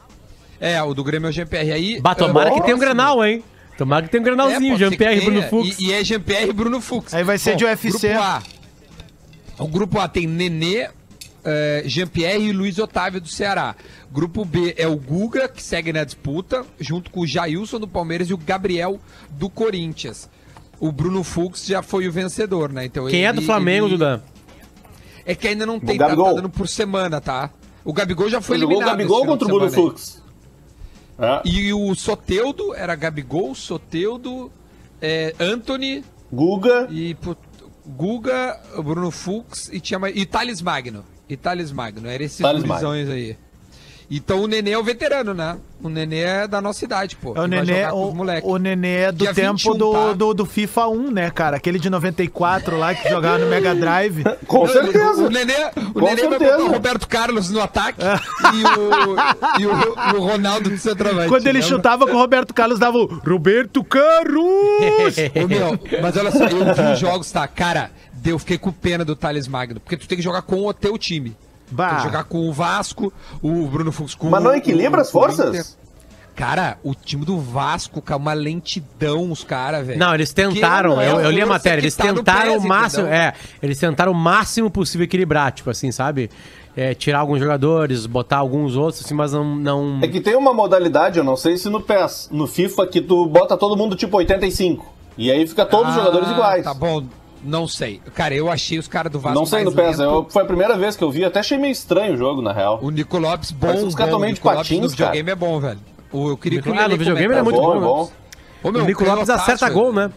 É, 0.60 0.82
o 0.84 0.94
do 0.94 1.04
Grêmio 1.04 1.28
é 1.28 1.30
o 1.30 1.34
Jean-Pierre. 1.34 1.72
Aí, 1.72 2.02
Bah, 2.02 2.14
tomara 2.14 2.50
ah, 2.50 2.54
que 2.54 2.62
tenha 2.62 2.76
um 2.76 2.80
Granal, 2.80 3.26
hein? 3.26 3.44
Tomara 3.78 4.06
que 4.06 4.12
tenha 4.12 4.22
um 4.22 4.26
É, 4.52 4.56
ser 4.56 4.60
que 4.60 4.78
Jean-Pierre 4.78 5.22
e 5.22 5.26
Bruno. 5.26 5.42
Fux. 5.44 5.80
E, 5.80 5.86
e 5.86 5.94
é 5.94 6.04
Jean-Pierre 6.04 6.50
e 6.50 6.54
Bruno 6.54 6.82
Fux. 6.82 7.14
Aí 7.14 7.24
vai 7.24 7.38
ser 7.38 7.56
de 7.56 7.64
UFC. 7.66 8.10
Grupo 8.10 8.24
A. 8.24 8.44
O 9.58 9.68
grupo 9.68 10.00
A 10.00 10.08
tem 10.08 10.28
Nenê, 10.28 10.90
eh, 11.50 11.84
Jean-Pierre 11.86 12.44
e 12.46 12.52
Luiz 12.52 12.78
Otávio 12.80 13.20
do 13.20 13.28
Ceará. 13.28 13.76
Grupo 14.12 14.46
B 14.46 14.74
é 14.78 14.88
o 14.88 14.96
Guga, 14.96 15.48
que 15.48 15.62
segue 15.64 15.92
na 15.92 16.04
disputa, 16.04 16.66
junto 16.80 17.10
com 17.12 17.22
o 17.22 17.28
Jailson 17.28 17.80
do 17.80 17.88
Palmeiras 17.88 18.30
e 18.30 18.34
o 18.34 18.38
Gabriel 18.38 19.00
do 19.32 19.50
Corinthians. 19.50 20.30
O 20.80 20.92
Bruno 20.92 21.24
Fux 21.24 21.66
já 21.66 21.82
foi 21.82 22.08
o 22.08 22.12
vencedor, 22.12 22.72
né? 22.72 22.86
Então 22.86 23.08
Quem 23.08 23.26
é 23.26 23.34
do 23.34 23.40
ele- 23.40 23.46
Flamengo, 23.46 23.88
ele- 23.88 23.98
Dudan? 23.98 24.22
É 25.26 25.36
que 25.36 25.48
ainda 25.48 25.66
não 25.66 25.80
tem, 25.80 25.98
tá, 25.98 26.06
Gabigol. 26.06 26.26
tá 26.26 26.34
dando 26.34 26.50
por 26.50 26.68
semana, 26.68 27.20
tá? 27.22 27.50
O 27.84 27.92
Gabigol 27.94 28.30
já 28.30 28.42
foi 28.42 28.58
o 28.58 28.60
eliminado. 28.60 28.90
Gabigol 28.90 29.18
esse 29.18 29.22
final 29.26 29.38
contra 29.38 29.54
o 29.56 29.60
Bruno. 29.60 29.72
Fux. 29.72 30.22
É. 31.20 31.42
E 31.46 31.74
o 31.74 31.94
Soteudo 31.96 32.74
era 32.74 32.96
Gabigol, 32.96 33.54
Soteudo, 33.54 34.50
eh, 35.02 35.36
Anthony, 35.40 36.04
Guga. 36.32 36.88
e 36.90 37.16
Guga, 37.86 38.60
Bruno 38.84 39.12
Fux 39.12 39.70
e 39.74 39.80
tinha 39.80 40.00
mais. 40.00 40.16
E 40.16 40.26
Thales 40.26 40.62
Magno. 40.62 41.04
E 41.30 41.38
Thales 41.38 41.72
Magno. 41.72 42.10
Eram 42.10 42.26
esses 42.26 42.40
Thales 42.40 42.64
gurizões 42.64 43.10
aí. 43.10 43.38
Então 44.12 44.42
o 44.42 44.48
Nenê 44.48 44.72
é 44.72 44.78
o 44.78 44.84
veterano, 44.84 45.36
né? 45.36 45.56
O 45.84 45.88
Nenê 45.88 46.22
é 46.22 46.48
da 46.48 46.60
nossa 46.60 46.84
idade, 46.84 47.16
pô. 47.16 47.30
É 47.30 47.32
o 47.32 47.36
vai 47.36 47.48
Nenê, 47.48 47.86
os 47.86 47.94
o, 47.94 48.52
o 48.54 48.58
Nenê 48.58 48.96
é 49.02 49.12
do 49.12 49.20
Dia 49.20 49.34
tempo 49.36 49.58
21, 49.58 49.78
do, 49.78 49.92
tá? 49.92 50.14
do, 50.14 50.34
do 50.34 50.46
FIFA 50.48 50.88
1, 50.88 51.12
né, 51.12 51.30
cara? 51.30 51.58
Aquele 51.58 51.78
de 51.78 51.92
94 51.92 52.76
lá 52.76 52.96
que 52.96 53.08
jogava 53.08 53.38
no 53.38 53.46
Mega 53.46 53.76
Drive. 53.76 54.24
Com 54.48 54.68
certeza. 54.68 55.24
O 55.24 55.30
Nenê, 55.30 55.54
o 55.76 55.94
Com 55.94 56.00
Nenê 56.02 56.22
vai 56.24 56.30
certeza. 56.40 56.52
botar 56.54 56.64
o 56.64 56.72
Roberto 56.72 57.08
Carlos 57.08 57.52
no 57.52 57.62
ataque 57.62 58.02
e, 58.02 58.64
o, 58.66 59.62
e, 59.62 59.66
o, 59.68 60.16
e 60.16 60.18
o 60.18 60.24
Ronaldo 60.24 60.76
centroavante. 60.76 61.30
Quando 61.30 61.46
ele 61.46 61.60
lembra? 61.60 61.70
chutava 61.70 62.08
com 62.08 62.16
o 62.16 62.20
Roberto 62.20 62.52
Carlos, 62.52 62.80
dava 62.80 62.98
o 62.98 63.06
Roberto 63.06 63.84
Carlos! 63.84 64.42
Ô, 65.44 65.48
meu, 65.48 65.80
mas 66.02 66.18
olha 66.18 66.32
só, 66.32 66.46
eu 66.46 66.74
vi 66.74 66.94
os 66.94 67.00
jogos, 67.00 67.32
tá? 67.32 67.48
Cara, 67.48 67.92
eu 68.26 68.40
fiquei 68.40 68.58
com 68.58 68.72
pena 68.72 69.04
do 69.06 69.16
Thales 69.16 69.48
Magno, 69.48 69.80
porque 69.80 69.98
tu 69.98 70.08
tem 70.08 70.18
que 70.18 70.24
jogar 70.24 70.42
com 70.42 70.66
o 70.66 70.74
teu 70.74 70.98
time. 70.98 71.30
Tem 71.32 71.38
Bah. 71.72 71.98
que 71.98 72.04
jogar 72.04 72.24
com 72.24 72.50
o 72.50 72.52
Vasco, 72.54 73.14
o 73.42 73.68
Bruno 73.68 73.92
Fux 73.92 74.16
com 74.16 74.30
Mas 74.30 74.44
não 74.44 74.54
equilibra 74.56 75.02
as 75.02 75.14
o 75.14 75.20
Inter. 75.20 75.36
forças? 75.36 75.78
Cara, 76.36 76.78
o 76.84 76.96
time 76.96 77.26
do 77.26 77.38
Vasco, 77.38 78.02
cara, 78.02 78.18
uma 78.18 78.32
lentidão, 78.34 79.30
os 79.30 79.44
caras, 79.44 79.86
velho. 79.86 80.00
Não, 80.00 80.14
eles 80.16 80.32
tentaram, 80.32 80.96
não 80.96 81.02
é 81.02 81.12
eu, 81.12 81.20
eu 81.20 81.32
li 81.32 81.42
a 81.42 81.46
matéria, 81.46 81.82
eles 81.82 81.96
tá 81.96 82.06
tentaram 82.06 82.58
o 82.58 82.66
máximo, 82.66 83.04
entendeu? 83.04 83.20
é, 83.22 83.34
eles 83.62 83.78
tentaram 83.78 84.12
o 84.14 84.16
máximo 84.16 84.72
possível 84.72 85.04
equilibrar, 85.04 85.52
tipo 85.52 85.70
assim, 85.70 85.92
sabe? 85.92 86.30
É, 86.78 86.94
tirar 86.94 87.20
alguns 87.20 87.40
jogadores, 87.40 88.06
botar 88.06 88.38
alguns 88.38 88.78
outros, 88.78 89.04
assim, 89.04 89.14
mas 89.14 89.34
não... 89.34 89.44
não... 89.58 90.00
É 90.02 90.08
que 90.08 90.22
tem 90.22 90.36
uma 90.38 90.54
modalidade, 90.54 91.18
eu 91.18 91.26
não 91.26 91.36
sei 91.36 91.58
se 91.58 91.68
no 91.70 91.82
PES, 91.82 92.30
no 92.32 92.48
FIFA, 92.48 92.88
que 92.88 93.02
tu 93.02 93.26
bota 93.26 93.58
todo 93.58 93.76
mundo 93.76 93.96
tipo 93.98 94.16
85. 94.16 94.94
E 95.18 95.30
aí 95.30 95.46
fica 95.46 95.66
todos 95.66 95.90
os 95.90 95.98
Ah, 95.98 96.00
jogadores 96.00 96.30
iguais. 96.30 96.64
Tá 96.64 96.74
bom, 96.74 97.04
não 97.44 97.68
sei. 97.68 98.02
Cara, 98.14 98.34
eu 98.34 98.50
achei 98.52 98.78
os 98.80 98.88
caras 98.88 99.12
do 99.12 99.20
Vasco 99.20 99.38
não 99.38 99.46
sei 99.46 99.64
no 99.64 99.72
mais 99.72 99.90
PES, 99.96 100.00
eu- 100.00 100.28
foi 100.30 100.42
a 100.44 100.46
primeira 100.46 100.78
vez 100.78 100.96
que 100.96 101.04
eu 101.04 101.12
vi, 101.12 101.24
até 101.24 101.40
achei 101.40 101.58
meio 101.58 101.72
estranho 101.72 102.14
o 102.14 102.18
jogo, 102.18 102.42
na 102.42 102.52
real. 102.54 102.80
O 102.82 102.90
Nico 102.90 103.18
Lopes, 103.18 103.52
bom, 103.52 103.68
Parece 103.68 103.86
uns 103.86 103.96
caras 103.96 104.12
bom. 104.12 104.18
tão 104.18 104.22
meio 104.22 104.32
O 104.34 104.36
de 104.36 104.42
patins, 104.42 104.82
no 104.82 104.90
videogame 104.90 105.32
é 105.32 105.36
bom, 105.36 105.60
velho. 105.60 105.80
O- 106.12 106.30
Eu 106.30 106.38
queria 106.38 106.62
que 106.62 106.70
o 106.70 106.72
Ah, 106.72 106.76
no 106.76 106.82
Lelê 106.82 106.98
videogame 106.98 107.34
é 107.36 107.42
muito 107.44 107.56
bom, 107.60 107.66
bom, 107.74 107.78
é 107.78 107.80
bom. 107.80 108.12
Ô, 108.64 108.72
meu, 108.72 108.84
o 108.84 108.86
Nico 108.86 109.04
Lopes 109.04 109.30
acerta 109.30 109.70
gol, 109.70 109.94
né? 109.94 110.12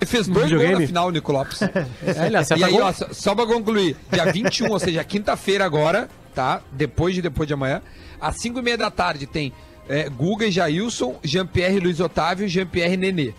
Ele 0.00 0.08
fez 0.08 0.26
dois 0.28 0.38
gols 0.38 0.50
videogame. 0.50 0.80
na 0.82 0.86
final, 0.86 1.08
o 1.08 1.10
Nico 1.10 1.32
Lopes. 1.32 1.60
É, 2.06 2.26
ele 2.26 2.36
acerta 2.36 2.60
E 2.62 2.64
aí, 2.64 2.72
gol. 2.72 2.82
ó, 2.82 2.92
só, 2.92 3.34
pra 3.34 3.46
concluir, 3.46 3.96
dia 4.12 4.30
21, 4.30 4.70
ou 4.70 4.78
seja, 4.78 5.02
quinta-feira 5.02 5.64
agora, 5.64 6.08
tá? 6.34 6.60
Depois 6.70 7.14
de 7.16 7.22
depois 7.22 7.48
de 7.48 7.54
amanhã, 7.54 7.82
às 8.20 8.36
5 8.36 8.60
e 8.60 8.62
meia 8.62 8.78
da 8.78 8.90
tarde 8.92 9.26
tem 9.26 9.52
é, 9.88 10.08
Guga 10.08 10.46
e 10.46 10.50
Jailson, 10.52 11.16
Jean-Pierre 11.24 11.78
e 11.78 11.80
Luiz 11.80 11.98
Otávio 11.98 12.44
e 12.44 12.48
Jean-Pierre 12.48 12.92
e 12.94 12.96
Nenê. 12.96 13.32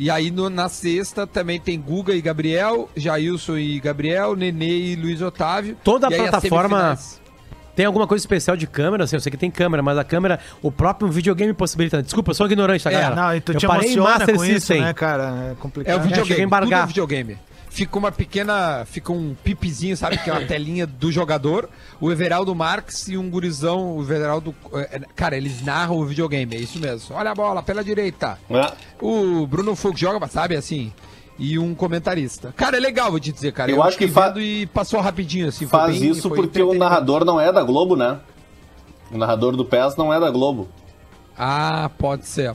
E 0.00 0.10
aí 0.10 0.30
no- 0.30 0.48
na 0.48 0.66
sexta 0.70 1.26
também 1.26 1.60
tem 1.60 1.78
Guga 1.78 2.14
e 2.14 2.22
Gabriel, 2.22 2.88
Jailson 2.96 3.58
e 3.58 3.78
Gabriel, 3.78 4.34
Nenê 4.34 4.92
e 4.92 4.96
Luiz 4.96 5.20
Otávio. 5.20 5.76
Toda 5.84 6.06
a 6.06 6.10
plataforma- 6.10 6.98
Tem 7.76 7.84
alguma 7.86 8.06
coisa 8.06 8.20
especial 8.22 8.56
de 8.56 8.66
câmera? 8.66 9.04
Assim, 9.04 9.16
eu 9.16 9.20
sei 9.20 9.30
que 9.30 9.36
tem 9.38 9.50
câmera, 9.50 9.82
mas 9.82 9.96
a 9.96 10.04
câmera, 10.04 10.38
o 10.60 10.72
próprio 10.72 11.08
videogame 11.10 11.52
possibilita. 11.54 12.02
Desculpa, 12.02 12.30
eu 12.30 12.34
sou 12.34 12.46
ignorante, 12.46 12.82
tá, 12.82 12.90
É, 12.90 12.92
galera? 12.94 13.14
Não, 13.14 13.36
e 13.36 13.40
tu 13.40 13.52
eu 13.52 13.58
te 13.58 13.66
parei 13.66 13.92
em 13.92 13.96
Master 13.96 14.36
com 14.36 14.44
isso, 14.44 14.54
System. 14.54 14.80
né, 14.82 14.92
cara? 14.92 15.50
É 15.52 15.54
complicado. 15.60 15.94
É 15.94 15.96
o 15.96 16.02
videogame, 16.02 16.50
é 16.52 16.86
videogame. 16.86 17.38
Fica 17.70 17.98
uma 17.98 18.12
pequena. 18.12 18.84
Fica 18.84 19.10
um 19.12 19.34
pipizinho, 19.42 19.96
sabe? 19.96 20.18
Que 20.18 20.28
é 20.28 20.32
uma 20.34 20.44
telinha 20.46 20.86
do 20.86 21.10
jogador. 21.10 21.70
O 21.98 22.10
Everaldo 22.12 22.54
Marques 22.54 23.08
e 23.08 23.16
um 23.16 23.30
gurizão. 23.30 23.96
O 23.96 24.02
Everaldo. 24.02 24.54
é, 24.74 25.00
Cara, 25.16 25.36
eles 25.36 25.64
narram 25.64 25.96
o 25.96 26.04
videogame, 26.04 26.54
é 26.54 26.58
isso 26.58 26.78
mesmo. 26.78 27.16
Olha 27.16 27.30
a 27.30 27.34
bola, 27.34 27.62
pela 27.62 27.82
direita. 27.82 28.38
É. 28.50 28.72
O 29.00 29.46
Bruno 29.46 29.74
Fux 29.74 29.98
joga, 29.98 30.26
sabe, 30.28 30.54
assim. 30.56 30.92
E 31.38 31.58
um 31.58 31.74
comentarista. 31.74 32.52
Cara, 32.54 32.76
é 32.76 32.80
legal, 32.80 33.10
vou 33.10 33.18
te 33.18 33.32
dizer, 33.32 33.52
cara. 33.54 33.70
Eu 33.70 33.82
acho 33.82 33.96
que 33.96 34.06
fa- 34.06 34.28
vendo 34.28 34.42
E 34.42 34.66
passou 34.66 35.00
rapidinho, 35.00 35.48
assim. 35.48 35.66
Faz 35.66 35.98
bem- 35.98 36.10
isso 36.10 36.28
porque 36.28 36.62
o 36.62 36.74
narrador 36.74 37.24
não 37.24 37.40
é 37.40 37.50
da 37.50 37.62
Globo, 37.62 37.96
né? 37.96 38.18
O 39.10 39.16
narrador 39.16 39.56
do 39.56 39.64
PES 39.64 39.96
não 39.96 40.12
é 40.12 40.20
da 40.20 40.30
Globo. 40.30 40.68
Ah, 41.38 41.90
pode 41.96 42.26
ser. 42.26 42.54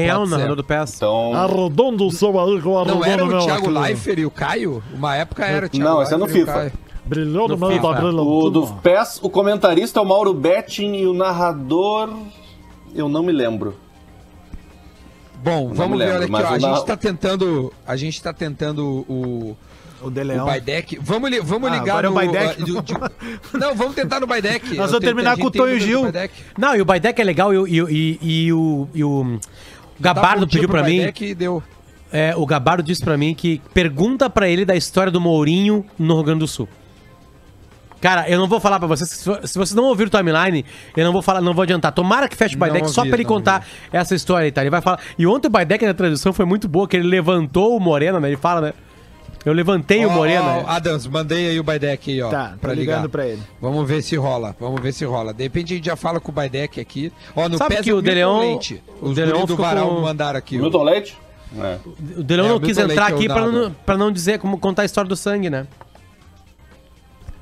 Quem 0.00 0.08
é 0.08 0.14
o 0.14 0.18
Pode 0.20 0.30
narrador 0.30 0.56
do 0.56 0.64
PES? 0.64 0.94
Então. 0.96 1.34
Arredondo 1.34 2.06
o 2.06 2.10
seu 2.12 2.38
aí 2.40 2.60
com 2.60 2.84
Não 2.84 3.04
era 3.04 3.24
o 3.24 3.28
Thiago 3.44 3.66
aqui. 3.66 3.78
Leifert 3.78 4.18
e 4.18 4.26
o 4.26 4.30
Caio? 4.30 4.82
Uma 4.94 5.16
época 5.16 5.44
era 5.46 5.66
o 5.66 5.68
Thiago 5.68 5.88
Não, 5.90 6.02
esse 6.02 6.14
é 6.14 6.16
no 6.16 6.26
FIFA. 6.28 6.72
Brilhou 7.04 7.48
no, 7.48 7.56
No 7.56 7.68
meio 7.68 7.80
da 7.80 7.92
brilha. 7.92 8.20
O 8.20 8.50
do 8.50 8.66
PES, 8.66 9.18
o 9.22 9.30
comentarista 9.30 9.98
é 9.98 10.02
o 10.02 10.04
Mauro 10.06 10.34
Betting 10.34 10.92
e 10.94 11.06
o 11.06 11.14
narrador. 11.14 12.10
Eu 12.94 13.08
não 13.08 13.22
me 13.22 13.32
lembro. 13.32 13.74
Bom, 15.42 15.68
Não 15.68 15.74
vamos 15.74 15.98
ver, 15.98 16.18
lembro, 16.18 16.36
olha 16.36 16.48
aqui, 16.48 16.64
ó. 16.64 16.68
A 16.68 16.68
na- 16.70 16.76
gente 16.76 16.86
tá 16.86 16.96
tentando. 16.96 17.72
A 17.86 17.96
gente 17.96 18.22
tá 18.22 18.32
tentando 18.32 18.84
o. 19.08 19.56
O 20.00 20.10
De 20.10 20.20
O 20.20 20.24
Leão. 20.24 20.46
Baidec. 20.46 20.96
Vamos, 21.02 21.28
li- 21.30 21.40
vamos 21.40 21.70
Ah, 21.70 21.76
ligar 21.76 22.04
é 22.04 22.08
o 22.08 22.10
no. 22.10 22.16
Baidec. 22.16 22.56
ah, 22.60 22.64
de- 22.64 22.72
não, 23.58 23.74
vamos 23.74 23.94
tentar 23.96 24.20
no 24.20 24.26
Baidec. 24.28 24.76
Nós 24.76 24.90
vamos 24.92 25.04
terminar 25.04 25.36
com 25.36 25.46
o 25.46 25.50
Tonho 25.50 25.78
Gil. 25.80 26.02
Não, 26.56 26.76
e 26.76 26.80
o 26.80 26.84
Baidec 26.84 27.20
é 27.20 27.24
legal 27.24 27.52
e, 27.52 27.58
o- 27.58 27.66
e, 27.66 27.80
e, 27.80 28.18
e 28.46 28.52
o, 28.52 28.88
e 28.94 29.02
o 29.02 29.40
Gabardo 29.98 30.46
dia 30.46 30.60
pediu 30.60 30.68
pro 30.68 30.78
pra 30.78 30.88
mim. 30.88 30.98
Baidec 30.98 31.24
e 31.24 31.34
deu. 31.34 31.62
É, 32.12 32.34
o 32.36 32.46
Gabardo 32.46 32.82
disse 32.82 33.04
pra 33.04 33.16
mim 33.16 33.34
que 33.34 33.60
pergunta 33.74 34.30
pra 34.30 34.48
ele 34.48 34.64
da 34.64 34.74
história 34.74 35.12
do 35.12 35.20
Mourinho 35.20 35.84
no 35.98 36.14
Rio 36.14 36.24
Grande 36.24 36.40
do 36.40 36.48
Sul. 36.48 36.68
Cara, 38.00 38.28
eu 38.30 38.38
não 38.38 38.46
vou 38.46 38.60
falar 38.60 38.78
pra 38.78 38.86
vocês. 38.86 39.10
Se 39.10 39.58
vocês 39.58 39.74
não 39.74 39.84
ouviram 39.84 40.08
o 40.08 40.10
timeline, 40.10 40.64
eu 40.96 41.04
não 41.04 41.12
vou 41.12 41.20
falar, 41.20 41.40
não 41.40 41.52
vou 41.52 41.64
adiantar. 41.64 41.90
Tomara 41.92 42.28
que 42.28 42.36
feche 42.36 42.54
o 42.54 42.58
Baidec 42.58 42.88
só 42.90 43.00
ouvi, 43.00 43.10
pra 43.10 43.18
ele 43.18 43.28
contar 43.28 43.66
essa 43.92 44.14
história 44.14 44.44
aí, 44.44 44.52
tá? 44.52 44.60
Ele 44.60 44.70
vai 44.70 44.80
falar. 44.80 45.00
E 45.18 45.26
ontem 45.26 45.48
o 45.48 45.50
Baidec 45.50 45.84
na 45.84 45.94
transição 45.94 46.32
foi 46.32 46.44
muito 46.44 46.68
boa, 46.68 46.86
que 46.86 46.96
ele 46.96 47.08
levantou 47.08 47.76
o 47.76 47.80
Morena, 47.80 48.20
né? 48.20 48.28
Ele 48.28 48.36
fala, 48.36 48.60
né? 48.60 48.74
Eu 49.48 49.54
levantei 49.54 50.04
o 50.04 50.10
Ó, 50.10 50.12
Morena. 50.12 50.56
né? 50.56 50.64
Adams, 50.66 51.06
mandei 51.06 51.48
aí 51.50 51.58
o 51.58 51.62
Baidec 51.62 52.10
aí, 52.10 52.20
ó. 52.20 52.28
Tá, 52.28 52.54
pra 52.60 52.74
ligando 52.74 52.96
ligar. 52.96 53.08
pra 53.08 53.26
ele. 53.26 53.42
Vamos 53.60 53.88
ver 53.88 54.02
se 54.02 54.14
rola. 54.16 54.54
Vamos 54.60 54.80
ver 54.80 54.92
se 54.92 55.04
rola. 55.04 55.32
De 55.32 55.42
repente 55.44 55.72
a 55.72 55.76
gente 55.76 55.86
já 55.86 55.96
fala 55.96 56.20
com 56.20 56.30
o 56.30 56.34
Baidec 56.34 56.78
aqui. 56.80 57.12
Ó, 57.34 57.48
no 57.48 57.56
Sabe 57.56 57.76
PES 57.76 57.84
que 57.84 57.92
o 57.92 58.02
Deleon- 58.02 58.40
Leite. 58.40 58.82
o 59.00 59.08
Os 59.08 59.14
Deleon 59.16 59.40
do 59.46 59.48
ficou 59.56 59.64
Varal 59.64 59.88
com- 59.88 60.00
mandaram 60.02 60.38
aqui. 60.38 60.58
Milton 60.58 60.82
Leite? 60.82 61.16
É. 61.58 61.78
O 62.18 62.22
Delão 62.22 62.44
É, 62.44 62.48
não 62.50 62.56
o 62.56 62.60
quis 62.60 62.76
entrar 62.76 62.86
Leite 62.88 63.00
é 63.10 63.14
o 63.14 63.16
aqui 63.16 63.26
pra 63.26 63.46
não, 63.46 63.70
pra 63.72 63.96
não 63.96 64.12
dizer 64.12 64.38
como 64.38 64.58
contar 64.58 64.82
a 64.82 64.84
história 64.84 65.08
do 65.08 65.16
sangue, 65.16 65.48
né? 65.48 65.66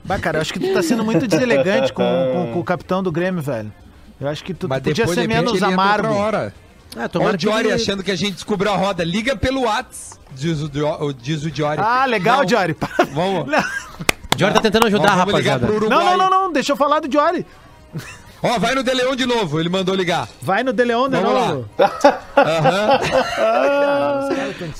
Bah, 0.05 0.19
cara, 0.21 0.39
eu 0.39 0.43
acho 0.43 0.53
que 0.53 0.61
tu 0.61 0.73
tá 0.73 0.83
sendo 0.83 1.05
muito 1.05 1.27
deselegante 1.27 1.93
com, 1.93 2.03
com- 2.33 2.53
com 2.53 2.61
o 2.61 2.65
capitão 2.65 3.03
do 3.03 3.11
Grêmio, 3.11 3.43
velho. 3.43 3.73
Eu 4.21 4.29
acho 4.29 4.45
que 4.45 4.55
tu 4.55 4.69
Mas 4.69 4.79
podia 4.79 4.95
depois, 5.05 5.19
ser 5.19 5.27
menos 5.27 5.55
ele 5.55 5.57
entra 5.65 5.69
outra 5.69 5.83
amargo. 5.83 6.15
hora. 6.15 6.55
Ah, 6.95 7.09
tomara 7.09 7.35
o 7.35 7.37
Diori 7.37 7.69
ele- 7.69 7.75
achando 7.75 8.03
que 8.03 8.11
a 8.11 8.17
gente 8.17 8.35
descobriu 8.35 8.73
a 8.73 8.77
roda. 8.77 9.03
Liga 9.05 9.35
pelo 9.37 9.63
Whats, 9.63 10.19
diz 10.33 10.61
o, 10.63 10.69
Dio- 10.69 11.13
diz 11.15 11.43
o 11.45 11.51
Diori. 11.51 11.81
Ah, 11.83 12.05
legal, 12.07 12.39
Não, 12.39 12.45
Diori. 12.45 12.77
Vamos. 13.13 13.47
Diori 14.37 14.55
tá 14.55 14.61
tentando 14.61 14.87
ajudar, 14.87 15.13
Ó, 15.13 15.17
rapaziada. 15.17 15.67
Não, 15.67 15.89
não, 15.89 16.17
não, 16.17 16.31
não, 16.31 16.53
deixa 16.53 16.73
eu 16.73 16.77
falar 16.77 17.01
do 17.01 17.09
Diori. 17.09 17.45
Ó, 18.43 18.59
vai 18.59 18.75
no 18.75 18.83
Deleon 18.83 19.17
de 19.17 19.25
novo, 19.25 19.59
ele 19.59 19.71
mandou 19.71 19.95
ligar. 19.95 20.29
Vai 20.43 20.63
no 20.63 20.71
De 20.73 20.85
Leon 20.85 21.09
de 21.09 21.17
Vamos 21.17 21.33
novo. 21.49 21.69
Aham. 22.37 23.01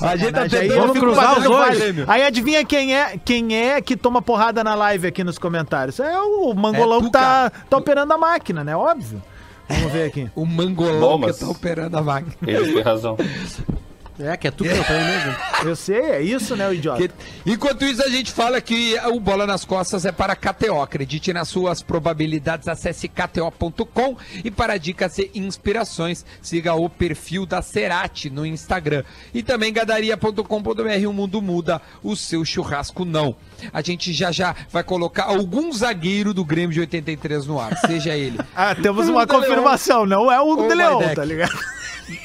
A 0.01 0.15
gente 0.15 0.31
tá 0.31 0.47
tentando 0.47 0.75
Vamos 0.81 0.99
cruzar 0.99 1.37
os 1.37 1.43
dois. 1.43 1.79
Aí 2.07 2.23
adivinha 2.23 2.63
quem 2.63 2.95
é, 2.95 3.17
quem 3.23 3.55
é 3.57 3.81
que 3.81 3.97
toma 3.97 4.21
porrada 4.21 4.63
na 4.63 4.75
live 4.75 5.07
aqui 5.07 5.23
nos 5.23 5.37
comentários? 5.39 5.99
É 5.99 6.19
o 6.19 6.53
mangolão 6.53 6.97
É 6.99 7.01
tu, 7.01 7.05
que 7.05 7.11
tá, 7.11 7.51
tá 7.69 7.77
operando 7.77 8.13
a 8.13 8.17
máquina, 8.17 8.63
né? 8.63 8.75
Óbvio. 8.75 9.21
Vamos 9.67 9.91
ver 9.91 10.05
aqui. 10.05 10.29
O 10.35 10.45
mangolão 10.45 11.19
Bom, 11.19 11.27
que 11.27 11.33
tá 11.33 11.47
operando 11.49 11.97
a 11.97 12.01
máquina. 12.01 12.35
Ele 12.45 12.73
tem 12.73 12.81
razão. 12.81 13.17
É, 14.19 14.35
que 14.35 14.47
é 14.47 14.51
tu 14.51 14.63
que 14.63 14.69
eu 14.71 14.83
tenho 14.83 15.05
mesmo. 15.05 15.35
Eu 15.63 15.75
sei, 15.75 15.99
é 15.99 16.21
isso, 16.21 16.55
né, 16.55 16.67
o 16.67 16.73
idiota? 16.73 17.07
Que- 17.07 17.13
Enquanto 17.45 17.85
isso, 17.85 18.01
a 18.03 18.09
gente 18.09 18.31
fala 18.31 18.59
que 18.59 18.95
o 19.11 19.19
Bola 19.19 19.45
nas 19.45 19.63
Costas 19.63 20.05
é 20.05 20.11
para 20.11 20.35
KTO. 20.35 20.81
Acredite 20.81 21.31
nas 21.31 21.47
suas 21.47 21.81
probabilidades. 21.83 22.67
Acesse 22.67 23.07
kto.com 23.07 24.17
e 24.43 24.49
para 24.49 24.77
dicas 24.77 25.17
e 25.19 25.29
inspirações, 25.35 26.25
siga 26.41 26.73
o 26.73 26.89
perfil 26.89 27.45
da 27.45 27.61
Cerati 27.61 28.29
no 28.29 28.45
Instagram. 28.45 29.03
E 29.33 29.43
também 29.43 29.71
gadaria.com.br. 29.71 31.07
O 31.07 31.13
mundo 31.13 31.41
muda, 31.41 31.81
o 32.03 32.15
seu 32.15 32.43
churrasco 32.43 33.05
não. 33.05 33.35
A 33.71 33.81
gente 33.81 34.11
já 34.13 34.31
já 34.31 34.55
vai 34.71 34.83
colocar 34.83 35.23
algum 35.25 35.71
zagueiro 35.71 36.33
do 36.33 36.43
Grêmio 36.43 36.73
de 36.73 36.79
83 36.79 37.45
no 37.47 37.59
ar, 37.59 37.77
seja 37.85 38.15
ele. 38.15 38.37
Ah, 38.55 38.73
temos 38.73 39.07
uma 39.07 39.21
O 39.21 39.25
De 39.25 39.31
Leon. 39.33 39.41
confirmação, 39.41 40.05
não 40.05 40.31
é 40.31 40.41
o 40.41 40.45
Ou 40.47 40.67
De 40.67 40.73
Leon, 40.73 40.97
Baidec. 40.97 41.15
tá 41.15 41.23
ligado? 41.25 41.59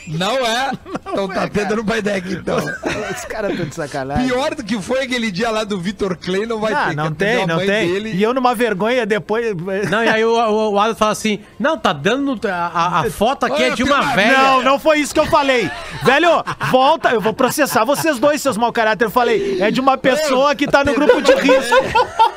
Não 0.09 0.33
é? 0.47 0.71
então 1.07 1.29
tá 1.29 1.49
tendo 1.49 1.77
no 1.77 1.83
Baidec, 1.85 2.33
então. 2.33 2.59
Os 2.59 3.25
caras 3.25 3.51
estão 3.53 3.67
de 3.67 3.75
sacanagem. 3.75 4.27
Pior 4.27 4.55
do 4.55 4.63
que 4.65 4.81
foi 4.81 5.03
aquele 5.05 5.31
dia 5.31 5.51
lá 5.51 5.65
do 5.65 5.79
Vitor 5.81 6.17
Clay, 6.17 6.47
não 6.47 6.61
vai 6.61 6.73
Ah, 6.73 6.89
ter. 6.89 6.97
não 6.97 7.05
que 7.07 7.25
atender 7.25 7.37
tem, 7.39 7.47
não 7.47 7.59
tem. 7.59 7.67
dele. 7.67 8.13
E 8.15 8.23
eu 8.23 8.33
numa 8.35 8.55
vergonha 8.55 9.05
depois. 9.07 9.55
Não, 9.91 10.05
e 10.05 10.09
aí 10.09 10.25
o, 10.25 10.35
o, 10.35 10.73
o 10.73 10.79
Adams 10.79 10.99
fala 10.99 11.13
assim: 11.13 11.41
Não, 11.59 11.77
tá 11.79 11.93
dando. 11.93 12.39
A, 12.49 12.51
a- 12.67 13.01
a 13.01 13.11
foto 13.11 13.47
aqui 13.47 13.63
é 13.63 13.67
Olha, 13.67 13.75
de 13.77 13.85
tem 13.85 13.93
uma 13.93 14.15
velha. 14.15 14.39
Não, 14.39 14.63
não 14.63 14.79
foi 14.79 14.99
isso 15.01 15.13
que 15.15 15.21
eu 15.21 15.27
falei. 15.27 15.71
Velho, 16.03 16.45
volta, 16.71 17.11
eu 17.11 17.21
vou 17.21 17.33
processar 17.33 17.85
vocês 17.85 18.19
dois, 18.19 18.41
seus 18.43 18.57
mau 18.57 18.73
caráter. 18.73 19.05
Eu 19.07 19.11
falei, 19.11 19.61
é 19.61 19.71
de 19.71 19.81
uma 19.81 19.97
pessoa 19.99 20.55
que 20.55 20.67
tá 20.67 20.85
no 20.85 20.95
grupo 20.95 21.21
de 21.21 21.33
risco. 21.35 21.77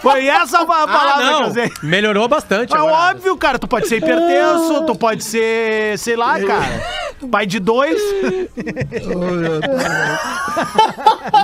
Foi 0.01 0.25
essa 0.27 0.61
a 0.61 0.65
palavra 0.65 0.95
Ah, 0.95 1.13
que 1.17 1.21
eu 1.23 1.31
não. 1.41 1.47
usei. 1.49 1.71
Melhorou 1.83 2.27
bastante. 2.27 2.75
É 2.75 2.79
óbvio, 2.79 3.35
cara, 3.37 3.57
tu 3.59 3.67
pode 3.67 3.87
ser 3.87 3.97
hipertenso, 3.97 4.85
tu 4.85 4.95
pode 4.95 5.23
ser, 5.23 5.97
sei 5.99 6.15
lá, 6.15 6.39
cara. 6.39 7.04
Pai 7.31 7.45
de 7.45 7.59
dois. 7.59 7.99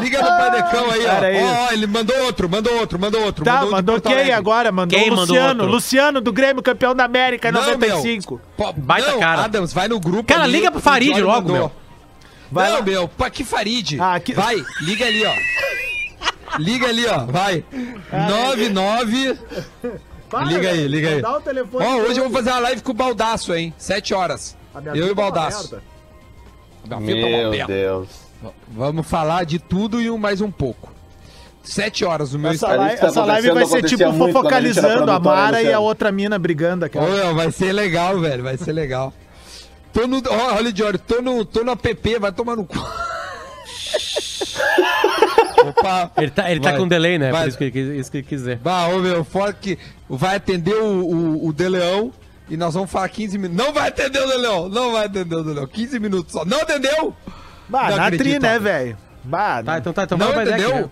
Liga 0.01 0.21
no 0.21 0.27
Padecão 0.27 0.91
aí, 0.91 1.05
ó. 1.05 1.09
Cara, 1.09 1.33
é 1.33 1.43
Ó, 1.43 1.67
ó, 1.67 1.71
ele 1.71 1.87
mandou 1.87 2.17
outro, 2.25 2.49
mandou 2.49 2.77
outro, 2.79 2.99
mandou 2.99 3.23
outro. 3.23 3.45
Tá, 3.45 3.65
mandou 3.65 3.95
Porto 3.95 4.03
quem 4.03 4.13
Alegre. 4.13 4.31
agora? 4.33 4.71
Mandou 4.71 4.99
Quem 4.99 5.09
o 5.09 5.15
mandou 5.15 5.35
Luciano. 5.35 5.63
outro? 5.63 5.75
Luciano 5.75 6.21
do 6.21 6.33
Grêmio, 6.33 6.61
campeão 6.61 6.95
da 6.95 7.05
América 7.05 7.49
em 7.49 7.51
Não, 7.51 7.61
95. 7.61 8.41
meu. 8.57 8.73
Baita 8.73 9.11
não, 9.11 9.19
cara. 9.19 9.43
Adams, 9.45 9.73
vai 9.73 9.87
no 9.87 9.99
grupo. 9.99 10.23
Cara, 10.25 10.43
ali, 10.43 10.53
liga 10.53 10.71
pro 10.71 10.81
Farid 10.81 11.19
logo, 11.21 11.49
mandou. 11.49 11.55
meu. 11.55 11.71
Vai 12.51 12.69
não, 12.69 12.77
lá. 12.79 12.83
meu, 12.83 13.07
pra 13.07 13.29
que 13.29 13.43
Farid? 13.43 13.97
Ah, 13.99 14.19
que- 14.19 14.33
Vai, 14.33 14.61
liga 14.81 15.05
ali, 15.05 15.23
ó. 15.25 15.33
Liga 16.59 16.87
ali, 16.87 17.05
ó, 17.07 17.25
vai. 17.25 17.63
99. 18.11 19.37
Para, 20.29 20.45
liga 20.45 20.69
aí, 20.69 20.87
liga 20.87 21.09
aí. 21.09 21.21
Ó, 21.23 21.95
hoje 22.01 22.19
eu 22.19 22.23
vou 22.25 22.31
fazer 22.31 22.51
uma 22.51 22.59
live 22.59 22.81
com 22.81 22.91
o 22.91 22.95
Baldaço, 22.95 23.53
hein? 23.53 23.73
7 23.77 24.13
horas. 24.13 24.57
A 24.73 24.81
minha 24.81 24.95
Eu 24.95 25.07
e 25.07 25.11
o 25.11 25.15
tá 25.15 25.21
uma 25.21 25.31
Baldaço. 25.31 25.71
merda. 25.71 25.83
Minha 26.99 27.01
filha 27.01 27.21
tá 27.21 27.37
uma 27.37 27.49
Meu. 27.51 27.67
Deus. 27.67 28.07
Vamos 28.69 29.07
falar 29.07 29.45
de 29.45 29.59
tudo 29.59 30.01
e 30.01 30.09
um- 30.09 30.17
mais 30.17 30.41
um 30.41 30.49
pouco. 30.49 30.91
Sete 31.63 32.03
horas 32.03 32.33
o 32.33 32.39
meu 32.39 32.49
Essa, 32.51 32.69
live, 32.75 32.99
tá 32.99 33.07
essa 33.07 33.23
live 33.23 33.51
vai 33.51 33.65
ser 33.67 33.83
tipo 33.83 34.11
fofocalizando 34.13 34.87
a 35.11 35.19
produtora, 35.19 35.19
Mara 35.19 35.61
e 35.61 35.71
a 35.71 35.79
outra 35.79 36.11
mina 36.11 36.39
brigando 36.39 36.85
aqui. 36.85 36.99
Meu, 36.99 37.35
vai 37.35 37.51
ser 37.51 37.71
legal, 37.71 38.19
velho. 38.19 38.41
Vai 38.43 38.57
ser 38.57 38.71
legal. 38.71 39.13
Tô 39.93 40.07
no. 40.07 40.21
Olha, 40.55 40.73
Diori, 40.73 40.97
tô 40.97 41.21
no, 41.21 41.45
tô 41.45 41.63
no 41.63 41.71
app, 41.73 42.19
vai 42.19 42.31
tomar 42.31 42.55
no 42.55 42.65
cu. 42.65 42.77
Opa. 45.67 46.11
Ele 46.17 46.31
tá, 46.31 46.51
ele 46.51 46.59
tá 46.59 46.75
com 46.75 46.87
delay, 46.87 47.19
né? 47.19 47.31
vai. 47.31 47.43
Por 47.43 47.49
isso 47.49 47.57
que, 47.57 47.65
isso 47.65 48.09
que 48.11 48.17
ele 48.17 48.23
quis 48.27 48.39
dizer. 48.39 48.57
Bah, 48.57 48.87
ô 48.87 48.97
meu, 48.99 49.23
fora 49.23 49.53
que 49.53 49.77
vai 50.09 50.37
atender 50.37 50.73
o, 50.75 50.85
o, 51.05 51.47
o 51.47 51.53
De 51.53 51.69
Leão 51.69 52.11
e 52.51 52.57
nós 52.57 52.73
vamos 52.73 52.91
falar 52.91 53.07
15 53.09 53.37
minutos. 53.37 53.65
Não 53.65 53.73
vai 53.73 53.87
atender 53.87 54.19
o 54.21 54.25
Leão, 54.27 54.69
não 54.69 54.91
vai 54.91 55.05
atender 55.05 55.35
o 55.35 55.41
Leão. 55.41 55.65
15 55.65 55.99
minutos 55.99 56.33
só. 56.33 56.43
Não 56.45 56.61
atendeu? 56.61 57.15
Bah, 57.69 57.89
Não 57.89 57.97
na 57.97 58.07
tri, 58.07 58.15
acredito, 58.17 58.41
né, 58.41 58.49
Adams. 58.49 58.63
velho? 58.63 58.97
Bah, 59.23 59.63
Tá, 59.63 59.77
então 59.77 59.93
tá, 59.93 60.03
então 60.03 60.17
não 60.17 60.33
vai 60.33 60.45
entendeu? 60.45 60.75
né? 60.75 60.89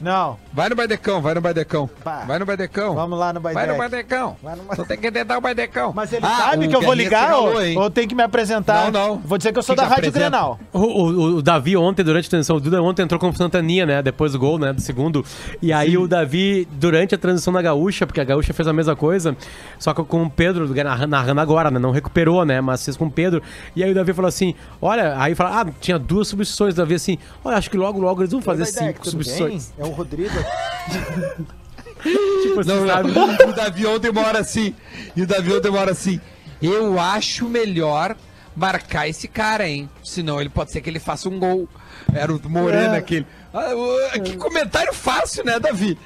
Não. 0.00 0.38
Vai 0.52 0.68
no 0.68 0.74
Baidecão, 0.76 1.20
vai 1.20 1.34
no 1.34 1.40
Baidecão. 1.40 1.88
Vai 2.26 2.38
no 2.38 2.46
Baidecão. 2.46 2.94
Vamos 2.94 3.18
lá 3.18 3.32
no 3.32 3.40
Vai 3.40 3.54
Baidec. 3.54 3.72
no 3.72 3.78
Baidecão. 3.78 4.36
Vai 4.42 4.56
no 4.56 4.76
Só 4.76 4.84
tem 4.84 4.98
que 4.98 5.10
tentar 5.12 5.38
o 5.38 5.40
Baidecão. 5.40 5.92
Mas 5.94 6.12
ele 6.12 6.24
Ah, 6.26 6.36
sabe 6.50 6.68
que 6.68 6.74
eu 6.76 6.80
vou 6.82 6.94
ligar 6.94 7.34
ou, 7.34 7.52
ou 7.82 7.90
tem 7.90 8.08
que 8.08 8.14
me 8.14 8.22
apresentar? 8.22 8.90
Não, 8.90 9.08
não. 9.08 9.18
Vou 9.18 9.38
dizer 9.38 9.52
que 9.52 9.58
eu 9.58 9.62
sou 9.62 9.74
Que 9.74 9.80
da 9.82 9.86
que 9.88 9.94
Rádio 9.94 10.08
apresenta? 10.08 10.30
Grenal. 10.30 10.58
O, 10.72 10.78
o- 10.80 11.36
o 11.36 11.42
Davi 11.42 11.76
ontem, 11.76 12.02
durante 12.02 12.26
a 12.26 12.30
transição, 12.30 12.56
o 12.56 12.60
Duda 12.60 12.82
ontem 12.82 13.02
entrou 13.02 13.20
com 13.20 13.28
o 13.28 13.36
Santaninha, 13.36 13.86
né? 13.86 14.02
Depois 14.02 14.32
do 14.32 14.38
gol, 14.38 14.58
né? 14.58 14.72
Do 14.72 14.80
segundo. 14.80 15.24
E 15.62 15.72
aí 15.72 15.96
o 15.96 16.08
Davi, 16.08 16.66
durante 16.72 17.14
a 17.14 17.18
transição 17.18 17.52
na 17.52 17.62
Gaúcha, 17.62 18.06
porque 18.06 18.20
a 18.20 18.24
Gaúcha 18.24 18.52
fez 18.52 18.66
a 18.66 18.72
mesma 18.72 18.96
coisa, 18.96 19.36
só 19.78 19.92
que 19.94 20.02
com 20.04 20.22
o 20.24 20.30
Pedro, 20.30 20.66
narra- 20.82 21.06
narrando 21.06 21.40
agora, 21.40 21.70
né? 21.70 21.78
Não 21.78 21.90
recuperou, 21.90 22.44
né? 22.44 22.60
Mas 22.60 22.84
fez 22.84 22.96
com 22.96 23.06
o 23.06 23.10
Pedro. 23.10 23.42
E 23.76 23.84
aí 23.84 23.90
o 23.90 23.94
Davi 23.94 24.12
falou 24.12 24.28
assim: 24.28 24.54
olha, 24.80 25.14
aí 25.18 25.34
fala, 25.34 25.60
ah, 25.60 25.66
tinha 25.80 25.98
duas 25.98 26.28
substituições. 26.28 26.74
O 26.74 26.76
Davi 26.76 26.94
assim, 26.94 27.18
olha, 27.44 27.56
acho 27.56 27.70
que 27.70 27.76
logo, 27.76 28.00
logo 28.00 28.20
eles 28.22 28.32
vão 28.32 28.40
fazer 28.42 28.64
cinco 28.66 29.08
substituições. 29.08 29.72
É 29.78 29.89
o 29.90 29.94
Rodrigo. 29.94 30.34
Tipo, 32.02 32.64
Não, 32.64 32.86
sabe? 32.86 33.10
o 33.46 33.52
Davi 33.52 33.86
hora 34.22 34.38
assim. 34.38 34.74
E 35.14 35.20
o 35.22 35.26
Davi 35.26 35.52
hora 35.78 35.92
assim. 35.92 36.18
Eu 36.62 36.98
acho 36.98 37.46
melhor 37.46 38.16
marcar 38.56 39.06
esse 39.06 39.28
cara, 39.28 39.68
hein? 39.68 39.88
Senão 40.02 40.40
ele 40.40 40.48
pode 40.48 40.72
ser 40.72 40.80
que 40.80 40.88
ele 40.88 40.98
faça 40.98 41.28
um 41.28 41.38
gol. 41.38 41.68
Era 42.14 42.32
o 42.34 42.40
Moreno 42.48 42.94
aquele. 42.94 43.26
Ah, 43.52 43.74
o- 43.74 44.20
que 44.22 44.36
comentário 44.38 44.94
fácil, 44.94 45.44
né, 45.44 45.58
Davi? 45.58 45.98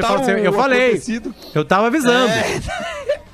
Fala 0.00 0.20
assim, 0.20 0.30
eu 0.32 0.52
falei, 0.52 0.86
acontecido. 0.88 1.34
eu 1.54 1.64
tava 1.64 1.86
avisando. 1.86 2.32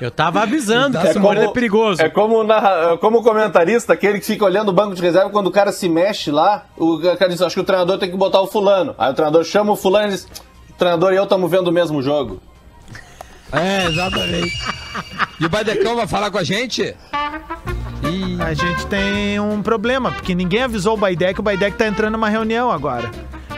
Eu 0.00 0.10
tava 0.10 0.42
avisando 0.42 0.98
que 0.98 1.06
esse 1.06 1.18
Moreno 1.18 1.46
é 1.50 1.52
perigoso. 1.52 2.00
É 2.02 2.08
como, 2.08 2.40
o 2.40 2.44
narra- 2.44 2.96
como 2.98 3.22
comentarista, 3.22 3.92
aquele 3.92 4.20
que 4.20 4.26
fica 4.26 4.44
olhando 4.44 4.68
o 4.68 4.72
banco 4.72 4.94
de 4.94 5.02
reserva, 5.02 5.30
quando 5.30 5.46
o 5.48 5.50
cara 5.50 5.72
se 5.72 5.88
mexe 5.88 6.30
lá, 6.30 6.66
o 6.76 6.98
cara 7.18 7.28
diz, 7.28 7.40
acho 7.42 7.54
que 7.54 7.60
o 7.60 7.64
treinador 7.64 7.98
tem 7.98 8.10
que 8.10 8.16
botar 8.16 8.40
o 8.40 8.46
fulano. 8.46 8.94
Aí 8.98 9.10
o 9.10 9.14
treinador 9.14 9.44
chama 9.44 9.72
o 9.72 9.76
fulano 9.76 10.08
e 10.08 10.10
diz, 10.10 10.24
o 10.70 10.72
treinador 10.78 11.12
e 11.12 11.16
eu 11.16 11.24
estamos 11.24 11.50
vendo 11.50 11.68
o 11.68 11.72
mesmo 11.72 12.00
jogo. 12.02 12.40
É, 13.52 13.86
exatamente. 13.86 14.52
E 15.40 15.46
o 15.46 15.48
Badecão 15.48 15.96
vai 15.96 16.06
falar 16.06 16.30
com 16.30 16.38
a 16.38 16.44
gente? 16.44 16.94
Ih, 18.02 18.36
A 18.42 18.52
gente 18.52 18.86
tem 18.86 19.38
um 19.40 19.62
problema, 19.62 20.10
porque 20.12 20.34
ninguém 20.34 20.62
avisou 20.62 20.94
o 20.94 20.96
Baidec, 20.96 21.38
o 21.38 21.42
Baidec 21.42 21.76
tá 21.76 21.86
entrando 21.86 22.12
numa 22.12 22.28
reunião 22.28 22.70
agora. 22.70 23.10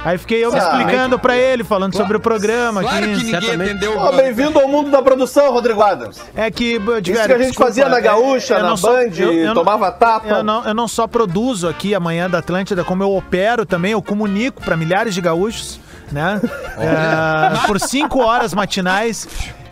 Aí 0.05 0.19
fiquei 0.19 0.45
eu 0.45 0.53
me 0.53 0.59
explicando 0.59 1.19
pra 1.19 1.37
ele, 1.37 1.65
falando 1.65 1.97
sobre 1.97 2.17
o 2.17 2.21
programa 2.21 2.81
claro 2.83 3.03
que 3.03 3.07
ninguém 3.17 3.31
certamente. 3.31 3.71
entendeu. 3.71 3.99
Ó, 3.99 4.13
Bem-vindo 4.13 4.59
ao 4.59 4.69
mundo 4.69 4.91
da 4.91 5.03
produção, 5.03 5.51
Rodrigo 5.53 5.83
Adams. 5.83 6.21
É 6.35 6.51
que, 6.51 6.79
de 7.01 7.13
Isso 7.13 7.25
que 7.27 7.33
a 7.33 7.39
gente 7.39 7.55
fazia 7.57 7.89
na 7.89 7.99
Gaúcha, 8.01 8.55
eu 8.55 8.63
na 8.63 8.77
Band, 8.77 9.11
eu- 9.19 9.33
eu 9.33 9.55
tomava 9.55 9.91
tapa. 9.91 10.29
Eu 10.29 10.43
não, 10.45 10.65
eu 10.65 10.75
não 10.75 10.87
só 10.87 11.07
produzo 11.07 11.69
aqui 11.69 11.95
amanhã 11.95 12.31
da 12.31 12.39
Atlântida, 12.39 12.85
como 12.85 13.03
eu 13.03 13.15
opero 13.17 13.67
também, 13.67 13.93
eu 13.93 14.03
comunico 14.03 14.63
pra 14.63 14.77
milhares 14.77 15.15
de 15.15 15.21
gaúchos, 15.21 15.81
né? 16.13 16.41
É, 16.79 17.67
por 17.67 17.81
cinco 17.81 18.21
horas 18.21 18.55
matinais. 18.55 19.27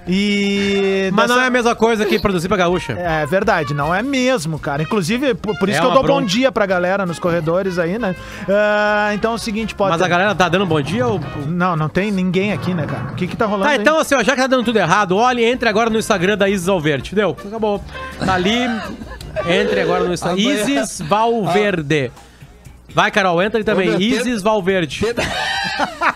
E. 0.07 1.09
Mas 1.13 1.29
não 1.29 1.37
dessa- 1.37 1.45
é 1.45 1.49
a 1.49 1.51
mesma 1.51 1.75
coisa 1.75 2.05
que 2.05 2.19
produzir 2.19 2.47
pra 2.49 2.57
gaúcha. 2.57 2.93
É 2.93 3.25
verdade, 3.27 3.73
não 3.73 3.95
é 3.95 4.03
mesmo, 4.03 4.59
cara. 4.59 4.83
Inclusive, 4.83 5.35
por, 5.35 5.59
por 5.59 5.69
isso 5.69 5.79
É 5.79 5.81
que 5.81 5.87
eu 5.87 5.93
dou 5.93 6.03
bronca. 6.03 6.21
bom 6.21 6.27
dia 6.27 6.53
pra 6.53 6.67
galera 6.67 7.07
nos 7.07 7.19
corredores 7.19 7.79
aí, 7.79 7.99
né? 7.99 8.15
Ah, 8.49 9.13
então 9.15 9.33
é 9.33 9.35
o 9.35 9.39
seguinte, 9.39 9.75
pode. 9.75 9.91
Mas 9.93 10.03
a 10.03 10.09
galera 10.09 10.35
tá 10.35 10.49
dando 10.49 10.67
bom 10.67 10.81
dia 10.81 11.07
ou. 11.07 11.21
Não, 11.47 11.75
não 11.75 11.89
tem 11.89 12.11
ninguém 12.13 12.53
aqui, 12.53 12.75
né, 12.75 12.85
cara? 12.87 13.13
O 13.13 13.15
que 13.15 13.27
que 13.27 13.37
tá 13.37 13.47
rolando 13.47 13.65
Tá, 13.65 13.71
aí? 13.71 13.79
então 13.79 13.99
assim, 13.99 14.15
ó, 14.15 14.23
já 14.23 14.35
que 14.35 14.41
tá 14.43 14.47
dando 14.47 14.65
tudo 14.65 14.79
errado, 14.79 15.17
olhe, 15.17 15.43
entre 15.45 15.69
agora 15.69 15.89
no 15.89 15.99
Instagram 15.99 16.37
da 16.37 16.49
Isis 16.49 16.67
Valverde, 16.67 17.09
entendeu? 17.13 17.37
Acabou. 17.47 17.83
Tá 18.25 18.35
ali, 18.35 18.59
entre 19.49 19.81
agora 19.81 20.05
no 20.05 20.13
Instagram. 20.13 20.41
Amanhã- 20.43 20.65
Isis 20.83 21.01
Valverde. 21.01 22.11
Vai, 22.95 23.11
Carol, 23.11 23.43
entra 23.43 23.59
aí 23.59 23.65
também. 23.65 24.01
Isis 24.01 24.43
Valverde. 24.43 25.05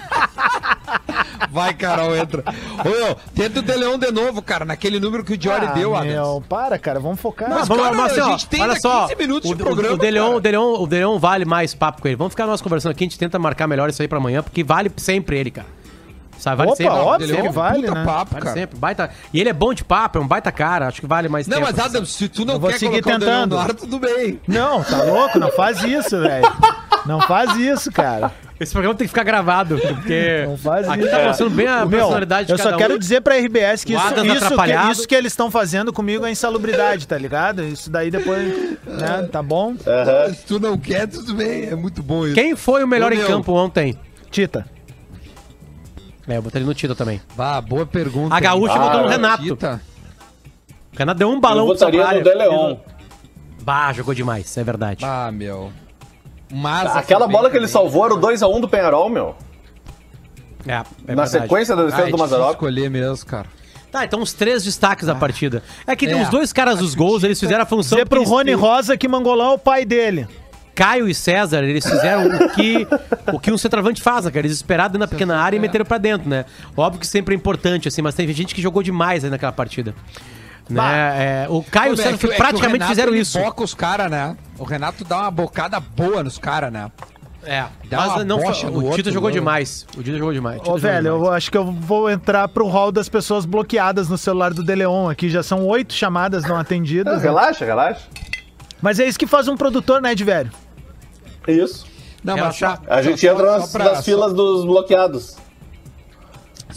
Vai, 1.51 1.75
Carol, 1.75 2.17
entra. 2.17 2.43
Ô, 2.49 3.15
tenta 3.35 3.61
o 3.61 3.63
De 3.63 3.75
Leon 3.77 3.99
de 3.99 4.11
novo, 4.11 4.43
cara, 4.43 4.65
naquele 4.65 4.99
número 5.01 5.25
que 5.25 5.35
o 5.35 5.41
Jory 5.41 5.67
Ah, 5.67 5.73
deu, 5.73 5.95
Adams. 5.97 6.13
meu, 6.15 6.45
para, 6.49 6.79
cara, 6.79 7.01
vamos 7.01 7.21
focar. 7.21 7.49
Não, 7.49 7.59
Mas, 7.59 7.69
vamos, 7.69 7.83
cara, 7.85 7.97
mas, 7.97 8.13
assim, 8.13 8.21
a 8.21 8.27
ó, 8.27 8.31
gente 8.31 8.47
tem 8.49 8.63
olha 8.63 8.81
só, 8.81 9.07
15 9.09 9.17
minutos 9.17 9.51
o, 9.51 9.55
de 9.55 9.63
o- 9.63 9.65
programa, 9.67 9.95
o, 9.95 9.99
Deleon, 9.99 10.25
cara. 10.27 10.37
o, 10.37 10.41
Deleon, 10.41 10.75
o 10.83 10.87
Deleon 10.87 11.19
vale 11.19 11.45
mais 11.45 11.75
papo 11.75 12.03
com 12.03 12.09
ele. 12.09 12.17
Vamos 12.17 12.33
ficar 12.33 12.47
nós 12.47 12.61
conversando 12.61 12.93
aqui, 12.93 13.05
a 13.05 13.07
gente 13.07 13.19
tenta 13.19 13.39
marcar 13.39 13.67
melhor 13.67 13.89
isso 13.89 14.01
aí 14.03 14.09
pra 14.09 14.19
amanhã, 14.19 14.43
porque 14.43 14.63
vale 14.65 14.91
sempre 14.97 15.39
ele, 15.39 15.51
cara. 15.51 15.67
Sabe, 16.39 16.57
vale 16.59 16.69
Opa, 16.71 16.77
sempre. 16.77 16.95
óbvio 16.95 17.27
Deleon 17.27 17.49
um 17.49 17.53
vale, 17.53 17.81
puta 17.83 17.95
né? 17.95 18.05
papo, 18.05 18.31
Vale 18.33 18.45
cara. 18.45 18.57
sempre. 18.57 18.79
Baita... 18.79 19.11
E 19.35 19.41
ele 19.41 19.49
é 19.49 19.53
bom 19.53 19.75
de 19.75 19.83
papo, 19.85 20.19
é 20.19 20.21
um 20.21 20.27
baita 20.29 20.53
cara. 20.53 20.87
Acho 20.87 21.01
que 21.01 21.07
vale 21.07 21.29
mais 21.29 21.49
Não, 21.49 21.59
tempo. 21.59 21.69
mas 21.75 21.85
Adams, 21.85 22.11
se 22.13 22.29
tu 22.29 22.45
não 22.45 22.55
Eu 22.55 22.61
vou 22.61 22.71
quer 22.71 22.79
seguir 22.79 22.99
o 22.99 23.03
De 23.03 23.09
Leon 23.09 23.19
tentando. 23.19 23.57
no 23.57 23.61
ar, 23.61 23.75
tudo 23.75 23.99
bem. 23.99 24.41
Não, 24.47 24.85
tá 24.85 25.03
louco? 25.03 25.37
Não 25.41 25.51
faz 25.51 25.83
isso, 25.83 26.21
velho. 26.21 26.47
Não 27.07 27.21
faz 27.23 27.57
isso, 27.57 27.91
cara. 27.91 28.31
Esse 28.61 28.73
programa 28.73 28.95
tem 28.97 29.07
que 29.07 29.11
ficar 29.11 29.23
gravado, 29.23 29.79
porque 29.79 30.45
Não 30.47 30.57
faz 30.57 30.89
aqui 30.89 31.03
isso. 31.03 31.11
tá 31.11 31.25
mostrando 31.29 31.51
bem 31.55 31.67
a 31.69 31.87
Meu, 31.87 31.91
personalidade 32.01 32.47
de 32.49 32.53
eu 32.53 32.59
cada 32.59 32.71
só 32.71 32.75
um. 32.75 32.79
quero 32.79 32.99
dizer 32.99 33.21
pra 33.21 33.37
RBS 33.37 33.85
que 33.85 33.95
isso, 33.95 34.05
isso, 34.05 34.23
que, 34.25 34.31
atrapalhado. 34.33 34.93
isso 34.93 35.07
que 35.09 35.15
eles 35.15 35.33
estão 35.33 35.49
fazendo 35.51 35.93
comigo 35.93 36.27
é 36.27 36.31
insalubridade, 36.33 37.07
tá 37.07 37.17
ligado? 37.17 37.63
Isso 37.65 37.89
daí 37.89 38.11
depois, 38.11 38.49
né? 38.85 39.29
Tá 39.31 39.41
bom? 39.43 39.77
Se 40.35 40.45
tu 40.47 40.59
não 40.59 40.77
quer, 40.77 41.07
tudo 41.07 41.35
bem. 41.35 41.67
É 41.67 41.77
muito 41.77 42.03
bom 42.03 42.25
isso. 42.27 42.35
Quem 42.35 42.57
foi 42.57 42.83
o 42.83 42.89
melhor 42.89 43.13
Ô, 43.13 43.15
em 43.15 43.19
meu. 43.19 43.27
campo 43.29 43.53
ontem? 43.53 43.97
Tita. 44.31 44.67
É, 46.27 46.37
eu 46.37 46.43
botei 46.43 46.59
ele 46.61 46.67
no 46.67 46.75
Tito 46.75 46.95
também. 46.95 47.23
Ah, 47.39 47.61
boa 47.61 47.87
pergunta. 47.87 48.35
A 48.35 48.41
Gaúcha 48.41 48.77
botou 48.79 49.01
no 49.03 49.07
Ah, 49.07 49.11
Renato. 49.11 49.43
Tita. 49.45 49.81
O 50.95 50.99
Renato 50.99 51.19
deu 51.19 51.29
um 51.31 51.35
Eu 51.35 51.41
balão 51.41 51.77
Sampaio. 51.77 52.19
no 52.19 52.25
De 52.25 52.35
Leon. 52.35 52.77
Bah, 53.63 53.93
jogou 53.93 54.13
demais, 54.15 54.55
é 54.57 54.65
verdade. 54.65 55.05
Ah, 55.05 55.31
meu. 55.33 55.73
Mas 56.51 56.97
Aquela 56.97 57.21
também 57.23 57.37
bola 57.37 57.51
que 57.51 57.57
ele 57.57 57.67
também. 57.67 57.73
salvou 57.73 58.05
era 58.07 58.15
o 58.15 58.19
2x1 58.21 58.61
do 58.61 58.69
Penharol, 58.69 59.09
meu. 59.09 59.35
É, 60.67 60.73
é 60.73 60.77
Na 60.77 60.85
verdade. 61.07 61.31
sequência 61.31 61.77
da 61.77 61.83
Ah, 61.83 61.85
defesa 61.87 62.03
é 62.03 62.05
do 62.11 62.17
difícil 62.17 62.19
Mazarop. 62.39 62.51
escolher 62.55 62.91
mesmo, 62.91 63.27
cara. 63.27 63.47
Tá, 63.91 64.05
então 64.05 64.21
os 64.21 64.33
três 64.35 64.65
destaques 64.65 65.07
da 65.07 65.15
partida. 65.15 65.63
É 65.87 65.97
que 65.97 66.07
É. 66.07 66.23
os 66.23 66.29
dois 66.29 66.53
caras 66.53 66.79
dos 66.79 66.95
gols, 66.95 67.23
eles 67.25 67.41
fizeram 67.41 67.63
a 67.63 67.67
função... 67.67 67.97
Dizer 67.97 68.07
pro 68.09 68.19
eles- 68.19 68.29
Rony 68.29 68.53
Rosa 68.53 68.97
que 68.97 69.09
Mangolão 69.09 69.53
é 69.53 69.55
o 69.55 69.59
pai 69.59 69.85
dele. 69.87 70.29
Caio 70.75 71.09
e 71.09 71.15
César, 71.15 71.65
eles 71.65 71.85
fizeram 71.85 72.29
o 72.29 72.51
que, 72.51 72.87
o 73.33 73.41
que 73.41 73.51
um 73.51 73.59
centroavante 73.59 74.01
faz, 74.01 74.27
né, 74.27 74.31
cara? 74.31 74.47
Eles 74.47 74.53
esperaram 74.59 74.91
dentro 74.93 75.01
da 75.07 75.09
pequena 75.09 75.37
área 75.41 75.57
e 75.57 75.61
meteram 75.61 75.85
pra 75.85 75.99
dentro, 75.99 76.29
né? 76.29 76.45
Óbvio 76.77 77.01
que 77.01 77.07
sempre 77.07 77.35
é 77.35 77.37
importante, 77.37 77.89
assim, 77.89 78.01
mas 78.01 78.15
tem 78.15 78.29
gente 78.33 78.55
que 78.55 78.63
jogou 78.63 78.81
demais 78.83 79.25
aí 79.25 79.31
naquela 79.31 79.51
partida. 79.53 79.93
Né? 80.69 81.45
É, 81.45 81.47
o 81.49 81.63
Caio 81.63 81.93
e 81.93 81.95
o 81.95 81.97
César 81.97 82.11
é 82.15 82.19
que- 82.19 82.27
é 82.27 82.37
praticamente 82.37 82.73
Renato, 82.75 82.91
fizeram 82.91 83.15
isso. 83.15 83.39
boca 83.39 83.63
os 83.65 83.73
caras, 83.75 84.11
né? 84.11 84.37
O 84.59 84.65
Renato 84.65 85.05
dá 85.05 85.19
uma 85.23 85.31
bocada 85.31 85.81
boa 85.81 86.23
nos 86.23 86.37
caras, 86.39 86.71
né? 86.73 86.91
É, 87.45 87.65
Dá 87.89 87.99
uma 88.05 88.17
mas 88.17 88.27
não 88.27 88.41
foi, 88.41 88.51
o 88.69 88.91
Tito 88.95 89.11
jogou 89.11 89.31
né? 89.31 89.35
demais. 89.35 89.87
O 89.97 90.03
Tito 90.03 90.19
jogou 90.19 90.33
demais. 90.35 90.57
o 90.57 90.59
Tito 90.61 90.73
Ô, 90.75 90.79
jogou 90.79 90.91
velho, 90.91 91.13
demais. 91.15 91.23
eu 91.29 91.33
acho 91.33 91.51
que 91.51 91.57
eu 91.57 91.65
vou 91.73 92.11
entrar 92.11 92.47
pro 92.49 92.67
hall 92.67 92.93
das 92.93 93.09
pessoas 93.09 93.47
bloqueadas 93.47 94.09
no 94.09 94.19
celular 94.19 94.53
do 94.53 94.63
Deleon 94.63 95.09
aqui. 95.09 95.31
Já 95.31 95.43
são 95.43 95.65
oito 95.67 95.95
chamadas 95.95 96.45
não 96.45 96.57
atendidas. 96.59 97.17
né? 97.19 97.23
Relaxa, 97.23 97.65
relaxa. 97.65 98.03
Mas 98.83 99.01
é 99.01 99.07
isso 99.07 99.19
que 99.19 99.27
faz 99.27 99.49
um 99.49 99.57
produtor, 99.57 100.03
né, 100.03 100.15
de 100.15 100.25
velho? 100.25 100.51
Isso. 101.47 101.87
Não, 102.23 102.35
Relaxa. 102.35 102.79
A 102.89 103.01
gente 103.01 103.21
só- 103.21 103.33
entra 103.33 103.47
só 103.47 103.59
nas, 103.61 103.73
pra- 103.73 103.85
nas 103.93 104.05
filas 104.05 104.35
dos 104.35 104.65
bloqueados. 104.67 105.37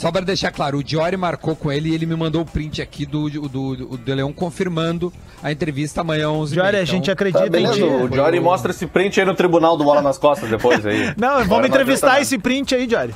Só 0.02 0.12
pra 0.12 0.22
deixar 0.22 0.50
claro, 0.52 0.80
o 0.80 0.84
Diori 0.84 1.16
marcou 1.16 1.56
com 1.56 1.72
ele 1.72 1.90
e 1.90 1.94
ele 1.94 2.08
me 2.08 2.16
mandou 2.16 2.42
o 2.42 2.46
print 2.46 2.82
aqui 2.82 3.06
do, 3.06 3.30
do, 3.30 3.48
do, 3.48 3.76
do 3.76 3.98
De 4.00 4.16
Leon 4.16 4.34
confirmando 4.34 5.14
a 5.44 5.52
entrevista 5.52 6.02
amanhã 6.02 6.28
11 6.32 6.54
Diori, 6.54 6.78
a 6.78 6.84
gente 6.86 7.12
acredita 7.12 7.48
Tá, 7.48 7.60
em 7.60 7.72
ti. 7.72 7.84
o 7.84 8.12
Jory 8.12 8.40
mostra 8.40 8.72
esse 8.72 8.88
print 8.88 9.20
aí 9.20 9.26
no 9.28 9.36
tribunal 9.36 9.78
do 9.78 9.84
Bola 9.84 10.02
nas 10.02 10.18
Costas 10.18 10.50
depois 10.50 10.84
aí. 10.88 11.14
Não, 11.18 11.28
Agora 11.30 11.46
vamos 11.46 11.68
entrevistar 11.68 12.20
esse 12.20 12.40
print 12.40 12.74
aí, 12.74 12.88
Diori. 12.88 13.14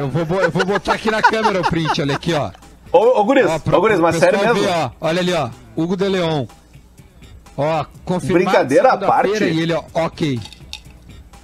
Eu 0.00 0.08
vou, 0.08 0.40
eu 0.42 0.50
vou 0.50 0.66
botar 0.66 0.92
aqui 0.92 1.10
na 1.10 1.22
câmera 1.22 1.62
o 1.62 1.64
print, 1.70 1.98
olha 2.02 2.14
aqui, 2.14 2.34
ó. 2.34 2.50
Ô, 2.92 3.20
ô 3.20 3.24
Guris, 3.24 3.46
Ó, 3.48 3.58
pro- 3.58 3.78
ô 3.78 3.80
Guris, 3.80 3.98
mas 3.98 4.16
sério 4.16 4.38
mesmo? 4.40 4.54
ver, 4.62 4.68
ó. 4.68 4.90
Olha 5.00 5.20
ali, 5.20 5.32
ó. 5.32 5.48
Hugo 5.74 5.96
de 5.96 6.08
Leon. 6.08 6.44
Ó, 7.56 7.84
confirmado. 8.04 8.44
Brincadeira 8.44 8.92
à 8.92 8.98
parte. 8.98 9.42
E 9.44 9.60
ele, 9.62 9.72
ó, 9.72 9.82
ok. 9.94 10.38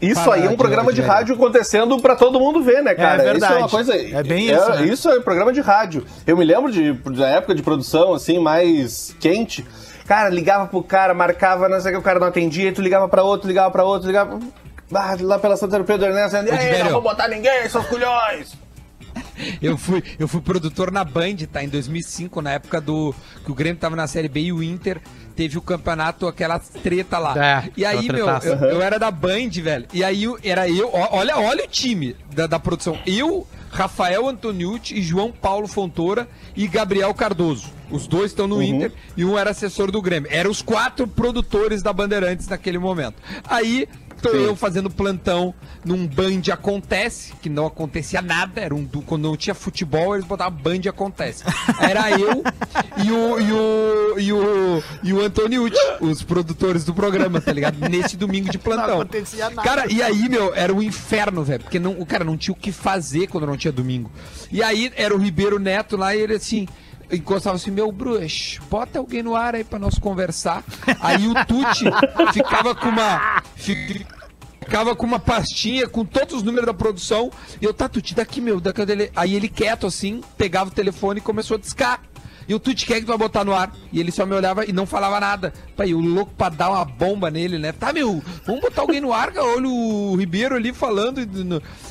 Isso 0.00 0.30
aí 0.30 0.46
é 0.46 0.48
um 0.48 0.56
programa 0.56 0.92
de 0.92 1.02
rádio 1.02 1.34
acontecendo 1.34 1.98
pra 2.00 2.16
todo 2.16 2.40
mundo 2.40 2.62
ver, 2.62 2.82
né, 2.82 2.94
cara? 2.94 3.22
verdade. 3.22 3.52
Isso 3.52 3.52
é 3.52 3.58
uma 3.58 3.68
coisa. 3.68 3.94
É 3.94 4.22
bem 4.22 4.50
isso, 4.50 4.70
né? 4.70 4.86
Isso 4.86 5.10
é 5.10 5.20
programa 5.20 5.52
de 5.52 5.60
rádio. 5.60 6.04
Eu 6.26 6.36
me 6.36 6.44
lembro 6.44 6.72
de, 6.72 6.92
da 6.92 7.28
época 7.28 7.54
de 7.54 7.62
produção, 7.62 8.14
assim, 8.14 8.38
mais 8.38 9.14
quente. 9.20 9.64
Cara, 10.06 10.28
ligava 10.28 10.66
pro 10.66 10.82
cara, 10.82 11.14
marcava, 11.14 11.68
não 11.68 11.80
sei 11.80 11.90
o 11.90 11.94
que, 11.94 12.00
o 12.00 12.02
cara 12.02 12.18
não 12.18 12.26
atendia, 12.26 12.68
e 12.68 12.72
tu 12.72 12.82
ligava 12.82 13.08
pra 13.08 13.22
outro, 13.22 13.46
ligava 13.46 13.70
pra 13.70 13.84
outro, 13.84 14.08
ligava. 14.08 14.40
Ah, 14.92 15.16
lá 15.20 15.38
pela 15.38 15.56
Santa 15.56 15.78
Pedro 15.84 16.06
Ernesto, 16.06 16.36
e 16.36 16.50
aí, 16.50 16.82
não 16.82 16.90
vou 16.90 17.02
botar 17.02 17.28
ninguém, 17.28 17.68
seus 17.68 17.86
culhões! 17.86 18.58
Eu 19.62 19.76
fui, 19.78 20.02
eu 20.18 20.28
fui 20.28 20.40
produtor 20.40 20.92
na 20.92 21.02
Band, 21.02 21.36
tá? 21.50 21.62
Em 21.64 21.68
2005, 21.68 22.42
na 22.42 22.52
época 22.52 22.80
do 22.80 23.14
que 23.44 23.50
o 23.50 23.54
Grêmio 23.54 23.80
tava 23.80 23.96
na 23.96 24.06
Série 24.06 24.28
B 24.28 24.40
e 24.40 24.52
o 24.52 24.62
Inter 24.62 25.00
teve 25.40 25.56
o 25.56 25.62
campeonato, 25.62 26.28
aquela 26.28 26.58
treta 26.58 27.18
lá. 27.18 27.34
É, 27.42 27.70
e 27.74 27.82
aí, 27.82 28.12
meu, 28.12 28.28
eu, 28.28 28.56
eu 28.72 28.82
era 28.82 28.98
da 28.98 29.10
Band, 29.10 29.48
velho. 29.62 29.86
E 29.90 30.04
aí 30.04 30.26
era 30.44 30.68
eu, 30.68 30.90
olha, 30.92 31.38
olha 31.38 31.64
o 31.64 31.66
time 31.66 32.14
da, 32.30 32.46
da 32.46 32.58
produção. 32.58 32.98
Eu, 33.06 33.46
Rafael 33.70 34.28
Antoniucci 34.28 34.98
e 34.98 35.00
João 35.00 35.32
Paulo 35.32 35.66
Fontoura 35.66 36.28
e 36.54 36.68
Gabriel 36.68 37.14
Cardoso. 37.14 37.70
Os 37.90 38.06
dois 38.06 38.32
estão 38.32 38.46
no 38.46 38.62
Inter 38.62 38.92
e 39.16 39.24
um 39.24 39.38
era 39.38 39.48
assessor 39.50 39.90
do 39.90 40.02
Grêmio. 40.02 40.30
Eram 40.30 40.50
os 40.50 40.60
quatro 40.60 41.08
produtores 41.08 41.82
da 41.82 41.90
Bandeirantes 41.90 42.46
naquele 42.46 42.78
momento. 42.78 43.14
Aí 43.48 43.88
tô 44.22 44.28
eu 44.30 44.54
fazendo 44.56 44.90
plantão 44.90 45.54
num 45.84 46.06
Band 46.06 46.42
Acontece, 46.52 47.32
que 47.42 47.48
não 47.48 47.66
acontecia 47.66 48.20
nada, 48.22 48.60
era 48.60 48.74
um 48.74 48.84
do- 48.84 49.02
quando 49.02 49.22
não 49.22 49.36
tinha 49.36 49.54
futebol, 49.54 50.14
eles 50.14 50.26
botavam 50.26 50.58
Band 50.60 50.80
Acontece. 50.88 51.42
Era 51.80 52.10
eu 52.18 52.42
e 53.04 53.10
o 53.12 53.40
e 53.40 53.52
o 53.52 54.18
e 54.18 54.32
o, 54.32 54.82
e 55.04 55.12
o 55.12 55.20
Antoniucci, 55.24 55.78
os 56.00 56.22
produtores 56.22 56.84
do 56.84 56.92
programa, 56.92 57.40
tá 57.40 57.52
ligado? 57.52 57.78
Nesse 57.88 58.16
domingo 58.16 58.50
de 58.50 58.58
plantão. 58.58 58.86
Não 58.96 59.00
acontecia 59.02 59.48
nada. 59.50 59.62
Cara, 59.62 59.92
e 59.92 60.02
aí, 60.02 60.28
meu, 60.28 60.54
era 60.54 60.72
um 60.74 60.82
inferno, 60.82 61.42
velho, 61.44 61.62
porque 61.62 61.78
não, 61.78 61.92
o 61.92 62.04
cara 62.06 62.24
não 62.24 62.36
tinha 62.36 62.52
o 62.52 62.56
que 62.56 62.72
fazer 62.72 63.26
quando 63.28 63.46
não 63.46 63.56
tinha 63.56 63.72
domingo. 63.72 64.10
E 64.50 64.62
aí 64.62 64.92
era 64.96 65.14
o 65.14 65.18
Ribeiro 65.18 65.58
Neto 65.58 65.96
lá 65.96 66.14
e 66.14 66.20
ele 66.20 66.34
assim, 66.34 66.66
encostava 67.12 67.56
assim, 67.56 67.70
meu 67.70 67.90
bruxo, 67.92 68.60
bota 68.70 68.98
alguém 68.98 69.22
no 69.22 69.34
ar 69.36 69.54
aí 69.54 69.64
pra 69.64 69.78
nós 69.78 69.98
conversar. 69.98 70.62
Aí 71.00 71.26
o 71.26 71.34
Tuti 71.46 71.84
ficava 72.32 72.74
com 72.74 72.88
uma. 72.88 73.42
fi- 73.56 74.06
Ficava 74.62 74.94
com 74.94 75.04
uma 75.06 75.18
pastinha 75.18 75.88
com 75.88 76.04
todos 76.04 76.34
os 76.36 76.42
números 76.44 76.66
da 76.66 76.74
produção. 76.74 77.30
E 77.60 77.64
eu, 77.64 77.74
tá, 77.74 77.88
Tuti, 77.88 78.14
daqui, 78.14 78.40
meu, 78.40 78.60
daqui 78.60 78.84
dele. 78.86 79.10
Aí 79.16 79.34
ele 79.34 79.48
quieto 79.48 79.84
assim, 79.86 80.20
pegava 80.38 80.70
o 80.70 80.72
telefone 80.72 81.18
e 81.18 81.22
começou 81.22 81.56
a 81.56 81.58
discar. 81.58 82.00
E 82.46 82.54
o 82.54 82.60
Tuti, 82.60 82.86
quem 82.86 82.96
é 82.96 83.00
que 83.00 83.06
tu 83.06 83.08
vai 83.08 83.18
botar 83.18 83.42
no 83.44 83.52
ar? 83.54 83.72
E 83.92 83.98
ele 83.98 84.12
só 84.12 84.24
me 84.24 84.34
olhava 84.34 84.64
e 84.64 84.72
não 84.72 84.86
falava 84.86 85.18
nada. 85.18 85.52
Pai, 85.76 85.92
o 85.92 85.98
louco 85.98 86.32
pra 86.36 86.50
dar 86.50 86.70
uma 86.70 86.84
bomba 86.84 87.30
nele, 87.32 87.58
né? 87.58 87.72
Tá, 87.72 87.92
meu, 87.92 88.22
vamos 88.46 88.60
botar 88.60 88.82
alguém 88.82 89.00
no 89.00 89.12
ar. 89.12 89.32
Olha 89.36 89.66
o 89.68 90.14
Ribeiro 90.14 90.54
ali 90.54 90.72
falando. 90.72 91.20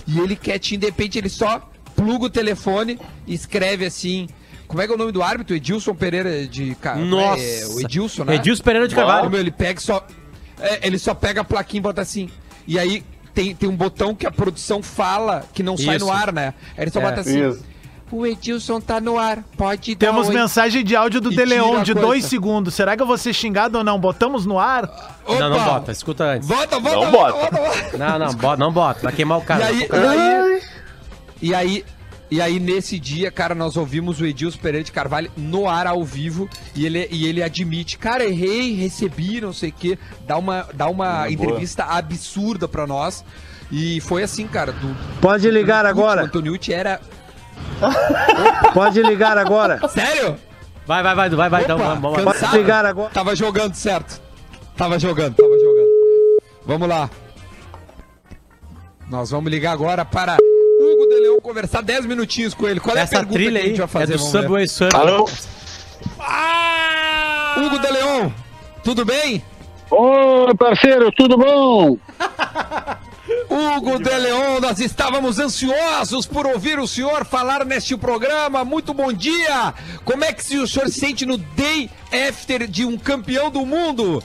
E 0.08 0.20
ele 0.20 0.36
quietinho, 0.38 0.80
de 0.80 0.86
repente, 0.86 1.18
ele 1.18 1.30
só 1.30 1.70
pluga 1.98 2.26
o 2.26 2.30
telefone 2.30 2.98
e 3.28 3.34
escreve 3.34 3.86
assim. 3.86 4.28
Como 4.70 4.82
é 4.82 4.86
que 4.86 4.92
é 4.94 4.96
o 4.96 4.98
nome 4.98 5.12
do 5.12 5.22
árbitro? 5.24 5.56
Edilson 5.56 5.94
Pereira 5.96 6.46
de 6.48 6.76
Ca- 6.76 6.96
Nossa. 6.96 7.42
É, 7.44 7.66
o 7.68 7.82
Edilson, 7.82 8.24
né? 8.24 8.36
Edilson 8.36 8.64
Pereira 8.64 8.88
de 8.88 8.94
Carvalho. 8.96 9.30
Meu, 9.30 9.40
ele 9.40 9.52
pega 9.52 9.80
e 9.80 9.84
só. 9.84 10.06
é, 10.60 10.86
ele 10.88 10.98
só 11.00 11.14
pega 11.16 11.42
a 11.42 11.44
plaquinha 11.44 11.80
e 11.80 11.82
bota 11.82 12.02
assim. 12.02 12.30
E 12.68 12.78
aí 12.80 13.04
tem, 13.34 13.56
tem 13.56 13.68
um 13.68 13.76
botão 13.76 14.14
que 14.14 14.28
a 14.28 14.32
produção 14.32 14.82
fala 14.84 15.44
que 15.54 15.64
não 15.64 15.76
sai 15.76 15.96
Isso. 15.98 16.06
no 16.06 16.12
ar, 16.12 16.32
né? 16.32 16.54
Aí 16.78 16.84
ele 16.84 16.92
só 16.92 17.00
É. 17.00 17.04
bota 17.04 17.22
assim. 17.22 17.50
Isso. 17.50 17.68
O 18.12 18.26
Edilson 18.26 18.80
tá 18.82 19.00
no 19.00 19.20
ar, 19.20 19.44
pode 19.56 19.94
dar 19.96 20.08
Temos 20.08 20.28
oi." 20.30 20.34
mensagem 20.34 20.84
de 20.84 20.96
áudio 20.96 21.20
do 21.22 21.32
E 21.32 21.36
De 21.36 21.46
coisa. 21.46 21.94
dois 21.96 22.26
segundos. 22.26 22.74
Será 22.74 22.96
que 22.96 23.02
eu 23.04 23.08
vou 23.08 23.18
ser 23.20 23.34
xingado 23.34 23.78
ou 23.78 23.84
não? 23.84 24.00
Botamos 24.00 24.46
no 24.48 24.58
ar? 24.60 24.84
Opa! 25.26 25.40
Não, 25.40 25.50
não 25.52 25.64
bota, 25.64 25.92
escuta 25.92 26.24
antes. 26.24 26.48
Bota, 26.48 26.80
bota, 26.80 26.96
Não 26.96 27.12
bota, 27.12 27.32
bota. 27.34 27.52
bota, 27.58 27.70
bota. 27.92 27.98
Não, 28.00 28.20
não, 28.20 28.34
bota, 28.34 28.58
não 28.58 28.72
bota, 28.72 29.00
vai 29.02 29.14
queimar 29.14 29.38
o 29.38 29.42
cara. 29.44 29.72
E 29.72 29.84
aí, 29.84 29.88
e 29.92 29.96
aí, 29.96 30.62
e 31.42 31.56
aí, 31.56 31.86
e 32.32 32.40
aí, 32.40 32.60
nesse 32.60 33.00
dia, 33.00 33.32
cara, 33.32 33.56
nós 33.56 33.76
ouvimos 33.76 34.22
o 34.22 34.26
Edilson 34.26 34.60
Pereira 34.60 34.84
de 34.84 34.92
Carvalho 34.92 35.32
no 35.36 35.68
ar 35.68 35.88
ao 35.88 36.04
vivo 36.04 36.48
e 36.76 36.86
ele, 36.86 37.08
e 37.10 37.26
ele 37.26 37.42
admite, 37.42 37.98
cara, 37.98 38.24
errei, 38.24 38.76
recebi, 38.76 39.42
não 39.42 39.52
sei 39.52 39.70
o 39.70 39.74
quê, 39.74 39.98
dá 40.28 40.38
uma, 40.38 40.68
dá 40.74 40.88
uma 40.88 41.24
boa. 41.24 41.32
entrevista 41.32 41.86
absurda 41.86 42.68
pra 42.68 42.86
nós. 42.86 43.26
E 43.72 44.00
foi 44.02 44.24
assim, 44.24 44.48
cara. 44.48 44.72
Do, 44.72 44.96
Pode 45.22 45.50
ligar 45.50 45.86
O 45.86 45.88
agora. 45.88 46.24
Antoniucci 46.24 46.74
era. 46.74 47.00
Pode 48.74 49.02
ligar 49.02 49.38
agora. 49.38 49.80
Sério? 49.90 50.38
Vai, 50.86 51.04
vai, 51.04 51.16
vai, 51.16 51.30
vai, 51.30 51.50
vai, 51.50 51.64
então, 51.64 51.78
vamos, 51.78 52.02
vamos. 52.02 52.24
Pode 52.24 52.58
ligar 52.58 52.86
agora. 52.86 53.10
Tava 53.12 53.36
jogando, 53.36 53.76
certo? 53.76 54.22
Tava 54.76 54.98
jogando, 54.98 55.36
tava 55.36 55.60
jogando. 55.60 55.90
Vamos 56.66 56.88
lá. 56.88 57.10
Nós 59.08 59.32
vamos 59.32 59.52
ligar 59.52 59.72
agora 59.72 60.06
para 60.06 60.38
conversar 61.42 61.82
10 61.82 62.06
minutinhos 62.06 62.54
com 62.54 62.68
ele. 62.68 62.80
Qual 62.80 62.96
é 62.96 63.00
a 63.00 63.04
Essa 63.04 63.16
pergunta 63.18 63.34
trilha 63.34 63.52
que 63.52 63.58
a 63.58 63.62
aí 63.62 63.68
gente 63.70 63.78
vai 63.78 63.86
é 63.86 63.88
fazer? 63.88 64.14
do 64.14 64.18
Vamos 64.18 64.32
ver. 64.34 64.42
Subway 64.42 64.68
Surf. 64.68 64.96
Alô? 64.96 65.30
Hugo 67.58 67.80
de 67.80 67.92
Leão, 67.92 68.34
tudo 68.84 69.06
bem? 69.06 69.44
Ô, 69.92 70.56
parceiro, 70.56 71.12
tudo 71.12 71.38
bom? 71.38 71.98
Hugo 73.50 74.00
de 74.00 74.10
Leon, 74.10 74.60
nós 74.60 74.80
estávamos 74.80 75.40
ansiosos 75.40 76.26
por 76.26 76.46
ouvir 76.46 76.80
o 76.80 76.88
senhor 76.88 77.26
falar 77.26 77.66
neste 77.66 77.98
programa. 77.98 78.64
Muito 78.64 78.94
bom 78.94 79.12
dia! 79.12 79.74
Como 80.06 80.24
é 80.24 80.32
que 80.32 80.44
se 80.44 80.58
o 80.58 80.68
senhor 80.68 80.88
se 80.90 81.00
sente 81.00 81.26
no 81.26 81.38
day 81.38 81.90
after 82.30 82.68
de 82.68 82.86
um 82.86 82.98
campeão 82.98 83.50
do 83.50 83.66
mundo? 83.66 84.22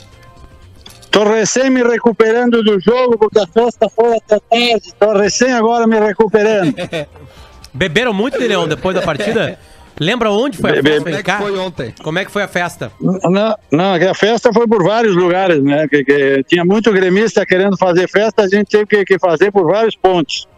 Tô 1.15 1.23
recém 1.23 1.71
me 1.71 1.81
recuperando 1.81 2.61
do 2.61 2.81
jogo 2.81 3.17
porque 3.17 3.39
a 3.39 3.47
festa 3.47 3.89
foi 3.89 4.17
até 4.17 4.41
tarde. 4.41 4.93
Tô 4.99 5.13
recém 5.17 5.53
agora 5.53 5.87
me 5.87 5.97
recuperando. 6.01 6.75
Beberam 7.73 8.13
muito 8.13 8.37
de 8.37 8.49
Leão 8.49 8.67
depois 8.67 8.97
da 8.97 9.03
partida? 9.03 9.57
Lembra 10.01 10.29
onde 10.33 10.59
foi 10.59 10.71
a 10.71 10.83
Bebe- 10.83 10.91
festa? 10.91 11.05
Como 11.05 11.15
é 11.15 11.19
que 11.19 11.23
cá. 11.23 11.39
foi 11.39 11.57
ontem? 11.57 11.95
Como 12.03 12.19
é 12.19 12.25
que 12.25 12.31
foi 12.33 12.43
a 12.43 12.49
festa? 12.49 12.91
Não, 13.01 13.57
não, 13.71 13.97
que 13.97 14.05
a 14.07 14.15
festa 14.15 14.53
foi 14.53 14.67
por 14.67 14.83
vários 14.83 15.15
lugares, 15.15 15.63
né? 15.63 15.87
Que, 15.87 16.03
que 16.05 16.43
tinha 16.49 16.65
muito 16.65 16.91
gremista 16.93 17.47
querendo 17.47 17.77
fazer 17.79 18.09
festa, 18.09 18.43
a 18.43 18.49
gente 18.49 18.67
teve 18.67 18.87
que, 18.87 19.05
que 19.05 19.19
fazer 19.21 19.53
por 19.53 19.65
vários 19.71 19.95
pontos. 19.95 20.49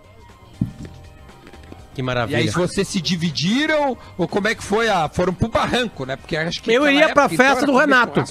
Que 1.97 2.03
E 2.03 2.05
maravilha. 2.05 2.39
aí, 2.41 2.49
se 2.49 2.55
vocês 2.55 2.87
se 2.87 3.01
dividiram, 3.01 3.97
ou 4.19 4.29
como 4.29 4.49
é 4.49 4.55
que 4.55 4.63
foi 4.63 4.87
a. 4.87 5.09
Foram 5.09 5.33
pro 5.33 5.49
barranco, 5.49 6.05
né? 6.05 6.15
Porque 6.15 6.37
acho 6.37 6.63
que. 6.63 6.71
Eu 6.71 6.87
iria 6.87 7.09
pra 7.09 7.23
época, 7.23 7.35
então, 7.35 7.47
festa 7.47 7.63
era 7.65 7.73
do 7.73 7.79
Renato. 7.79 8.23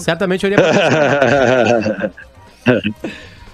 Certamente 0.00 0.44
eu 0.44 0.50
iria 0.50 0.64
pra... 0.64 2.10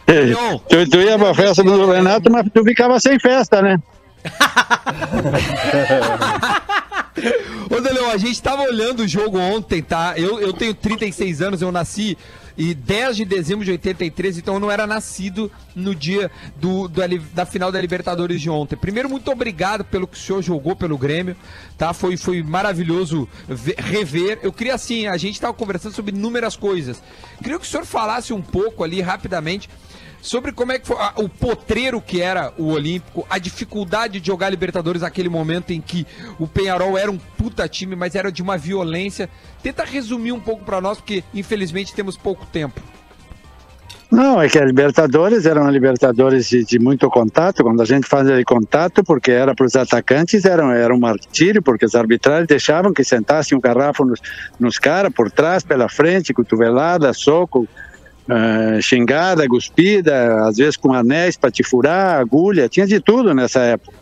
Leon, 0.09 0.59
Tu, 0.67 0.89
tu 0.89 0.97
ia 0.97 1.19
pra 1.19 1.35
festa 1.35 1.63
do 1.63 1.93
Renato, 1.93 2.33
mas 2.33 2.47
tu 2.55 2.65
ficava 2.65 2.99
sem 2.99 3.21
festa, 3.21 3.61
né? 3.61 3.79
Ô, 7.71 7.81
Deleu, 7.83 8.11
a 8.11 8.17
gente 8.17 8.41
tava 8.41 8.63
olhando 8.63 9.01
o 9.01 9.09
jogo 9.09 9.39
ontem, 9.39 9.83
tá? 9.83 10.15
Eu, 10.17 10.41
eu 10.41 10.55
tenho 10.55 10.73
36 10.73 11.43
anos, 11.43 11.61
eu 11.61 11.71
nasci 11.71 12.17
em 12.57 12.75
10 12.75 13.17
de 13.17 13.25
dezembro 13.25 13.65
de 13.65 13.71
83, 13.73 14.39
então 14.39 14.55
eu 14.55 14.61
não 14.61 14.71
era 14.71 14.87
nascido 14.87 15.51
no 15.75 15.95
dia 15.95 16.31
do, 16.57 16.89
do 16.89 17.01
da 17.33 17.47
final 17.47 17.71
da 17.73 17.81
Libertadores 17.81 18.41
de 18.41 18.51
ontem. 18.51 18.77
Primeiro, 18.77 19.09
muito 19.09 19.31
obrigado 19.31 19.85
pelo 19.85 20.07
que 20.07 20.17
o 20.17 20.21
senhor 20.21 20.43
jogou 20.43 20.75
pelo 20.77 20.99
Grêmio, 20.99 21.37
tá? 21.79 21.93
Foi, 21.93 22.17
foi 22.17 22.43
maravilhoso 22.43 23.29
ver- 23.49 23.77
rever. 23.79 24.39
Eu 24.43 24.53
queria, 24.53 24.75
assim, 24.75 25.07
a 25.07 25.17
gente 25.17 25.41
tava 25.41 25.55
conversando 25.55 25.95
sobre 25.95 26.15
inúmeras 26.15 26.57
coisas. 26.57 27.03
Queria 27.43 27.59
que 27.59 27.65
o 27.65 27.69
senhor 27.69 27.85
falasse 27.87 28.33
um 28.33 28.43
pouco 28.43 28.85
ali, 28.85 29.01
rapidamente, 29.01 29.69
sobre 30.21 30.53
como 30.53 30.73
é 30.73 30.79
que 30.79 30.87
foi 30.87 30.97
ah, 30.99 31.15
o 31.17 31.29
potreiro 31.29 32.01
que 32.01 32.21
era 32.21 32.53
o 32.59 32.69
Olímpico, 32.69 33.27
a 33.29 33.39
dificuldade 33.39 34.21
de 34.21 34.27
jogar 34.27 34.51
Libertadores 34.51 35.03
naquele 35.03 35.29
momento 35.29 35.71
em 35.71 35.81
que 35.81 36.07
o 36.39 36.47
Penharol 36.47 36.99
era 36.99 37.11
um 37.11 37.19
puta 37.19 37.69
time, 37.69 37.97
mas 37.97 38.15
era 38.15 38.31
de 38.31 38.43
uma 38.43 38.57
violência. 38.57 39.29
Tenta 39.63 39.85
resumir 39.85 40.33
um 40.33 40.41
pouco 40.41 40.65
pra 40.65 40.81
nós, 40.81 40.99
porque 40.99 41.25
infelizmente 41.35 41.95
temos 41.95 42.17
pouco 42.17 42.47
tempo. 42.47 42.81
Não, 44.11 44.43
é 44.43 44.49
que 44.49 44.59
a 44.59 44.65
Libertadores 44.65 45.47
era 45.47 45.61
uma 45.61 45.71
Libertadores 45.71 46.49
de, 46.49 46.65
de 46.65 46.81
muito 46.81 47.09
contato. 47.09 47.63
Quando 47.63 47.81
a 47.81 47.85
gente 47.85 48.09
fazia 48.09 48.43
contato, 48.45 49.05
porque 49.05 49.31
era 49.31 49.55
para 49.55 49.65
os 49.65 49.77
atacantes, 49.77 50.45
era, 50.45 50.77
era 50.77 50.93
um 50.93 50.99
martírio, 50.99 51.63
porque 51.63 51.85
os 51.85 51.95
arbitrais 51.95 52.45
deixavam 52.45 52.93
que 52.93 53.05
sentassem 53.05 53.57
um 53.57 53.61
garrafo 53.61 54.05
nos, 54.05 54.21
nos 54.59 54.79
caras, 54.79 55.13
por 55.13 55.31
trás, 55.31 55.63
pela 55.63 55.89
frente, 55.89 56.35
cotovelada, 56.35 57.13
soco, 57.13 57.69
eh, 58.31 58.81
xingada, 58.81 59.49
cuspida, 59.49 60.47
às 60.47 60.57
vezes 60.57 60.77
com 60.77 60.93
anéis 60.93 61.37
para 61.37 61.51
te 61.51 61.65
furar, 61.65 62.21
agulha, 62.21 62.69
tinha 62.69 62.87
de 62.87 63.01
tudo 63.01 63.35
nessa 63.35 63.61
época. 63.61 63.99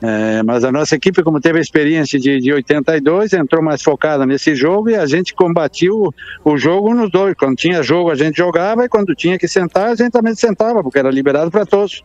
Eh, 0.00 0.42
mas 0.44 0.64
a 0.64 0.70
nossa 0.70 0.94
equipe, 0.94 1.22
como 1.22 1.40
teve 1.40 1.58
a 1.58 1.60
experiência 1.60 2.18
de, 2.18 2.38
de 2.38 2.52
82, 2.52 3.32
entrou 3.32 3.62
mais 3.62 3.82
focada 3.82 4.24
nesse 4.24 4.54
jogo 4.54 4.88
e 4.90 4.94
a 4.94 5.06
gente 5.06 5.34
combatiu 5.34 6.14
o 6.44 6.56
jogo 6.56 6.94
nos 6.94 7.10
dois. 7.10 7.34
Quando 7.34 7.56
tinha 7.56 7.82
jogo, 7.82 8.10
a 8.10 8.14
gente 8.14 8.36
jogava 8.36 8.84
e 8.84 8.88
quando 8.88 9.14
tinha 9.14 9.38
que 9.38 9.48
sentar, 9.48 9.90
a 9.90 9.94
gente 9.94 10.12
também 10.12 10.34
sentava, 10.34 10.82
porque 10.82 10.98
era 10.98 11.10
liberado 11.10 11.50
para 11.50 11.66
todos. 11.66 12.02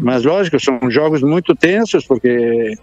Mas 0.00 0.24
lógico, 0.24 0.58
são 0.58 0.90
jogos 0.90 1.22
muito 1.22 1.54
tensos, 1.54 2.04
porque 2.06 2.74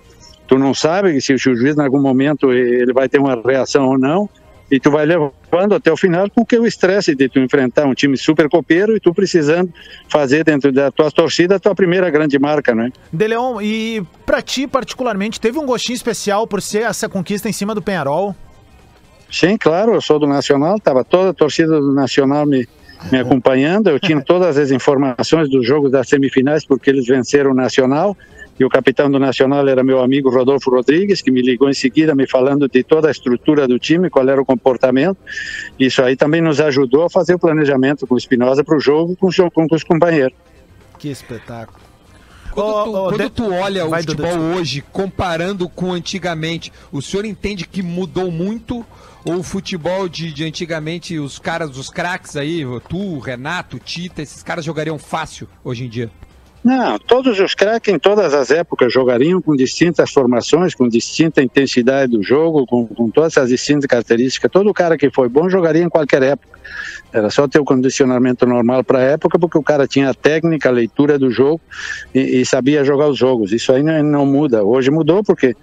tu 0.47 0.57
não 0.57 0.73
sabe 0.73 1.19
se 1.19 1.33
o 1.33 1.37
juiz, 1.37 1.77
em 1.77 1.81
algum 1.81 2.01
momento, 2.01 2.51
ele 2.53 2.93
vai 2.93 3.09
ter 3.09 3.19
uma 3.19 3.41
reação 3.43 3.87
ou 3.87 3.97
não. 3.97 4.29
E 4.69 4.79
tu 4.79 4.89
vai 4.89 5.05
levando 5.05 5.75
até 5.75 5.91
o 5.91 5.97
final 5.97 6.29
com 6.29 6.43
que 6.43 6.57
o 6.57 6.65
estresse 6.65 7.13
de 7.13 7.29
tu 7.29 7.39
enfrentar 7.39 7.85
um 7.85 7.93
time 7.93 8.17
super 8.17 8.49
copeiro 8.49 8.95
e 8.95 8.99
tu 8.99 9.13
precisando 9.13 9.71
fazer 10.09 10.43
dentro 10.43 10.71
da 10.71 10.89
tua 10.89 11.11
torcida 11.11 11.55
a 11.55 11.59
tua 11.59 11.75
primeira 11.75 12.09
grande 12.09 12.39
marca, 12.39 12.73
né? 12.73 12.91
De 13.13 13.27
Leon, 13.27 13.61
e 13.61 14.03
pra 14.25 14.41
ti, 14.41 14.65
particularmente, 14.65 15.39
teve 15.39 15.59
um 15.59 15.65
gostinho 15.65 15.95
especial 15.95 16.47
por 16.47 16.61
ser 16.61 16.83
essa 16.83 17.07
conquista 17.07 17.47
em 17.47 17.53
cima 17.53 17.75
do 17.75 17.81
Penharol? 17.81 18.35
Sim, 19.31 19.57
claro, 19.57 19.93
eu 19.93 20.01
sou 20.01 20.17
do 20.17 20.25
Nacional, 20.25 20.77
estava 20.77 21.03
toda 21.03 21.29
a 21.29 21.33
torcida 21.33 21.79
do 21.79 21.93
Nacional 21.93 22.45
me, 22.45 22.67
me 23.11 23.19
acompanhando, 23.19 23.89
eu 23.89 23.99
tinha 23.99 24.21
todas 24.21 24.57
as 24.57 24.71
informações 24.71 25.49
dos 25.49 25.65
jogos 25.65 25.91
das 25.91 26.07
semifinais, 26.07 26.65
porque 26.65 26.89
eles 26.89 27.05
venceram 27.05 27.51
o 27.51 27.55
Nacional, 27.55 28.17
e 28.59 28.63
o 28.63 28.69
capitão 28.69 29.09
do 29.11 29.19
Nacional 29.19 29.67
era 29.67 29.83
meu 29.83 30.01
amigo 30.01 30.29
Rodolfo 30.29 30.69
Rodrigues, 30.69 31.21
que 31.21 31.29
me 31.31 31.41
ligou 31.41 31.69
em 31.69 31.73
seguida 31.73 32.15
me 32.15 32.27
falando 32.27 32.67
de 32.69 32.83
toda 32.83 33.07
a 33.07 33.11
estrutura 33.11 33.67
do 33.67 33.77
time, 33.77 34.09
qual 34.09 34.27
era 34.29 34.41
o 34.41 34.45
comportamento, 34.45 35.17
isso 35.79 36.01
aí 36.01 36.15
também 36.15 36.41
nos 36.41 36.59
ajudou 36.61 37.03
a 37.03 37.09
fazer 37.09 37.35
o 37.35 37.39
planejamento 37.39 38.07
com 38.07 38.15
o 38.15 38.17
Espinosa 38.17 38.63
para 38.63 38.77
o 38.77 38.79
jogo 38.79 39.15
com, 39.17 39.27
os- 39.27 39.35
com 39.53 39.67
os 39.71 39.83
companheiros. 39.83 40.37
Que 40.97 41.09
espetáculo. 41.09 41.83
Quando, 42.51 42.71
tu, 42.85 42.95
ô, 42.95 43.09
quando 43.09 43.23
de- 43.23 43.29
tu 43.29 43.51
olha 43.53 43.85
o 43.85 43.93
futebol 43.93 44.37
hoje, 44.55 44.81
comparando 44.93 45.67
com 45.67 45.91
antigamente, 45.91 46.71
o 46.89 47.01
senhor 47.01 47.25
entende 47.25 47.67
que 47.67 47.83
mudou 47.83 48.31
muito? 48.31 48.85
Ou 49.25 49.37
o 49.39 49.43
futebol 49.43 50.07
de, 50.07 50.31
de 50.31 50.45
antigamente, 50.45 51.17
os 51.19 51.37
caras, 51.39 51.77
os 51.77 51.89
craques 51.89 52.37
aí, 52.37 52.63
tu, 52.87 53.17
Renato, 53.19 53.79
Tita, 53.79 54.21
esses 54.21 54.41
caras 54.43 54.63
jogariam 54.63 54.97
fácil 54.99 55.49
hoje 55.63 55.83
em 55.83 55.89
dia? 55.89 56.09
Não, 56.65 56.97
todos 56.97 57.39
os 57.39 57.53
craques 57.53 57.93
em 57.93 57.99
todas 57.99 58.33
as 58.33 58.49
épocas 58.49 58.91
jogariam 58.91 59.39
com 59.39 59.55
distintas 59.55 60.09
formações, 60.09 60.73
com 60.73 60.89
distinta 60.89 61.39
intensidade 61.39 62.13
do 62.13 62.23
jogo, 62.23 62.65
com, 62.65 62.87
com 62.87 63.07
todas 63.07 63.37
as 63.37 63.49
distintas 63.49 63.85
características. 63.85 64.49
Todo 64.51 64.73
cara 64.73 64.97
que 64.97 65.11
foi 65.11 65.29
bom 65.29 65.47
jogaria 65.47 65.83
em 65.83 65.89
qualquer 65.89 66.23
época. 66.23 66.59
Era 67.13 67.29
só 67.29 67.47
ter 67.47 67.59
o 67.59 67.63
condicionamento 67.63 68.47
normal 68.47 68.83
para 68.83 68.97
a 68.97 69.03
época, 69.03 69.37
porque 69.37 69.59
o 69.59 69.61
cara 69.61 69.85
tinha 69.85 70.09
a 70.09 70.13
técnica, 70.15 70.67
a 70.67 70.71
leitura 70.71 71.19
do 71.19 71.29
jogo 71.29 71.61
e, 72.15 72.41
e 72.41 72.45
sabia 72.47 72.83
jogar 72.83 73.09
os 73.09 73.17
jogos. 73.19 73.51
Isso 73.51 73.71
aí 73.71 73.83
não, 73.83 74.01
não 74.01 74.25
muda. 74.25 74.63
Hoje 74.63 74.89
mudou 74.89 75.23
porque 75.23 75.55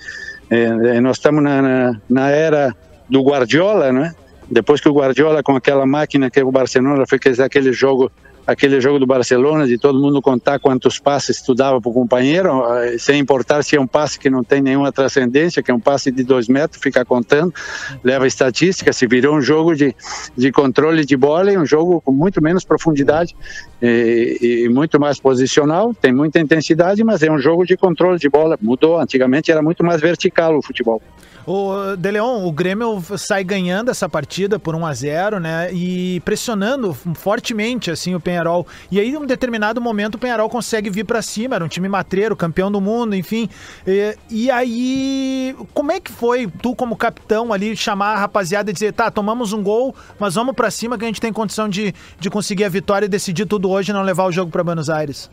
eh, 0.51 1.01
nós 1.01 1.17
estamos 1.17 1.43
na, 1.43 1.61
na, 1.61 2.01
na 2.09 2.31
era 2.31 2.73
do 3.11 3.23
Guardiola, 3.23 3.91
né? 3.91 4.15
Depois 4.49 4.81
que 4.81 4.89
o 4.89 4.95
Guardiola, 4.95 5.43
com 5.43 5.57
aquela 5.57 5.85
máquina 5.85 6.31
que 6.31 6.41
o 6.41 6.53
Barcelona 6.53 7.05
fez 7.09 7.41
aquele 7.41 7.73
jogo 7.73 8.09
aquele 8.47 8.81
jogo 8.81 8.99
do 8.99 9.07
Barcelona, 9.07 9.67
de 9.67 9.79
todo 9.79 10.01
mundo 10.01 10.21
contar 10.21 10.59
quantos 10.59 10.99
passes 10.99 11.41
tu 11.41 11.55
dava 11.55 11.81
para 11.81 11.91
o 11.91 11.93
companheiro, 11.93 12.65
eh, 12.77 12.99
sem 12.99 13.19
importar 13.19 13.63
se 13.63 13.77
é 13.77 13.81
um 13.81 13.87
passe 13.87 14.19
que 14.19 14.29
não 14.29 14.43
tem 14.43 14.61
nenhuma 14.61 14.91
transcendência, 14.91 15.63
que 15.63 15.71
é 15.71 15.75
um 15.75 15.81
passe 15.81 16.11
de 16.11 16.25
dois 16.25 16.49
metros, 16.49 16.83
fica 16.83 17.05
contando, 17.05 17.55
leva 18.03 18.27
estatística, 18.27 18.93
se 18.93 19.07
virou 19.07 19.37
um 19.37 19.41
jogo 19.41 19.75
de, 19.75 19.95
de 20.37 20.51
controle 20.51 21.05
de 21.05 21.17
bola 21.17 21.53
e 21.53 21.59
um 21.59 21.67
jogo 21.67 22.01
com 22.01 22.13
muito 22.13 22.43
menos 22.43 22.65
profundidade 22.65 23.35
e, 23.81 24.65
e 24.65 24.69
muito 24.69 24.99
mais 24.99 25.21
posicional, 25.21 25.95
tem 25.95 26.13
muita 26.13 26.41
intensidade, 26.41 27.03
mas 27.05 27.23
é 27.23 27.31
um 27.31 27.39
jogo 27.39 27.65
de 27.65 27.77
controle 27.77 28.19
de 28.19 28.29
bola, 28.29 28.59
mudou, 28.61 28.99
antigamente 28.99 29.51
era 29.51 29.63
muito 29.63 29.85
mais 29.85 30.01
vertical 30.01 30.57
o 30.57 30.63
futebol. 30.63 31.01
O 31.47 31.97
De 31.97 32.11
Leon, 32.11 32.47
o 32.47 32.53
Grêmio 32.53 33.03
sai 33.19 33.43
ganhando 33.43 33.91
essa 33.91 34.09
partida 34.09 34.59
por 34.59 34.77
1 34.77 34.87
a 34.87 34.95
0 34.95 35.41
né? 35.41 35.73
E 35.73 36.21
pressionando 36.21 36.95
fortemente 37.15 37.91
assim 37.91 38.15
o 38.15 38.21
Penharol. 38.21 38.67
E 38.91 39.01
aí, 39.01 39.11
em 39.11 39.17
um 39.17 39.27
determinado 39.27 39.81
momento, 39.81 40.15
o 40.15 40.19
Penharol 40.19 40.49
consegue 40.49 40.89
vir 40.89 41.05
para 41.05 41.21
cima. 41.21 41.57
Era 41.57 41.65
um 41.65 41.69
time 41.69 41.89
matreiro, 41.89 42.37
campeão 42.37 42.71
do 42.71 42.81
mundo, 42.81 43.17
enfim. 43.17 43.49
E, 43.87 44.17
e, 44.31 44.51
aí, 44.51 45.57
como 45.75 45.91
é 45.91 45.99
que 45.99 46.13
foi 46.13 46.47
tu, 46.47 46.77
como 46.77 46.97
capitão, 46.97 47.53
ali, 47.53 47.77
chamar 47.77 48.15
a 48.15 48.21
rapaziada 48.21 48.71
e 48.71 48.73
dizer: 48.73 48.93
tá, 48.93 49.11
tomamos 49.11 49.53
um 49.53 49.63
gol, 49.63 49.95
mas 50.19 50.35
vamos 50.35 50.55
para 50.55 50.71
cima 50.71 50.97
que 50.97 51.05
a 51.05 51.09
gente 51.09 51.21
tem 51.21 51.33
condição 51.33 51.69
de, 51.69 51.93
de 52.21 52.31
conseguir 52.31 52.65
a 52.65 52.69
vitória 52.69 53.07
e 53.07 53.09
decidir 53.09 53.47
tudo 53.47 53.69
hoje 53.69 53.91
e 53.91 53.95
não 53.95 54.03
levar 54.03 54.25
o 54.27 54.33
jogo 54.33 54.51
para 54.51 54.63
Buenos 54.63 54.89
Aires? 54.89 55.29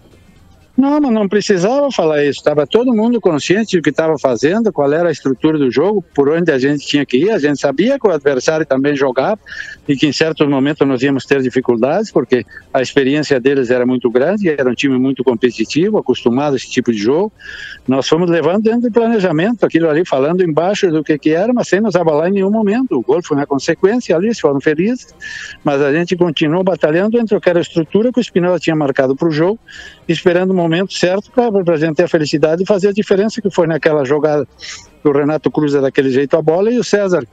Não, 0.79 1.01
mas 1.01 1.11
não 1.11 1.27
precisava 1.27 1.91
falar 1.91 2.23
isso. 2.23 2.39
Estava 2.39 2.65
todo 2.65 2.93
mundo 2.93 3.19
consciente 3.19 3.75
do 3.75 3.83
que 3.83 3.89
estava 3.89 4.17
fazendo, 4.17 4.71
qual 4.71 4.89
era 4.93 5.09
a 5.09 5.11
estrutura 5.11 5.57
do 5.57 5.69
jogo, 5.69 6.01
por 6.15 6.29
onde 6.29 6.53
a 6.53 6.57
gente 6.57 6.87
tinha 6.87 7.05
que 7.05 7.17
ir. 7.17 7.31
A 7.31 7.37
gente 7.37 7.59
sabia 7.59 7.99
que 7.99 8.07
o 8.07 8.11
adversário 8.11 8.65
também 8.65 8.95
jogava 8.95 9.37
e 9.85 9.97
que 9.97 10.07
em 10.07 10.13
certos 10.13 10.47
momentos 10.47 10.87
nós 10.87 11.01
íamos 11.01 11.25
ter 11.25 11.41
dificuldades, 11.41 12.13
porque 12.13 12.45
a 12.73 12.81
experiência 12.81 13.41
deles 13.41 13.69
era 13.69 13.85
muito 13.85 14.09
grande, 14.09 14.47
era 14.47 14.69
um 14.69 14.73
time 14.73 14.97
muito 14.97 15.21
competitivo, 15.21 15.97
acostumado 15.97 16.53
a 16.53 16.55
esse 16.55 16.69
tipo 16.69 16.93
de 16.93 16.97
jogo. 16.97 17.29
Nós 17.85 18.07
fomos 18.07 18.29
levando 18.29 18.63
dentro 18.63 18.83
do 18.83 18.91
planejamento, 18.91 19.65
aquilo 19.65 19.89
ali 19.89 20.05
falando 20.05 20.41
embaixo 20.45 20.89
do 20.89 21.03
que, 21.03 21.17
que 21.17 21.31
era, 21.31 21.51
mas 21.51 21.67
sem 21.67 21.81
nos 21.81 21.97
abalar 21.97 22.29
em 22.29 22.35
nenhum 22.35 22.51
momento. 22.51 22.97
O 22.97 23.01
gol 23.01 23.21
foi 23.21 23.35
uma 23.35 23.45
consequência 23.45 24.15
ali, 24.15 24.33
foram 24.33 24.61
felizes, 24.61 25.13
mas 25.61 25.81
a 25.81 25.91
gente 25.91 26.15
continuou 26.15 26.63
batalhando 26.63 27.17
dentro 27.17 27.35
daquela 27.35 27.59
estrutura 27.59 28.13
que 28.13 28.19
o 28.21 28.23
Spinoza 28.23 28.59
tinha 28.59 28.77
marcado 28.77 29.13
para 29.13 29.27
o 29.27 29.31
jogo, 29.31 29.59
esperando 30.11 30.51
o 30.51 30.53
momento 30.53 30.93
certo 30.93 31.31
para 31.31 31.73
a 31.73 31.77
gente 31.77 31.95
ter 31.95 32.03
a 32.03 32.07
felicidade 32.07 32.63
de 32.63 32.65
fazer 32.65 32.89
a 32.89 32.93
diferença 32.93 33.41
que 33.41 33.49
foi 33.49 33.67
naquela 33.67 34.03
jogada 34.05 34.47
que 35.01 35.07
o 35.07 35.11
Renato 35.11 35.49
cruza 35.51 35.81
daquele 35.81 36.09
jeito 36.09 36.35
a 36.35 36.41
bola 36.41 36.71
e 36.71 36.79
o 36.79 36.83
César, 36.83 37.25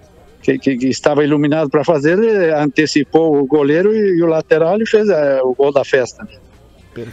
que, 0.42 0.58
que, 0.58 0.76
que 0.76 0.86
estava 0.88 1.24
iluminado 1.24 1.68
para 1.68 1.84
fazer, 1.84 2.18
antecipou 2.54 3.38
o 3.38 3.46
goleiro 3.46 3.94
e, 3.94 4.18
e 4.18 4.22
o 4.22 4.26
lateral 4.26 4.80
e 4.80 4.88
fez 4.88 5.08
é, 5.08 5.40
o 5.42 5.54
gol 5.54 5.72
da 5.72 5.84
festa. 5.84 6.26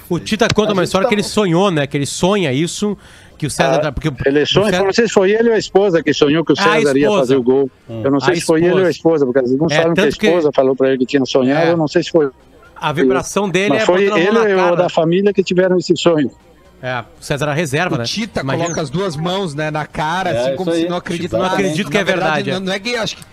O 0.09 0.19
Tita 0.19 0.47
conta 0.53 0.73
uma 0.73 0.83
história 0.83 1.05
tá... 1.05 1.09
que 1.09 1.15
ele 1.15 1.23
sonhou, 1.23 1.69
né? 1.69 1.85
Que 1.85 1.97
ele 1.97 2.05
sonha 2.05 2.53
isso, 2.53 2.97
que 3.37 3.45
o 3.45 3.49
César. 3.49 3.81
Ah, 3.83 3.91
porque 3.91 4.09
ele 4.25 4.45
sonha, 4.45 4.69
César... 4.69 4.83
não 4.85 4.93
sei 4.93 5.07
se 5.07 5.13
foi 5.13 5.31
ele 5.31 5.49
ou 5.49 5.55
a 5.55 5.57
esposa 5.57 6.01
que 6.01 6.13
sonhou 6.13 6.45
que 6.45 6.53
o 6.53 6.55
César 6.55 6.97
ia 6.97 7.09
fazer 7.09 7.35
o 7.35 7.43
gol. 7.43 7.69
Hum. 7.89 8.01
Eu 8.03 8.11
não 8.11 8.19
sei 8.19 8.35
se 8.35 8.41
esposa. 8.41 8.59
foi 8.59 8.69
ele 8.69 8.79
ou 8.79 8.87
a 8.87 8.89
esposa, 8.89 9.25
porque 9.25 9.39
alguns 9.39 9.71
é, 9.71 9.75
falam 9.75 9.93
que 9.93 10.01
a 10.01 10.07
esposa 10.07 10.49
que... 10.49 10.55
falou 10.55 10.75
para 10.75 10.89
ele 10.89 10.99
que 10.99 11.05
tinha 11.05 11.25
sonhado, 11.25 11.67
é. 11.67 11.71
eu 11.71 11.77
não 11.77 11.87
sei 11.87 12.03
se 12.03 12.11
foi 12.11 12.29
a 12.83 12.91
vibração 12.91 13.49
dele 13.49 13.75
Mas 13.75 13.83
é 13.83 13.85
foi 13.85 14.03
ele 14.03 14.53
ou 14.55 14.75
da 14.75 14.89
família 14.89 15.31
que 15.31 15.41
tiveram 15.41 15.77
esse 15.77 15.95
sonho. 15.95 16.29
É, 16.81 16.99
o 16.99 17.23
César 17.23 17.47
a 17.47 17.53
reserva, 17.53 17.95
o 17.95 17.97
né? 17.97 18.03
Tita 18.03 18.41
Imagina. 18.41 18.65
coloca 18.65 18.81
as 18.81 18.89
duas 18.89 19.15
mãos 19.15 19.55
né, 19.55 19.71
na 19.71 19.85
cara, 19.85 20.31
é, 20.31 20.37
assim 20.37 20.55
como 20.57 20.73
se 20.73 20.85
não 20.85 20.97
acredita 20.97 21.37
Não 21.37 21.45
acredito 21.45 21.89
que 21.89 21.97
é 21.97 22.03
verdade. 22.03 22.51
Não, 22.51 22.59
não, 22.59 22.73
é 22.73 22.79
que 22.79 22.93
acho 22.97 23.15
que. 23.15 23.23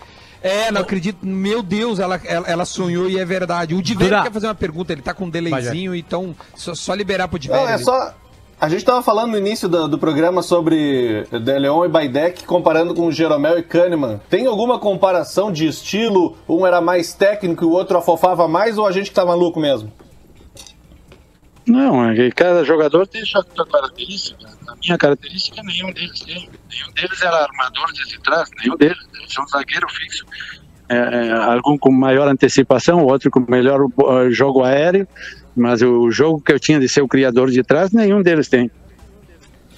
É, 0.41 0.71
não 0.71 0.79
acredito. 0.79 1.25
Meu 1.25 1.61
Deus, 1.61 1.99
ela, 1.99 2.19
ela, 2.23 2.47
ela 2.47 2.65
sonhou 2.65 3.09
e 3.09 3.19
é 3.19 3.25
verdade. 3.25 3.75
O 3.75 3.81
Diver 3.81 4.23
quer 4.23 4.31
fazer 4.31 4.47
uma 4.47 4.55
pergunta, 4.55 4.93
ele 4.93 5.01
tá 5.01 5.13
com 5.13 5.25
um 5.25 5.29
delayzinho, 5.29 5.93
então 5.93 6.33
só, 6.55 6.73
só 6.73 6.93
liberar 6.93 7.27
pro 7.27 7.37
Diver. 7.37 7.57
Não, 7.57 7.67
é 7.67 7.77
só. 7.77 8.15
A 8.61 8.69
gente 8.69 8.81
estava 8.81 9.01
falando 9.01 9.31
no 9.31 9.39
início 9.39 9.67
do, 9.67 9.87
do, 9.87 9.97
programa 9.97 10.43
sobre 10.43 11.23
De 11.31 11.57
Leon 11.57 11.83
e 11.83 11.87
Baidek 11.87 12.43
comparando 12.43 12.93
com 12.93 13.11
Jeromel 13.11 13.57
e 13.57 13.63
Kahneman. 13.63 14.21
Tem 14.29 14.45
alguma 14.45 14.77
comparação 14.77 15.51
de 15.51 15.65
estilo? 15.65 16.37
Um 16.47 16.63
era 16.63 16.79
mais 16.79 17.11
técnico 17.11 17.63
e 17.63 17.67
o 17.67 17.71
outro 17.71 17.97
afofava 17.97 18.47
mais 18.47 18.77
ou 18.77 18.85
a 18.85 18.91
gente 18.91 19.09
que 19.09 19.15
tá 19.15 19.25
maluco 19.25 19.59
mesmo? 19.59 19.91
Não, 21.65 22.07
é 22.07 22.29
cada 22.29 22.63
jogador 22.63 23.07
tem 23.07 23.25
sua, 23.25 23.43
característica. 23.43 24.47
A 24.67 24.75
minha 24.75 24.95
característica 24.95 25.59
nenhum 25.63 25.91
deles 25.91 26.19
tem. 26.19 26.47
Nenhum 26.69 26.91
deles 26.93 27.19
era 27.19 27.37
armador 27.37 27.91
de 27.91 28.19
trás, 28.19 28.47
nenhum 28.59 28.77
deles. 28.77 28.97
Eles 29.15 29.33
são 29.33 29.43
zagueiro 29.47 29.89
fixo. 29.89 30.23
É, 30.87 30.97
é, 30.97 31.31
algum 31.31 31.79
com 31.79 31.91
maior 31.91 32.27
antecipação, 32.27 33.03
outro 33.05 33.31
com 33.31 33.43
melhor 33.49 33.81
uh, 33.81 34.29
jogo 34.29 34.61
aéreo, 34.61 35.07
mas 35.55 35.81
o 35.81 36.09
jogo 36.11 36.41
que 36.41 36.51
eu 36.51 36.59
tinha 36.59 36.79
de 36.79 36.87
ser 36.87 37.01
o 37.01 37.07
criador 37.07 37.49
de 37.51 37.63
trás, 37.63 37.91
nenhum 37.91 38.21
deles 38.21 38.47
tem. 38.47 38.71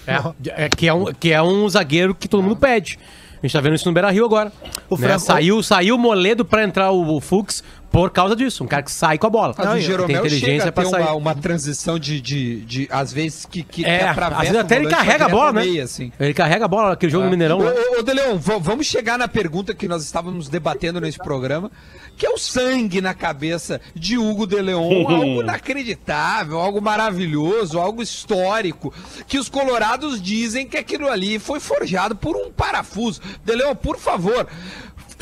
É, 0.05 0.65
é, 0.65 0.69
que, 0.69 0.87
é 0.87 0.93
um, 0.93 1.05
que 1.05 1.31
é 1.31 1.41
um 1.41 1.67
zagueiro 1.69 2.13
que 2.13 2.27
todo 2.27 2.43
mundo 2.43 2.57
pede. 2.57 2.99
A 3.41 3.45
gente 3.45 3.53
tá 3.53 3.61
vendo 3.61 3.75
isso 3.75 3.87
no 3.87 3.93
Beira 3.93 4.09
Rio 4.09 4.25
agora. 4.25 4.51
O 4.89 4.97
né? 4.97 5.17
Saiu, 5.17 5.61
saiu 5.61 5.95
o 5.95 5.99
Moledo 5.99 6.45
para 6.45 6.63
entrar 6.63 6.91
o, 6.91 7.15
o 7.15 7.19
Fux 7.19 7.63
por 7.93 8.09
causa 8.09 8.35
disso. 8.35 8.63
Um 8.63 8.67
cara 8.67 8.81
que 8.81 8.91
sai 8.91 9.19
com 9.19 9.27
a 9.27 9.29
bola. 9.29 9.53
Mas 9.55 9.69
o 9.69 9.79
Jeromel 9.79 10.07
tem 10.07 10.15
inteligência 10.17 10.71
para 10.71 10.85
sair. 10.85 11.03
Uma, 11.03 11.13
uma 11.13 11.35
transição 11.35 11.99
de, 11.99 12.19
de, 12.19 12.61
de, 12.61 12.87
às 12.89 13.13
vezes, 13.13 13.45
que, 13.45 13.61
que, 13.61 13.85
é, 13.85 13.99
que 13.99 14.19
às 14.19 14.39
vezes 14.39 14.55
até 14.55 14.77
ele 14.77 14.89
carrega 14.89 15.25
a 15.25 15.29
bola, 15.29 15.53
né? 15.53 15.61
Meia, 15.63 15.83
assim. 15.83 16.11
Ele 16.19 16.33
carrega 16.33 16.65
a 16.65 16.67
bola 16.67 16.89
naquele 16.89 17.11
jogo 17.11 17.21
é. 17.21 17.25
no 17.27 17.31
Mineirão. 17.31 17.59
Ô, 17.59 17.63
né? 17.63 17.73
ô, 17.99 18.01
Deleon, 18.01 18.35
vamos 18.39 18.87
chegar 18.87 19.19
na 19.19 19.27
pergunta 19.27 19.75
que 19.75 19.87
nós 19.87 20.03
estávamos 20.03 20.49
debatendo 20.49 20.99
nesse 20.99 21.19
programa, 21.19 21.71
que 22.17 22.25
é 22.25 22.29
o 22.31 22.37
sangue 22.39 22.99
na 22.99 23.13
cabeça 23.13 23.79
de 23.93 24.17
Hugo 24.17 24.47
de 24.47 24.59
Leon, 24.59 24.81
algo 25.07 25.41
inacreditável, 25.41 26.57
algo 26.57 26.81
maravilhoso, 26.81 27.79
algo 27.79 28.01
histórico, 28.01 28.91
que 29.27 29.37
os 29.37 29.49
colorados 29.49 30.19
dizem 30.19 30.65
que 30.65 30.77
aquilo 30.77 31.07
ali 31.07 31.37
foi 31.37 31.59
forjado 31.59 32.15
por 32.15 32.35
um 32.35 32.51
parafuso. 32.51 33.21
De 33.45 33.55
Leon, 33.55 33.75
por 33.75 33.99
favor, 33.99 34.47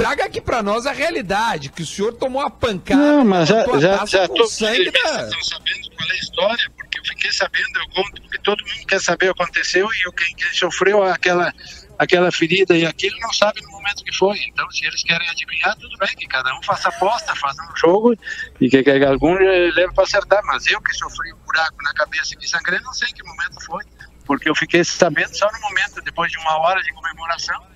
traga 0.01 0.25
aqui 0.25 0.41
para 0.41 0.63
nós 0.63 0.85
a 0.85 0.91
realidade, 0.91 1.69
que 1.69 1.83
o 1.83 1.85
senhor 1.85 2.13
tomou 2.13 2.41
a 2.41 2.49
pancada. 2.49 2.99
Não, 2.99 3.23
mas 3.23 3.47
já, 3.47 3.65
já, 3.79 4.05
já 4.05 4.27
tô 4.27 4.45
sangue 4.47 4.89
da... 4.89 5.29
sabendo 5.43 5.89
qual 5.95 6.09
é 6.09 6.11
a 6.11 6.15
história, 6.15 6.71
porque 6.75 6.99
eu 6.99 7.05
fiquei 7.05 7.31
sabendo, 7.31 7.79
eu 7.79 7.89
conto, 7.89 8.21
porque 8.21 8.39
todo 8.39 8.65
mundo 8.65 8.87
quer 8.87 8.99
saber 8.99 9.29
o 9.29 9.35
que 9.35 9.43
aconteceu 9.43 9.87
e 9.93 10.07
eu, 10.07 10.11
quem, 10.11 10.35
quem 10.35 10.53
sofreu 10.53 11.03
aquela 11.03 11.53
aquela 11.99 12.31
ferida 12.31 12.75
e 12.75 12.83
aquilo 12.83 13.15
não 13.19 13.31
sabe 13.31 13.61
no 13.61 13.69
momento 13.69 14.03
que 14.03 14.15
foi. 14.17 14.35
Então, 14.47 14.69
se 14.71 14.83
eles 14.83 15.03
querem 15.03 15.29
adivinhar, 15.29 15.75
tudo 15.75 15.95
bem, 15.99 16.09
que 16.17 16.27
cada 16.27 16.51
um 16.57 16.63
faça 16.63 16.89
aposta, 16.89 17.35
faça 17.35 17.61
um 17.61 17.77
jogo 17.77 18.15
e 18.59 18.67
que, 18.67 18.81
que 18.81 19.05
algum 19.05 19.35
leve 19.35 19.93
para 19.93 20.03
acertar. 20.03 20.41
Mas 20.45 20.65
eu 20.65 20.81
que 20.81 20.91
sofri 20.93 21.31
um 21.31 21.37
buraco 21.45 21.77
na 21.83 21.93
cabeça 21.93 22.33
e 22.33 22.37
me 22.37 22.47
sangrei, 22.47 22.79
não 22.79 22.91
sei 22.93 23.07
que 23.09 23.23
momento 23.23 23.63
foi, 23.63 23.83
porque 24.25 24.49
eu 24.49 24.55
fiquei 24.55 24.83
sabendo 24.83 25.37
só 25.37 25.47
no 25.51 25.59
momento, 25.59 26.01
depois 26.01 26.31
de 26.31 26.39
uma 26.39 26.57
hora 26.57 26.81
de 26.81 26.91
comemoração. 26.91 27.70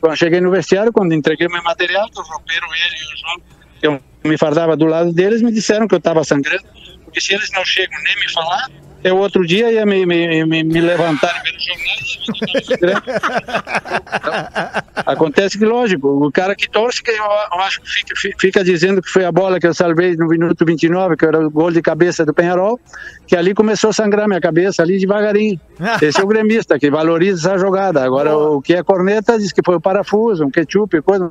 Quando 0.00 0.16
cheguei 0.16 0.40
no 0.40 0.50
vestiário, 0.50 0.92
quando 0.92 1.12
entreguei 1.12 1.48
meu 1.48 1.62
material, 1.62 2.08
que 2.08 2.20
romperam 2.20 2.68
ele 2.74 2.96
e 2.96 3.14
o 3.14 3.16
João, 3.16 3.42
eu 3.82 4.00
me 4.24 4.38
fardava 4.38 4.76
do 4.76 4.86
lado 4.86 5.12
deles, 5.12 5.42
me 5.42 5.52
disseram 5.52 5.88
que 5.88 5.94
eu 5.94 5.98
estava 5.98 6.22
sangrando, 6.24 6.62
porque 7.04 7.20
se 7.20 7.34
eles 7.34 7.50
não 7.52 7.64
chegam 7.64 7.98
nem 8.02 8.16
me 8.16 8.32
falar, 8.32 8.66
eu 9.02 9.16
outro 9.16 9.46
dia 9.46 9.70
ia 9.70 9.86
me, 9.86 10.04
me, 10.04 10.44
me, 10.44 10.64
me 10.64 10.80
levantar 10.80 11.42
e 11.44 12.76
ver 12.76 13.02
Acontece 15.06 15.58
que, 15.58 15.64
lógico, 15.64 16.26
o 16.26 16.30
cara 16.30 16.54
que 16.54 16.68
torce, 16.68 17.02
que 17.02 17.10
eu, 17.10 17.16
eu 17.16 17.60
acho 17.60 17.80
que 17.80 17.88
fica, 17.88 18.14
fica, 18.38 18.64
dizendo 18.64 19.00
que 19.00 19.08
foi 19.08 19.24
a 19.24 19.32
bola 19.32 19.58
que 19.58 19.66
eu 19.66 19.74
salvei 19.74 20.16
no 20.16 20.28
minuto 20.28 20.64
29, 20.64 21.16
que 21.16 21.24
era 21.24 21.46
o 21.46 21.50
gol 21.50 21.70
de 21.70 21.80
cabeça 21.80 22.26
do 22.26 22.34
Penharol, 22.34 22.78
que 23.26 23.36
ali 23.36 23.54
começou 23.54 23.90
a 23.90 23.92
sangrar 23.92 24.28
minha 24.28 24.40
cabeça, 24.40 24.82
ali 24.82 24.98
devagarinho. 24.98 25.58
Esse 26.02 26.20
é 26.20 26.24
o 26.24 26.26
gremista, 26.26 26.78
que 26.78 26.90
valoriza 26.90 27.50
essa 27.50 27.58
jogada. 27.58 28.04
Agora, 28.04 28.36
o 28.36 28.60
que 28.60 28.74
é 28.74 28.82
corneta 28.82 29.38
diz 29.38 29.52
que 29.52 29.62
foi 29.64 29.76
o 29.76 29.80
parafuso, 29.80 30.44
um 30.44 30.50
ketchup, 30.50 31.00
coisa. 31.02 31.28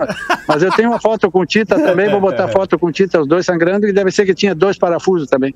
Mas 0.47 0.63
eu 0.63 0.71
tenho 0.71 0.89
uma 0.89 0.99
foto 0.99 1.29
com 1.29 1.41
o 1.41 1.45
Tita 1.45 1.75
também, 1.75 2.09
vou 2.09 2.21
botar 2.21 2.47
foto 2.49 2.79
com 2.79 2.87
o 2.87 2.91
Tita, 2.91 3.21
os 3.21 3.27
dois 3.27 3.45
sangrando, 3.45 3.87
e 3.87 3.93
deve 3.93 4.11
ser 4.11 4.25
que 4.25 4.33
tinha 4.33 4.55
dois 4.55 4.77
parafusos 4.77 5.27
também. 5.27 5.53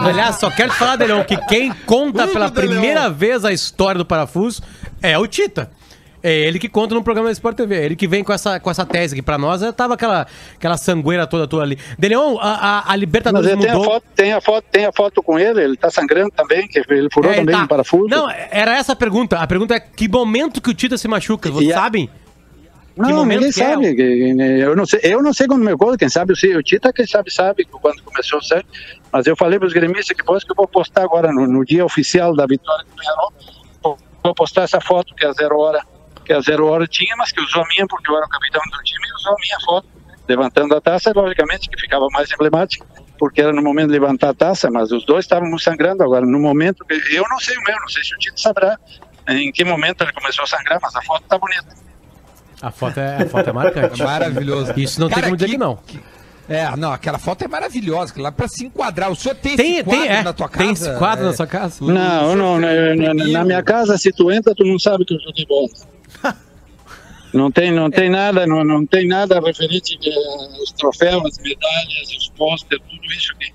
Aliás, 0.00 0.36
só 0.36 0.50
quero 0.54 0.72
te 0.72 0.78
falar, 0.78 0.96
Delão, 0.96 1.24
que 1.24 1.36
quem 1.46 1.72
conta 1.86 2.26
pela 2.28 2.50
primeira 2.50 3.10
vez 3.10 3.44
a 3.44 3.52
história 3.52 3.98
do 3.98 4.04
parafuso 4.04 4.62
é 5.02 5.18
o 5.18 5.26
Tita. 5.26 5.70
É 6.22 6.32
ele 6.32 6.58
que 6.58 6.70
conta 6.70 6.94
no 6.94 7.04
programa 7.04 7.28
da 7.28 7.32
Sport 7.32 7.54
TV. 7.54 7.76
É 7.76 7.84
ele 7.84 7.94
que 7.94 8.08
vem 8.08 8.24
com 8.24 8.32
essa, 8.32 8.58
com 8.58 8.70
essa 8.70 8.86
tese 8.86 9.14
que 9.14 9.20
pra 9.20 9.36
nós 9.36 9.60
tava 9.74 9.92
aquela, 9.92 10.26
aquela 10.56 10.78
sangueira 10.78 11.26
toda, 11.26 11.46
toda 11.46 11.62
ali. 11.62 11.78
Deleon, 11.98 12.38
a, 12.40 12.78
a, 12.78 12.92
a 12.92 12.96
Libertadores 12.96 13.46
Mas 13.54 13.58
mudou. 13.58 13.82
Tem 13.82 13.82
a, 13.82 13.84
foto, 13.84 14.04
tem, 14.14 14.32
a 14.32 14.40
foto, 14.40 14.64
tem 14.70 14.86
a 14.86 14.92
foto 14.92 15.22
com 15.22 15.38
ele, 15.38 15.62
ele 15.62 15.76
tá 15.76 15.90
sangrando 15.90 16.30
também, 16.30 16.66
que 16.66 16.78
ele 16.88 17.10
furou 17.12 17.30
é, 17.30 17.34
também 17.34 17.54
tá. 17.54 17.64
um 17.64 17.66
parafuso. 17.66 18.08
Não, 18.08 18.30
era 18.50 18.74
essa 18.74 18.94
a 18.94 18.96
pergunta. 18.96 19.36
A 19.36 19.46
pergunta 19.46 19.74
é 19.74 19.80
que 19.80 20.08
momento 20.08 20.62
que 20.62 20.70
o 20.70 20.74
Tita 20.74 20.96
se 20.96 21.06
machuca, 21.06 21.50
vocês 21.50 21.76
a... 21.76 21.90
Não, 22.96 23.24
ninguém 23.24 23.48
é 23.48 23.52
sabe. 23.52 23.86
É? 23.88 24.64
Eu 24.64 24.76
não 24.76 24.86
sei, 24.86 25.00
eu 25.02 25.22
não 25.22 25.32
sei 25.32 25.46
quando 25.46 25.64
meu 25.64 25.76
gol, 25.76 25.96
quem 25.96 26.08
sabe 26.08 26.32
o 26.32 26.62
Tita, 26.62 26.92
quem 26.92 27.06
sabe, 27.06 27.30
sabe 27.30 27.64
quando 27.64 28.02
começou 28.02 28.38
o 28.38 28.42
sangue. 28.42 28.66
Mas 29.12 29.26
eu 29.26 29.36
falei 29.36 29.58
para 29.58 29.66
os 29.66 29.72
gremistas 29.72 30.08
que 30.08 30.22
depois 30.22 30.44
que 30.44 30.52
eu 30.52 30.56
vou 30.56 30.68
postar 30.68 31.02
agora 31.02 31.32
no, 31.32 31.46
no 31.46 31.64
dia 31.64 31.84
oficial 31.84 32.34
da 32.34 32.46
vitória 32.46 32.84
do 32.84 32.90
Penharol, 32.96 33.32
vou 34.22 34.34
postar 34.34 34.62
essa 34.62 34.80
foto 34.80 35.14
que 35.14 35.26
a 35.26 35.32
zero 35.32 35.58
hora, 35.58 35.84
que 36.24 36.32
a 36.32 36.40
zero 36.40 36.66
hora 36.66 36.86
tinha, 36.86 37.14
mas 37.16 37.32
que 37.32 37.40
usou 37.40 37.62
a 37.62 37.66
minha 37.68 37.86
porque 37.86 38.10
eu 38.10 38.16
era 38.16 38.26
o 38.26 38.28
capitão 38.28 38.62
do 38.70 38.82
time 38.82 39.06
e 39.08 39.14
usou 39.14 39.32
a 39.32 39.36
minha 39.40 39.60
foto 39.64 39.88
levantando 40.28 40.74
a 40.74 40.80
taça, 40.80 41.12
logicamente 41.14 41.68
que 41.68 41.78
ficava 41.78 42.06
mais 42.10 42.30
emblemática. 42.32 42.86
porque 43.18 43.40
era 43.40 43.52
no 43.52 43.62
momento 43.62 43.88
de 43.88 43.92
levantar 43.92 44.30
a 44.30 44.34
taça, 44.34 44.70
mas 44.70 44.90
os 44.90 45.04
dois 45.04 45.24
estavam 45.24 45.56
sangrando 45.58 46.02
agora. 46.02 46.26
No 46.26 46.40
momento, 46.40 46.84
eu 47.10 47.24
não 47.28 47.38
sei 47.38 47.56
o 47.56 47.62
meu, 47.62 47.78
não 47.78 47.88
sei 47.88 48.02
se 48.02 48.14
o 48.14 48.18
Tito 48.18 48.40
saberá 48.40 48.78
em 49.28 49.52
que 49.52 49.64
momento 49.64 50.02
ele 50.02 50.12
começou 50.12 50.44
a 50.44 50.46
sangrar, 50.46 50.78
mas 50.82 50.94
a 50.96 51.02
foto 51.02 51.24
tá 51.28 51.38
bonita. 51.38 51.68
A 52.66 52.70
foto 52.70 52.98
é, 52.98 53.22
a 53.22 53.26
foto 53.28 53.50
é 53.50 53.52
marcante. 53.52 54.00
É 54.02 54.04
maravilhoso. 54.04 54.72
Isso 54.76 55.00
não 55.00 55.08
tem 55.08 55.14
Cara, 55.16 55.26
como 55.26 55.36
dizer 55.36 55.50
que 55.50 55.58
não. 55.58 55.78
É, 56.48 56.76
não, 56.76 56.92
aquela 56.92 57.18
foto 57.18 57.42
é 57.42 57.48
maravilhosa, 57.48 58.12
lá 58.18 58.30
pra 58.30 58.46
se 58.48 58.66
enquadrar. 58.66 59.10
O 59.10 59.16
senhor 59.16 59.34
tem, 59.34 59.56
Tem, 59.56 59.72
esse 59.76 59.84
quadro 59.84 60.00
tem, 60.02 60.10
é, 60.10 60.22
na 60.22 60.32
tua 60.34 60.48
casa? 60.48 60.64
tem 60.64 60.72
esse 60.72 60.98
quadro 60.98 61.24
É. 61.24 61.28
na 61.28 61.32
sua 61.34 61.46
casa? 61.46 61.84
Não, 61.84 62.36
não, 62.36 62.60
na, 62.60 62.68
na- 62.94 63.14
na 63.14 63.44
minha 63.44 63.62
casa, 63.62 63.96
se 63.96 64.12
tu 64.12 64.30
entra, 64.30 64.54
tu 64.54 64.62
não 64.64 64.78
sabe 64.78 65.04
que 65.06 65.14
eu 65.14 65.20
joguei 65.20 65.46
bola. 65.46 65.68
Não 67.32 67.50
tem, 67.50 67.72
não 67.72 67.90
tem 67.90 68.08
nada, 68.08 68.46
não, 68.46 68.62
não 68.62 68.86
tem 68.86 69.08
nada 69.08 69.40
referente 69.40 69.98
eh, 70.00 70.56
aos 70.56 70.70
troféus, 70.70 71.20
as 71.26 71.38
medalhas, 71.38 72.16
os 72.16 72.28
pôster, 72.36 72.78
tudo 72.78 73.04
isso 73.12 73.34
que 73.36 73.52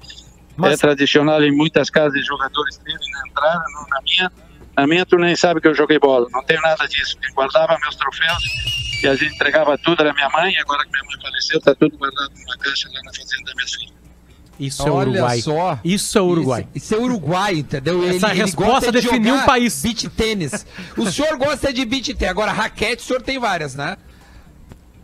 Mas- 0.57 0.73
é 0.73 0.77
tradicional 0.77 1.41
em 1.41 1.55
muitas 1.55 1.89
casas 1.89 2.11
de 2.11 2.25
jogadores 2.25 2.75
terem 2.83 2.99
na 3.13 3.27
entrada. 3.29 3.63
na 3.89 4.01
minha, 4.01 4.31
na 4.75 4.85
minha 4.85 5.05
tu 5.05 5.15
nem 5.15 5.33
sabe 5.33 5.61
que 5.61 5.67
eu 5.69 5.73
joguei 5.73 5.97
bola. 5.97 6.27
Não 6.29 6.43
tenho 6.43 6.59
nada 6.61 6.85
disso. 6.89 7.15
Eu 7.25 7.33
guardava 7.33 7.77
meus 7.81 7.95
troféus 7.95 8.37
e 9.01 9.07
a 9.07 9.15
gente 9.15 9.33
entregava 9.35 9.77
tudo 9.77 10.01
era 10.01 10.13
minha 10.13 10.29
mãe. 10.29 10.57
Agora 10.57 10.83
que 10.85 10.91
minha 10.91 11.03
mãe 11.03 11.21
faleceu, 11.21 11.61
tá 11.61 11.75
tudo 11.75 11.97
guardado 11.97 12.31
numa 12.37 12.57
caixa 12.57 12.89
lá 12.93 12.99
na 13.03 13.13
fazenda 13.13 13.43
da 13.43 13.55
minha 13.55 13.67
filha. 13.67 13.99
Isso 14.59 14.85
é 14.85 14.91
Olha 14.91 15.09
Uruguai. 15.11 15.41
só. 15.41 15.79
Isso 15.85 16.17
é 16.17 16.21
Uruguai. 16.21 16.67
Isso, 16.75 16.85
isso 16.85 16.95
é 16.95 16.97
Uruguai, 16.97 17.53
entendeu? 17.55 18.09
Essa 18.09 18.27
resposta 18.27 18.71
gosta 18.71 18.91
de 18.91 19.01
definiu 19.01 19.35
um 19.35 19.45
país. 19.45 19.81
Beach 19.81 20.09
tênis. 20.09 20.65
O 20.97 21.09
senhor 21.09 21.37
gosta 21.37 21.71
de 21.71 21.85
beach 21.85 22.13
tênis. 22.13 22.29
Agora, 22.31 22.51
raquete, 22.51 23.01
o 23.01 23.05
senhor 23.05 23.21
tem 23.21 23.39
várias, 23.39 23.73
né? 23.73 23.95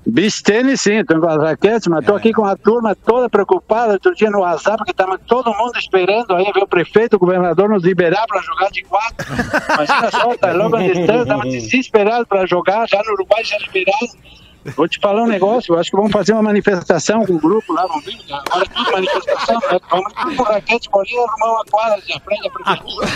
Beach 0.07 0.43
tênis, 0.43 0.81
sim, 0.81 1.03
tô 1.03 1.19
com 1.19 1.27
as 1.27 1.37
raquetes, 1.41 1.87
mas 1.87 2.05
tô 2.05 2.13
É. 2.13 2.17
aqui 2.17 2.31
com 2.31 2.45
a 2.45 2.55
turma 2.55 2.95
toda 2.95 3.27
preocupada. 3.27 3.93
Outro 3.93 4.13
dia 4.13 4.29
no 4.29 4.41
WhatsApp, 4.41 4.77
porque 4.77 4.93
tava 4.93 5.17
todo 5.17 5.51
mundo 5.51 5.75
esperando 5.79 6.35
aí 6.35 6.45
ver 6.53 6.61
o 6.63 6.67
prefeito, 6.67 7.15
o 7.15 7.19
governador 7.19 7.67
nos 7.69 7.83
liberar 7.83 8.25
para 8.27 8.39
jogar 8.41 8.69
de 8.69 8.83
quatro. 8.83 9.25
Imagina 9.73 10.11
só, 10.11 10.37
tá 10.37 10.51
logo 10.53 10.75
a 10.75 10.81
distância, 10.83 11.25
tava 11.25 11.41
desesperado 11.43 12.27
para 12.27 12.45
jogar, 12.45 12.87
já 12.87 13.01
no 13.03 13.13
Uruguai 13.13 13.43
já 13.43 13.57
liberado. 13.57 14.35
Vou 14.75 14.87
te 14.87 14.99
falar 14.99 15.23
um 15.23 15.27
negócio, 15.27 15.73
eu 15.75 15.79
acho 15.79 15.89
que 15.91 15.95
vamos 15.97 16.11
fazer 16.11 16.33
uma 16.33 16.41
manifestação 16.43 17.25
com 17.25 17.33
o 17.33 17.39
grupo 17.39 17.73
lá, 17.73 17.85
vamos 17.87 18.03
ver? 18.05 18.15
Agora 18.31 18.63
é 18.63 18.67
tudo 18.67 18.91
manifestação, 18.91 19.59
né? 19.71 19.79
Vamos 19.89 20.13
tudo 20.13 20.35
com 20.35 20.43
raquete, 20.43 20.89
bolinha, 20.89 21.21
arrumar 21.27 21.51
uma 21.57 21.65
quadra 21.65 22.01
de 22.01 22.19
frente 22.21 22.47
a 22.47 22.51
prefeitura. 22.51 23.07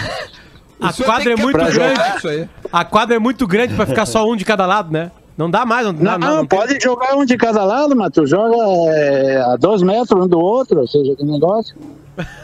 A 0.82 0.88
O 0.90 0.94
senhor 0.94 1.08
quadra 1.08 1.34
é 1.34 1.36
que 1.36 1.42
muito 1.42 1.58
grande. 1.58 1.72
jogar 1.74 2.18
Isso 2.18 2.28
aí. 2.30 2.50
A 2.72 2.86
quadra 2.86 3.16
é 3.16 3.20
muito 3.20 3.46
grande 3.48 3.74
pra 3.76 3.86
ficar 3.86 4.06
só 4.06 4.26
um 4.28 4.36
de 4.36 4.46
cada 4.46 4.66
lado, 4.66 4.92
né? 4.92 5.12
Não 5.40 5.50
dá 5.50 5.66
mais, 5.66 5.86
não, 5.86 5.94
Não, 5.94 6.18
não, 6.20 6.36
não 6.36 6.46
tem- 6.46 6.60
pode 6.60 6.78
jogar 6.84 7.16
um 7.16 7.24
de 7.24 7.38
cada 7.38 7.64
lado, 7.64 7.96
mas 7.96 8.12
tu 8.12 8.28
joga 8.28 8.58
é, 8.92 9.42
a 9.42 9.56
dois 9.56 9.82
metros 9.82 10.26
um 10.26 10.28
do 10.28 10.38
outro, 10.38 10.82
ou 10.82 10.88
seja, 10.88 11.16
que 11.16 11.24
negócio. 11.24 11.74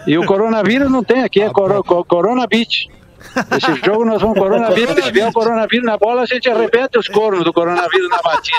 E 0.07 0.17
o 0.17 0.23
coronavírus 0.25 0.89
não 0.89 1.03
tem 1.03 1.21
aqui, 1.21 1.41
é 1.41 1.49
coro, 1.49 1.83
co- 1.83 2.05
Corona 2.05 2.47
Beach. 2.47 2.89
Esse 3.57 3.75
jogo 3.85 4.05
nós 4.05 4.21
vamos 4.21 4.37
coronavírus. 4.37 5.03
Se 5.03 5.11
vier 5.11 5.29
o 5.29 5.33
coronavírus 5.33 5.85
na 5.85 5.97
bola, 5.97 6.21
a 6.21 6.25
gente 6.25 6.49
arrebenta 6.49 6.99
os 6.99 7.07
cornos 7.07 7.43
do 7.43 7.51
coronavírus 7.53 8.09
na 8.09 8.21
batida. 8.21 8.57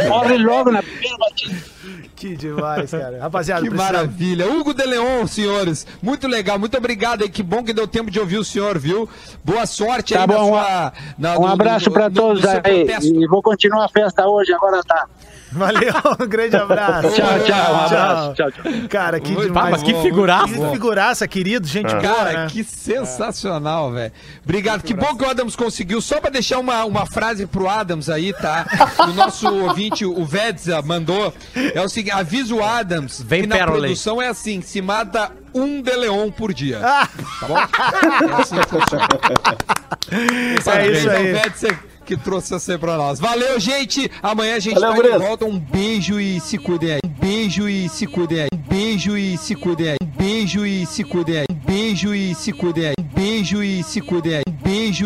E 0.00 0.08
morre 0.08 0.38
logo 0.38 0.70
na 0.70 0.82
primeira 0.82 1.16
batida. 1.18 1.76
Que 2.16 2.34
demais, 2.34 2.90
cara. 2.90 3.18
Rapaziada, 3.20 3.62
Que 3.62 3.68
precisa- 3.68 3.92
maravilha. 3.92 4.46
Hugo 4.50 4.72
de 4.72 4.84
Leon, 4.86 5.26
senhores. 5.26 5.86
Muito 6.02 6.26
legal, 6.26 6.58
muito 6.58 6.76
obrigado 6.76 7.22
aí. 7.22 7.28
Que 7.28 7.42
bom 7.42 7.62
que 7.62 7.72
deu 7.74 7.86
tempo 7.86 8.10
de 8.10 8.18
ouvir 8.18 8.38
o 8.38 8.44
senhor, 8.44 8.78
viu? 8.78 9.08
Boa 9.44 9.66
sorte 9.66 10.14
Tá 10.14 10.22
aí 10.22 10.26
bom, 10.26 10.32
na 10.32 10.62
sua. 10.62 10.92
na- 11.18 11.36
Um 11.38 11.42
no- 11.42 11.46
abraço 11.48 11.90
para 11.90 12.10
todos 12.10 12.44
aí. 12.44 12.60
protesto. 12.86 13.14
E 13.14 13.26
vou 13.26 13.42
continuar 13.42 13.84
a 13.84 13.88
festa 13.88 14.26
hoje, 14.26 14.52
agora 14.54 14.82
tá. 14.82 15.06
Valeu, 15.52 15.92
um 16.20 16.26
grande 16.26 16.56
abraço. 16.56 17.10
Tchau, 17.10 17.40
tchau, 17.44 17.72
um 17.74 17.80
abraço. 17.84 18.34
Tchau, 18.34 18.52
tchau. 18.52 18.64
Cara, 18.88 19.20
que 19.20 19.32
Muito 19.32 19.46
demais. 19.46 19.70
mas 19.70 19.82
que 19.82 19.94
figuraça. 20.02 20.46
Que 20.48 20.70
figuraça, 20.72 21.28
querido, 21.28 21.66
gente 21.66 21.88
boa, 21.90 22.00
Cara, 22.02 22.32
né? 22.32 22.46
que 22.50 22.64
sensacional, 22.64 23.92
velho. 23.92 24.12
Obrigado. 24.44 24.82
Que 24.82 24.92
bom 24.92 25.16
que 25.16 25.24
o 25.24 25.28
Adams 25.30 25.54
conseguiu. 25.56 26.00
Só 26.00 26.20
pra 26.20 26.30
deixar 26.30 26.58
uma, 26.58 26.84
uma 26.84 27.06
frase 27.06 27.46
pro 27.46 27.68
Adams 27.68 28.08
aí, 28.10 28.32
tá? 28.32 28.66
O 29.08 29.12
nosso 29.12 29.48
ouvinte, 29.54 30.04
o 30.04 30.24
Vedza, 30.24 30.82
mandou. 30.82 31.32
É 31.54 31.80
o 31.80 31.88
seguinte: 31.88 32.12
avisa 32.12 32.54
o 32.54 32.62
Adams 32.64 33.22
Vem 33.26 33.42
que 33.42 33.46
na 33.46 33.56
Perley. 33.56 33.80
produção 33.80 34.20
é 34.20 34.28
assim: 34.28 34.60
se 34.60 34.82
mata 34.82 35.30
um 35.54 35.80
de 35.80 35.94
Leon 35.96 36.30
por 36.30 36.52
dia. 36.52 36.80
Ah, 36.82 37.08
Tá 37.40 37.46
bom? 37.48 37.58
É 37.58 38.42
assim 38.42 38.56
que 38.58 38.68
funciona. 38.68 39.08
é 40.76 40.88
isso 40.88 41.10
aí. 41.10 41.34
ao 41.34 41.42
Vedza 41.42 41.78
que 42.06 42.16
trouxe 42.16 42.50
você 42.50 42.78
pra 42.78 42.96
nós. 42.96 43.18
Valeu, 43.18 43.58
gente. 43.58 44.08
Amanhã 44.22 44.54
a 44.54 44.60
gente 44.60 44.78
Valeu, 44.78 45.02
tá 45.02 45.18
de 45.18 45.24
volta. 45.24 45.44
Um 45.44 45.58
beijo 45.58 46.20
e 46.20 46.40
se 46.40 46.56
cuidem 46.56 46.92
aí. 46.92 47.00
Um 47.04 47.08
beijo 47.20 47.68
e 47.68 47.88
se 47.88 48.06
cuidem 48.06 48.42
aí. 48.42 48.48
Um 48.54 48.56
beijo 48.56 49.18
e 49.18 49.36
se 49.36 49.54
cuidem 49.56 49.90
aí. 49.90 49.96
Um 50.00 50.06
beijo 50.06 50.64
e 50.64 50.86
se 50.86 51.04
cuidem 51.04 51.38
aí. 51.38 51.44
Um 51.50 51.66
beijo 51.66 52.14
e 52.14 52.34
se 52.34 52.52
cuidem 52.52 52.86
aí. 52.86 52.94
Um 52.98 53.04
beijo 53.14 53.62
e 53.62 53.82
se 53.82 54.00
cuidem 54.00 54.34
aí. 54.36 54.42
Um 54.48 54.52
beijo 54.62 55.04